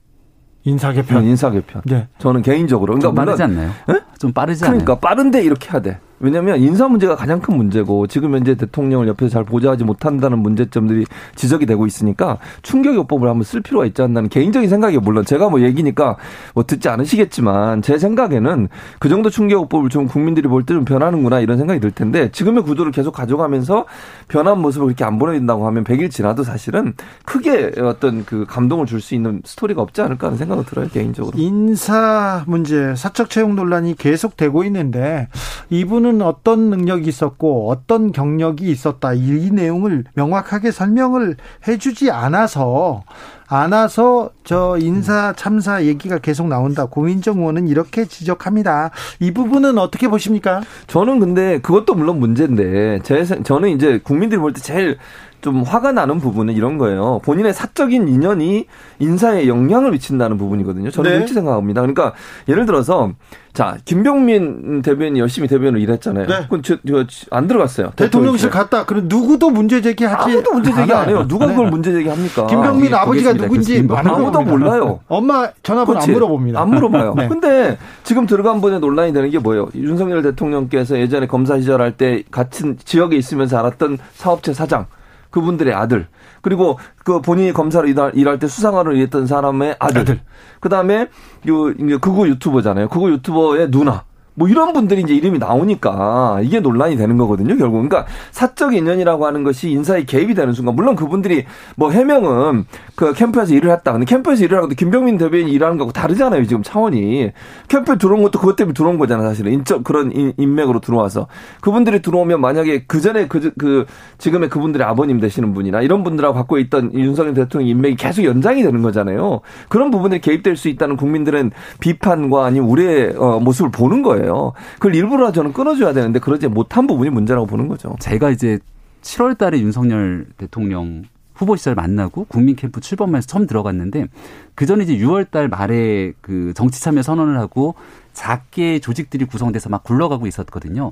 [0.65, 1.25] 인사 개편.
[1.25, 1.83] 인사 개편.
[1.87, 2.09] 네.
[2.19, 2.95] 저는 개인적으로.
[2.95, 3.71] 그러니까 좀 빠르지 않나요?
[3.87, 4.01] 네?
[4.19, 4.81] 좀 빠르지 않나요?
[4.85, 5.99] 그러니까 빠른데 이렇게 해야 돼.
[6.21, 11.05] 왜냐하면 인사 문제가 가장 큰 문제고 지금 현재 대통령을 옆에서 잘 보좌하지 못한다는 문제점들이
[11.37, 16.17] 지적이 되고 있으니까 충격요법을 한번 쓸 필요가 있지 않나는 개인적인 생각이 물론 제가 뭐 얘기니까
[16.55, 18.69] 뭐 듣지 않으시겠지만 제 생각에는
[18.99, 22.91] 그 정도 충격요법을 좀 국민들이 볼 때 좀 변하는구나 이런 생각이 들 텐데 지금의 구도를
[22.91, 23.85] 계속 가져가면서
[24.27, 26.95] 변한 모습을 그렇게 안 보내준다고 하면 100일 지나도 사실은
[27.27, 31.39] 크게 어떤 그 감동을 줄 수 있는 스토리가 없지 않을까 하는 생각은 들어요 개인적으로.
[31.39, 35.29] 인사 문제 사적 채용 논란이 계속되고 있는데
[35.69, 41.37] 이분은 어떤 능력이 있었고 어떤 경력이 있었다 이 내용을 명확하게 설명을
[41.67, 43.03] 해주지 않아서
[43.51, 46.85] 안아서 저 인사 참사 얘기가 계속 나온다.
[46.85, 48.91] 고민정 의원은 이렇게 지적합니다.
[49.21, 50.61] 이 부분은 어떻게 보십니까?
[50.87, 54.99] 저는 근데 그것도 물론 문제인데 제 저는 이제 국민들이 볼 때 제일
[55.41, 57.21] 좀 화가 나는 부분은 이런 거예요.
[57.25, 58.67] 본인의 사적인 인연이
[58.99, 60.91] 인사에 영향을 미친다는 부분이거든요.
[60.91, 61.17] 저는 네.
[61.19, 61.81] 그렇게 생각합니다.
[61.83, 62.13] 그러니까
[62.49, 63.13] 예를 들어서
[63.53, 66.27] 자 김병민 대변인이 열심히 대변을 일했잖아요.
[66.27, 66.35] 네.
[66.43, 67.93] 그건 저, 저, 안 들어갔어요.
[67.97, 68.85] 대통령실 갔다.
[68.85, 71.27] 그럼 누구도 문제 제기하지 아무도 문제 제기 안 해요.
[71.29, 72.47] 누가 그걸 문제 제기합니까?
[72.47, 75.01] 김병민 아, 아버지가 누군지 아무도 몰라요.
[75.09, 76.01] 엄마 전화번호.
[76.01, 76.61] 안 물어봅니다.
[76.61, 77.15] 안 물어봐요.
[77.19, 77.29] 네.
[77.29, 79.69] 근데 지금 들어간 분에 논란이 되는 게 뭐예요?
[79.75, 84.87] 윤석열 대통령께서 예전에 검사 시절 할 때 같은 지역에 있으면서 알았던 사업체 사장
[85.31, 86.09] 그분들의 아들
[86.43, 90.21] 그리고 그 본인이 검사로 일할, 일할 때 수상하러 일했던 사람의 아들, 아들.
[90.61, 91.09] 그다음에
[91.49, 92.89] 요 그거 유튜버잖아요.
[92.89, 94.05] 그거 유튜버의 누나
[94.39, 97.79] 뭐 이런 분들이 이제 이름이 나오니까 이게 논란이 되는 거거든요, 결국.
[97.79, 101.45] 그러니까 사적 인연이라고 하는 것이 인사에 개입이 되는 순간, 물론 그분들이
[101.77, 103.93] 뭐 해명은 그 캠프에서 일을 했다.
[103.93, 107.33] 근데 캠프에서 일을 하고 김병민 대변인이 일하는 거하고 다르잖아요, 지금 차원이.
[107.67, 109.53] 캠프에 들어온 것도 그것 때문에 들어온 거잖아, 사실은.
[109.53, 111.27] 인적 그런 인맥으로 들어와서.
[111.61, 113.87] 그분들이 들어오면 만약에 그 전에 그, 그,
[114.19, 118.83] 지금의 그분들의 아버님 되시는 분이나 이런 분들하고 갖고 있던 윤석열 대통령 인맥이 계속 연장이 되는
[118.83, 119.41] 거잖아요.
[119.69, 121.51] 그런 부분에 개입될 수 있다는 국민들은
[121.81, 124.28] 비판과 아니면 우려의 어, 모습을 보는 거예요.
[124.29, 124.53] 거예요.
[124.75, 127.97] 그걸 일부러 저는 끊어줘야 되는데 그러지 못한 부분이 문제라고 보는 거죠.
[127.99, 128.59] 제가 이제
[129.03, 134.09] 7월 달에 윤석열 대통령 후보 시절 만나고 국민 캠프 출범해서 처음 들어갔는데
[134.55, 137.75] 그 전에 이제 6월 달 말에 그 정치 참여 선언을 하고
[138.13, 140.91] 작게 조직들이 구성돼서 막 굴러가고 있었거든요.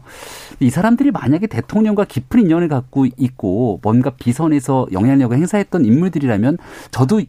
[0.61, 6.59] 이 사람들이 만약에 대통령과 깊은 인연을 갖고 있고 뭔가 비선에서 영향력을 행사했던 인물들이라면
[6.93, 7.23] 저도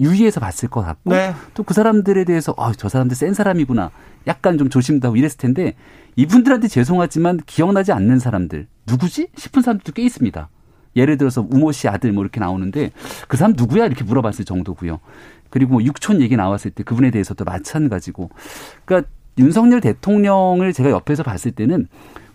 [0.00, 1.34] 유의해서 봤을 것 같고 네.
[1.54, 3.90] 또그 사람들에 대해서 아, 저 사람들 센 사람이구나.
[4.26, 5.74] 약간 좀 조심도 하고 이랬을 텐데
[6.16, 10.48] 이분들한테 죄송하지만 기억나지 않는 사람들 누구지 싶은 사람들도 꽤 있습니다.
[10.96, 12.90] 예를 들어서 우모 씨 아들 뭐 이렇게 나오는데
[13.28, 15.00] 그 사람 누구야 이렇게 물어봤을 정도고요.
[15.50, 18.30] 그리고 뭐 육촌 얘기 나왔을 때 그분에 대해서도 마찬가지고.
[18.84, 21.86] 그러니까 윤석열 대통령을 제가 옆에서 봤을 때는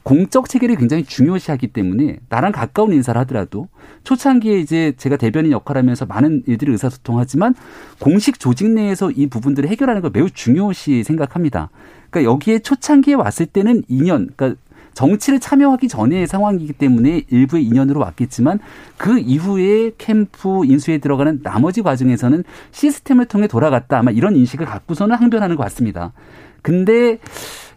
[0.06, 3.70] 공적 체계를 굉장히 중요시하기 때문에 나랑 가까운 인사를 하더라도
[4.04, 7.56] 초창기에 이제 제가 대변인 역할을 하면서 많은 일들을 의사소통하지만
[8.00, 11.72] 공식 조직 내에서 이 부분들을 해결하는 걸 매우 중요시 생각합니다.
[12.12, 14.62] 그러니까 여기에 초창기에 왔을 때는 2년, 그러니까
[14.94, 18.60] 정치를 참여하기 전의 상황이기 때문에 일부의 인연으로 왔겠지만
[18.98, 25.56] 그 이후에 캠프 인수에 들어가는 나머지 과정에서는 시스템을 통해 돌아갔다 아마 이런 인식을 갖고서는 항변하는
[25.56, 26.14] 것 같습니다.
[26.62, 27.20] 근데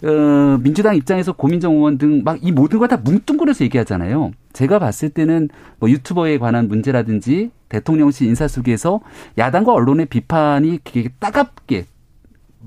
[0.05, 4.31] 어, 민주당 입장에서 고민정 의원 등 막 이 모든 걸 다 뭉뚱그려서 얘기하잖아요.
[4.53, 5.49] 제가 봤을 때는
[5.81, 9.01] 뭐 유튜버에 관한 문제라든지 대통령실 인사 속에서
[9.37, 10.79] 야당과 언론의 비판이
[11.19, 11.87] 따갑게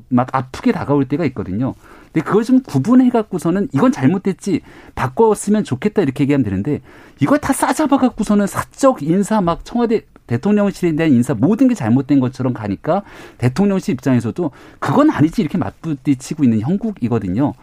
[0.10, 1.74] 막 아프게 다가올 때가 있거든요.
[2.12, 4.62] 근데 그걸 좀 구분해 갖고서는 이건 잘못됐지
[4.96, 6.82] 바꿨으면 좋겠다 이렇게 얘기하면 되는데
[7.22, 10.02] 이걸 다 싸잡아 갖고서는 사적 인사 막 청와대
[10.32, 13.04] 대통령실에 대한 인사 모든 게 잘못된 것처럼 가니까
[13.38, 17.54] 대통령실 입장에서도 그건 아니지 이렇게 맞부딪히고 있는 형국이거든요.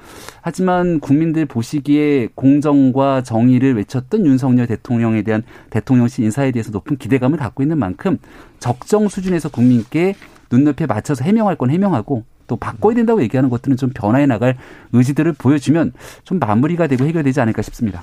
[0.43, 7.63] 하지만 국민들 보시기에 공정과 정의를 외쳤던 윤석열 대통령에 대한 대통령실 인사에 대해서 높은 기대감을 갖고
[7.63, 8.19] 있는 만큼
[8.59, 10.15] 적정 수준에서 국민께
[10.51, 14.57] 눈높이에 맞춰서 해명할 건 해명하고 또 바꿔야 된다고 얘기하는 것들은 좀 변화해 나갈
[14.93, 15.93] 의지들을 보여주면
[16.25, 18.03] 좀 마무리가 되고 해결되지 않을까 싶습니다.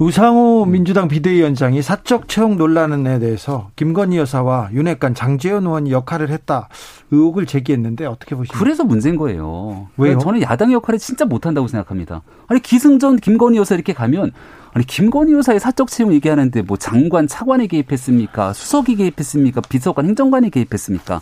[0.00, 6.70] 우상호 민주당 비대위원장이 사적 채용 논란에 대해서 김건희 여사와 윤핵관 장재현 의원이 역할을 했다
[7.10, 8.58] 의혹을 제기했는데 어떻게 보십니까?
[8.58, 9.88] 그래서 문제인 거예요.
[9.98, 10.16] 왜요?
[10.16, 12.22] 저는 야당 역할을 진짜 못한다고 생각합니다.
[12.46, 14.32] 아니 기승전 김건희 여사 이렇게 가면
[14.72, 18.54] 아니 김건희 여사의 사적 채용 얘기하는데 뭐 장관 차관이 개입했습니까?
[18.54, 19.60] 수석이 개입했습니까?
[19.68, 21.20] 비서관 행정관이 개입했습니까?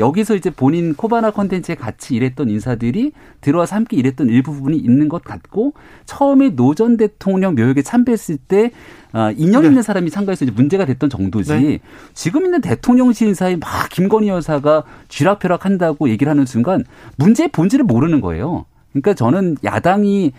[0.00, 5.74] 여기서 이제 본인 코바나 컨텐츠에 같이 일했던 인사들이 들어와서 함께 일했던 일부분이 있는 것 같고
[6.06, 8.72] 처음에 노전 대통령 묘역에 참배했을 때
[9.12, 9.82] 아, 인연 있는 네.
[9.82, 11.78] 사람이 참가해서 이제 문제가 됐던 정도지 네.
[12.14, 16.84] 지금 있는 대통령실 인사에 막 김건희 여사가 쥐락펴락 한다고 얘기를 하는 순간
[17.16, 18.64] 문제의 본질을 모르는 거예요.
[18.92, 20.32] 그러니까 저는 야당이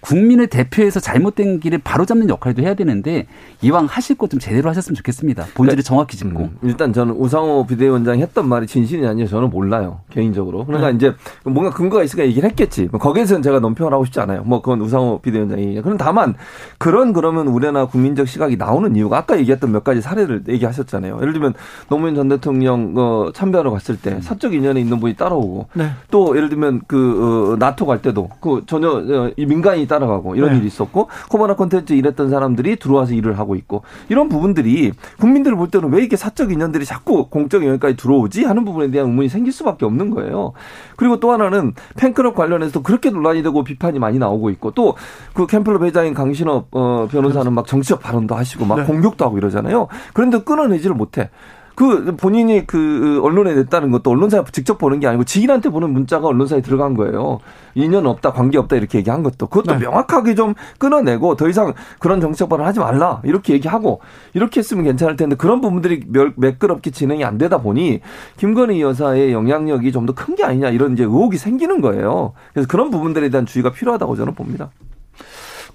[0.00, 3.26] 국민을 대표해서 잘못된 길을 바로잡는 역할도 해야 되는데
[3.62, 5.42] 이왕 하실 것 좀 제대로 하셨으면 좋겠습니다.
[5.54, 6.38] 본질을 그러니까, 정확히 짚고.
[6.40, 9.26] 음, 일단 저는 우상호 비대위원장이 했던 말이 진실이 아니에요.
[9.26, 10.00] 저는 몰라요.
[10.10, 10.66] 개인적으로.
[10.66, 10.96] 그러니까 네.
[10.96, 11.14] 이제
[11.44, 12.88] 뭔가 근거가 있으니까 얘기를 했겠지.
[12.90, 14.42] 뭐 거기에서는 제가 논평을 하고 싶지 않아요.
[14.44, 15.80] 뭐 그건 우상호 비대위원장이.
[15.80, 16.34] 그럼 다만
[16.76, 21.18] 그런 그러면 우려나 국민적 시각이 나오는 이유가 아까 얘기했던 몇 가지 사례를 얘기하셨잖아요.
[21.22, 21.54] 예를 들면
[21.88, 24.20] 노무현 전 대통령 어, 참배하러 갔을 때 음.
[24.20, 25.88] 사적 인연에 있는 분이 따라오고 네.
[26.10, 30.58] 또 예를 들면 그 어, 나토 갈 때도 그 전혀 어, 민간이 따라가고 이런 네.
[30.58, 35.68] 일이 있었고 코바나 콘텐츠 일했던 사람들이 들어와서 일을 하고 있고 이런 부분들이 국민들 을 볼
[35.70, 39.84] 때는 왜 이렇게 사적 인연들이 자꾸 공적 영역까지 들어오지 하는 부분에 대한 의문이 생길 수밖에
[39.86, 40.52] 없는 거예요.
[40.96, 44.94] 그리고 또 하나는 팬클럽 관련해서 그렇게 논란이 되고 비판이 많이 나오고 있고 또
[45.34, 48.84] 그 캠플럽 회장인 강신업 어, 변호사는 막 정치적 발언도 하시고 막 네.
[48.84, 49.88] 공격도 하고 이러잖아요.
[50.12, 51.30] 그런데 끊어내지를 못해.
[51.78, 56.60] 그 본인이 그 언론에 냈다는 것도 언론사에 직접 보는 게 아니고 지인한테 보는 문자가 언론사에
[56.60, 57.38] 들어간 거예요.
[57.76, 59.84] 인연 없다, 관계 없다 이렇게 얘기한 것도 그것도 네.
[59.84, 64.00] 명확하게 좀 끊어내고 더 이상 그런 정책 발언 하지 말라 이렇게 얘기하고
[64.34, 66.02] 이렇게 했으면 괜찮을 텐데 그런 부분들이
[66.34, 68.00] 매끄럽게 진행이 안 되다 보니
[68.38, 72.32] 김건희 여사의 영향력이 좀 더 큰 게 아니냐 이런 이제 의혹이 생기는 거예요.
[72.52, 74.70] 그래서 그런 부분들에 대한 주의가 필요하다고 저는 봅니다.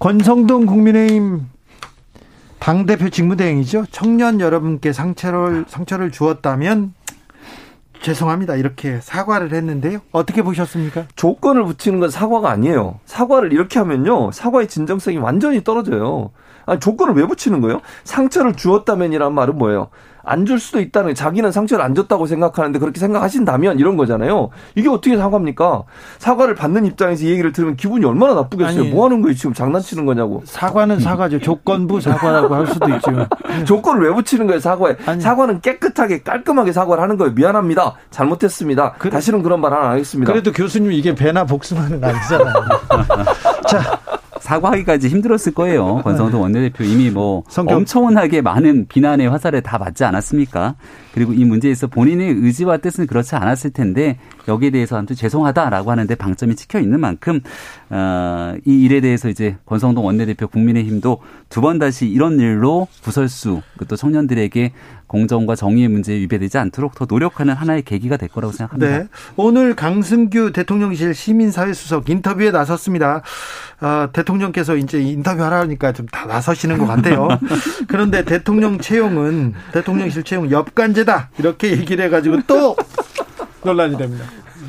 [0.00, 1.46] 권성동 국민의힘
[2.64, 3.84] 당 대표 직무대행이죠.
[3.90, 6.94] 청년 여러분께 상처를, 상처를 주었다면
[8.00, 8.54] 죄송합니다.
[8.54, 9.98] 이렇게 사과를 했는데요.
[10.12, 11.04] 어떻게 보셨습니까?
[11.14, 13.00] 조건을 붙이는 건 사과가 아니에요.
[13.04, 14.32] 사과를 이렇게 하면요.
[14.32, 16.30] 사과의 진정성이 완전히 떨어져요.
[16.64, 17.82] 아니, 조건을 왜 붙이는 거예요?
[18.04, 19.90] 상처를 주었다면이란 말은 뭐예요?
[20.24, 24.50] 안 줄 수도 있다는 자기는 상처를 안 줬다고 생각하는데 그렇게 생각하신다면 이런 거잖아요.
[24.74, 25.84] 이게 어떻게 사과입니까?
[26.18, 28.80] 사과를 받는 입장에서 이 얘기를 들으면 기분이 얼마나 나쁘겠어요.
[28.82, 29.34] 아니, 뭐 하는 거예요?
[29.34, 30.42] 지금 장난치는 거냐고.
[30.44, 31.40] 사과는 사과죠.
[31.40, 33.28] 조건부 사과라고 할 수도 있지만.
[33.66, 34.96] 조건을 왜 붙이는 거예요, 사과에?
[35.06, 37.32] 아니, 사과는 깨끗하게 깔끔하게 사과를 하는 거예요.
[37.34, 37.94] 미안합니다.
[38.10, 38.94] 잘못했습니다.
[38.98, 40.32] 그래, 다시는 그런 말 안 하겠습니다.
[40.32, 42.54] 그래도 교수님 이게 배나 복숭아는 아니잖아요.
[43.68, 43.98] 자,
[44.40, 46.02] 사과하기까지 힘들었을 거예요.
[46.02, 47.76] 권성동 원내대표 이미 뭐 성격.
[47.76, 50.74] 엄청나게 많은 비난의 화살을 다 맞지 않았습니까?
[51.12, 56.56] 그리고 이 문제에서 본인의 의지와 뜻은 그렇지 않았을 텐데 여기에 대해서 아무튼 죄송하다라고 하는데 방점이
[56.56, 57.40] 찍혀 있는 만큼
[57.90, 63.96] 어, 이 일에 대해서 이제 권성동 원내대표 국민의힘도 두 번 다시 이런 일로 부설수 또
[63.96, 64.72] 청년들에게
[65.14, 68.98] 공정과 정의의 문제에 위배되지 않도록 더 노력하는 하나의 계기가 될 거라고 생각합니다.
[68.98, 69.08] 네.
[69.36, 73.22] 오늘 강승규 대통령실 시민사회수석 인터뷰에 나섰습니다.
[73.80, 77.28] 어, 대통령께서 이제 인터뷰하라니까 좀 다 나서시는 것 같아요.
[77.88, 82.76] 그런데 대통령 채용은 대통령실 채용 엽간제다 이렇게 얘기를 해가지고 또
[83.64, 84.24] 논란이 됩니다.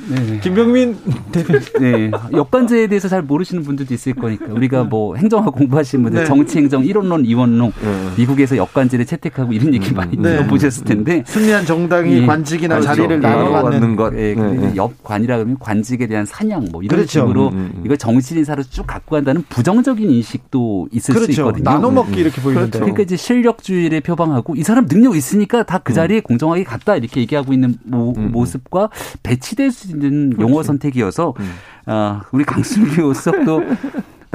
[0.09, 0.39] 네.
[0.41, 0.97] 김병민
[1.31, 1.53] 대표.
[1.79, 2.11] 네.
[2.33, 6.25] 역관제에 대해서 잘 모르시는 분들도 있을 거니까 우리가 뭐 행정학 공부하신 분들 네.
[6.25, 8.09] 정치행정 1원론, 2원론 네.
[8.17, 10.23] 미국에서 역관제를 채택하고 이런 얘기 많이 네.
[10.37, 12.25] 들어보셨을 텐데 승리한 정당이 예.
[12.25, 12.95] 관직이나 그렇죠.
[12.95, 14.13] 자리를 나눠 갖는 것.
[14.17, 14.33] 예.
[14.35, 14.75] 네.
[14.75, 17.21] 역관이라 그러면 관직에 대한 사냥 뭐 이런 그렇죠.
[17.21, 17.81] 식으로 음, 음, 음.
[17.85, 21.31] 이걸 정치 인사로 쭉 갖고 간다는 부정적인 인식도 있을 그렇죠.
[21.31, 21.63] 수 있거든요.
[21.63, 22.71] 나눠 먹기 이렇게 보이는데.
[22.71, 22.79] 그렇죠.
[22.79, 26.21] 그러니까 이제 실력주의를 표방하고 이 사람 능력 있으니까 다 그 자리에 음.
[26.23, 28.31] 공정하게 갔다 이렇게 얘기하고 있는 모, 음.
[28.31, 28.89] 모습과
[29.21, 30.49] 배치될 수 있는 그렇죠.
[30.49, 31.91] 용어 선택이어서 음.
[31.91, 33.61] 어, 우리 강승규 수석도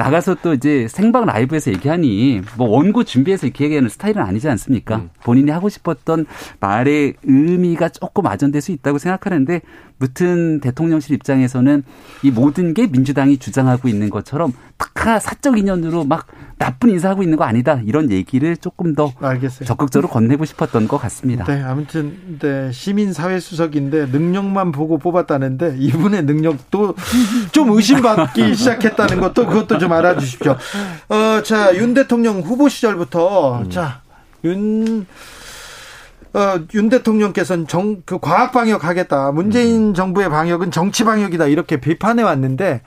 [0.01, 4.97] 나가서 또 이제 생방 라이브에서 얘기하니 뭐 원고 준비해서 이렇게 얘기하는 스타일은 아니지 않습니까?
[4.97, 5.09] 음.
[5.23, 6.25] 본인이 하고 싶었던
[6.59, 9.61] 말의 의미가 조금 아전될 수 있다고 생각하는데
[9.99, 11.83] 무튼 대통령실 입장에서는
[12.23, 16.25] 이 모든 게 민주당이 주장하고 있는 것처럼 딱 하나 사적 인연으로 막
[16.61, 19.65] 나쁜 인사하고 있는 거 아니다 이런 얘기를 조금 더 알겠어요.
[19.65, 21.43] 적극적으로 건네고 싶었던 것 같습니다.
[21.45, 26.95] 네, 아무튼 네, 시민 사회 수석인데 능력만 보고 뽑았다는데 이분의 능력도
[27.51, 30.55] 좀 의심받기 시작했다는 것도 그것도 좀 알아주십시오.
[31.09, 33.69] 어, 자, 윤 대통령 후보 시절부터 음.
[33.71, 34.01] 자,
[34.43, 35.07] 윤
[36.33, 39.31] 어, 윤 대통령께서는 정, 그 과학 방역 하겠다.
[39.31, 39.93] 문재인 음.
[39.95, 41.47] 정부의 방역은 정치 방역이다.
[41.47, 42.81] 이렇게 비판해 왔는데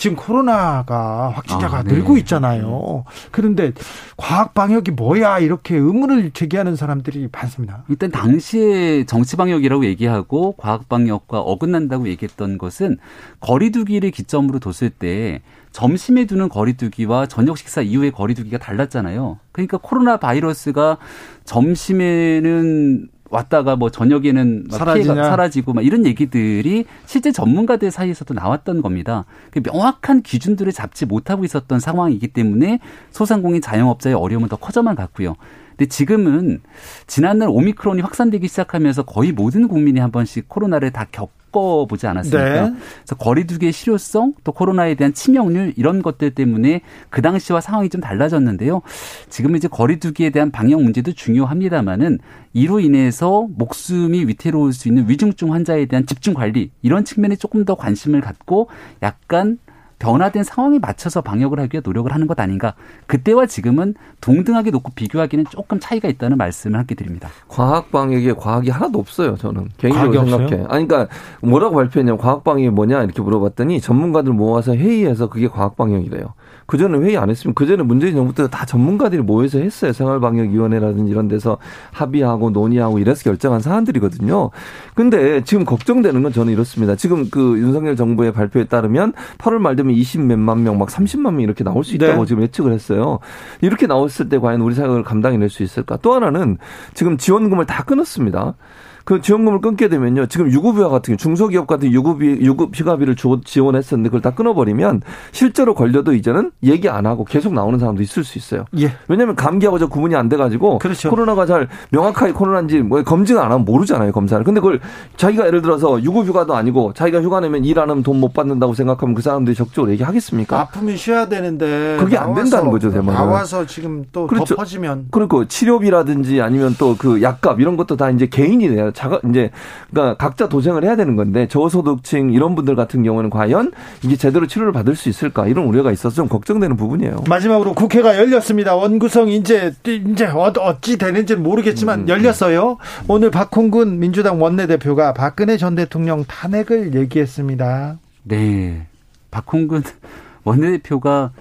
[0.00, 1.92] 지금 코로나가 확진자가 아, 네.
[1.92, 3.04] 늘고 있잖아요.
[3.30, 3.72] 그런데
[4.16, 7.84] 과학 방역이 뭐야 이렇게 의문을 제기하는 사람들이 많습니다.
[7.90, 12.96] 일단 당시에 정치 방역이라고 얘기하고 과학 방역과 어긋난다고 얘기했던 것은
[13.40, 19.38] 거리두기를 기점으로 뒀을 때 점심에 두는 거리두기와 저녁 식사 이후의 거리두기가 달랐잖아요.
[19.52, 20.96] 그러니까 코로나 바이러스가
[21.44, 25.14] 점심에는 왔다가 뭐 저녁에는 사라지냐.
[25.14, 29.24] 피해가 사라지고 막 이런 얘기들이 실제 전문가들 사이에서도 나왔던 겁니다.
[29.50, 32.80] 그 명확한 기준들을 잡지 못하고 있었던 상황이기 때문에
[33.10, 35.36] 소상공인 자영업자의 어려움은 더 커져만 갔고요.
[35.70, 36.60] 근데 지금은
[37.06, 42.68] 지난날 오미크론이 확산되기 시작하면서 거의 모든 국민이 한 번씩 코로나를 다 겪, 바꿔보지 않았습니까?
[42.68, 42.74] 네.
[42.98, 48.82] 그래서 거리두기의 실효성 또 코로나에 대한 치명률 이런 것들 때문에 그 당시와 상황이 좀 달라졌는데요.
[49.28, 52.18] 지금 이제 거리두기에 대한 방역 문제도 중요합니다만은
[52.52, 57.74] 이로 인해서 목숨이 위태로울 수 있는 위중증 환자에 대한 집중 관리 이런 측면에 조금 더
[57.74, 58.68] 관심을 갖고
[59.02, 59.58] 약간
[60.00, 62.74] 변화된 상황에 맞춰서 방역을 하기 위해 노력을 하는 것 아닌가.
[63.06, 67.28] 그때와 지금은 동등하게 놓고 비교하기는 조금 차이가 있다는 말씀을 함께 드립니다.
[67.46, 69.36] 과학 방역에 과학이 하나도 없어요.
[69.36, 70.64] 저는 개인적으로 생각해.
[70.68, 71.06] 아니 그러니까
[71.42, 76.32] 뭐라고 발표했냐면 과학 방역이 뭐냐 이렇게 물어봤더니 전문가들 모아서 회의해서 그게 과학 방역이래요.
[76.70, 79.92] 그 전에 회의 안 했으면 그 전에 문재인 정부 때다 전문가들이 모여서 했어요.
[79.92, 81.58] 생활방역위원회라든지 이런 데서
[81.90, 84.50] 합의하고 논의하고 이래서 결정한 사안들이거든요.
[84.94, 86.94] 근데 지금 걱정되는 건 저는 이렇습니다.
[86.94, 91.40] 지금 그 윤석열 정부의 발표에 따르면 8월 말 되면 20 몇만 명, 막 30만 명
[91.40, 92.28] 이렇게 나올 수 있다고 네.
[92.28, 93.18] 지금 예측을 했어요.
[93.62, 95.96] 이렇게 나왔을 때 과연 우리 사회를 감당해낼 수 있을까?
[95.96, 96.56] 또 하나는
[96.94, 98.54] 지금 지원금을 다 끊었습니다.
[99.04, 100.26] 그 지원금을 끊게 되면요.
[100.26, 105.02] 지금 유급휴가 같은 게 중소기업 같은 유급이 유급 휴가비를 지원했었는데 그걸 다 끊어버리면
[105.32, 108.64] 실제로 걸려도 이제는 얘기 안 하고 계속 나오는 사람도 있을 수 있어요.
[108.78, 108.92] 예.
[109.08, 111.10] 왜냐하면 감기하고 저 구분이 안 돼가지고 그렇죠.
[111.10, 114.44] 코로나가 잘 명확하게 코로나인지 뭐 검증 안 하면 모르잖아요 검사를.
[114.44, 114.80] 근데 그걸
[115.16, 118.74] 자기가 예를 들어서 유급 휴가도 아니고 자기가 휴가 내면 일 안 하면 돈 못 받는다고
[118.74, 120.60] 생각하면 그 사람들이 적극적으로 얘기하겠습니까?
[120.60, 123.14] 아프면 쉬어야 되는데 그게 안 된다는 거죠 대만.
[123.14, 124.54] 나와서 지금 또 그렇죠.
[124.56, 129.50] 덮어지면 그리고 치료비라든지 아니면 또 그 약값 이런 것도 다 이제 개인이 내야 자가 이제
[129.90, 133.72] 그러니까 각자 도생을 해야 되는 건데 저소득층 이런 분들 같은 경우는 과연
[134.04, 137.24] 이게 제대로 치료를 받을 수 있을까 이런 우려가 있어서 좀 걱정되는 부분이에요.
[137.28, 138.74] 마지막으로 국회가 열렸습니다.
[138.74, 140.26] 원구성 이제 이제
[140.58, 142.08] 어찌 되는지는 모르겠지만 음, 음.
[142.08, 142.78] 열렸어요.
[143.08, 147.98] 오늘 박홍근 민주당 원내대표가 박근혜 전 대통령 탄핵을 얘기했습니다.
[148.24, 148.86] 네.
[149.30, 149.82] 박홍근
[150.44, 151.32] 원내대표가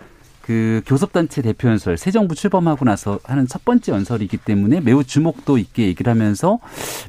[0.49, 5.59] 그 교섭단체 대표 연설 새 정부 출범하고 나서 하는 첫 번째 연설이기 때문에 매우 주목도
[5.59, 6.57] 있게 얘기를 하면서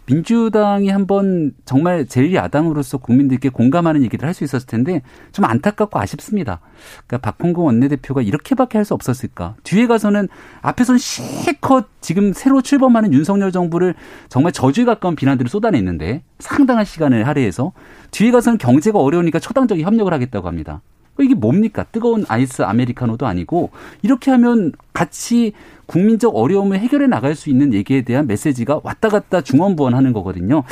[0.05, 5.01] 민주당이 한번 정말 제일 야당으로서 국민들께 공감하는 얘기를 할 수 있었을 텐데
[5.33, 6.61] 좀 안타깝고 아쉽습니다.
[7.07, 9.57] 그러니까 박홍근 원내대표가 이렇게밖에 할 수 없었을까?
[9.65, 10.29] 뒤에 가서는
[10.61, 13.95] 앞에서는 실컷 지금 새로 출범하는 윤석열 정부를
[14.29, 17.73] 정말 저주에 가까운 비난들을 쏟아냈는데 상당한 시간을 할애해서
[18.11, 20.83] 뒤에 가서는 경제가 어려우니까 초당적인 협력을 하겠다고 합니다.
[21.23, 21.85] 이게 뭡니까?
[21.93, 23.71] 뜨거운 아이스 아메리카노도 아니고
[24.03, 25.53] 이렇게 하면 같이
[25.87, 30.63] 국민적 어려움을 해결해 나갈 수 있는 얘기에 대한 메시지가 왔다 갔다 중원부원하는 거거든요.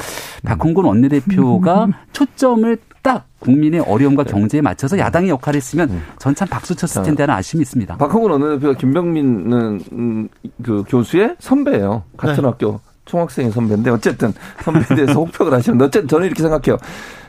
[0.45, 4.31] 박홍근 원내대표가 초점을 딱 국민의 어려움과 네.
[4.31, 6.03] 경제에 맞춰서 야당의 역할을 했으면 음.
[6.19, 7.97] 전참 박수 쳤을 텐데 하는 아쉬움이 있습니다.
[7.97, 10.29] 박홍근 원내대표가 김병민은 음,
[10.63, 12.05] 그 교수의 선배예요.
[12.17, 12.49] 같은 네.
[12.49, 16.77] 학교 총학생의 선배인데 어쨌든 선배에 대해서 혹평을 하시는데 어쨌든 저는 이렇게 생각해요.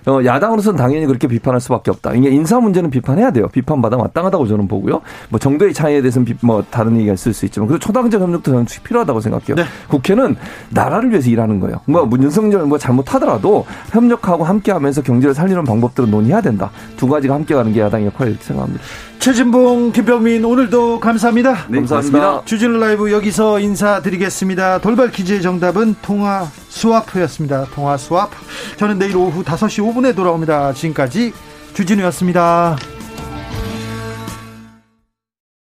[0.07, 2.13] 어, 야당으로서는 당연히 그렇게 비판할 수밖에 없다.
[2.13, 3.47] 이게 인사 문제는 비판해야 돼요.
[3.49, 5.01] 비판받아 마땅하다고 저는 보고요.
[5.30, 8.65] 뭐 정도의 차이에 대해서는 비, 뭐 다른 얘기가 있을 수 있지만 그리고 초당적 협력도 저는
[8.84, 9.55] 필요하다고 생각해요.
[9.55, 9.63] 네.
[9.89, 10.35] 국회는
[10.69, 11.81] 나라를 위해서 일하는 거예요.
[11.85, 16.71] 뭐 윤석열 뭐 잘못하더라도 협력하고 함께하면서 경제를 살리는 방법들을 논의해야 된다.
[16.97, 18.84] 두 가지가 함께 가는 게 야당의 역할이라고 생각합니다.
[19.20, 21.66] 최진봉, 김병민 오늘도 감사합니다.
[21.68, 22.41] 네, 감사합니다.
[22.46, 24.80] 주진우 라이브 여기서 인사드리겠습니다.
[24.80, 27.66] 돌발 퀴즈의 정답은 통화 스와프였습니다.
[27.74, 28.34] 통화 스와프.
[28.78, 30.72] 저는 내일 오후 5시 5분에 돌아옵니다.
[30.74, 31.34] 지금까지
[31.74, 32.78] 주진우였습니다.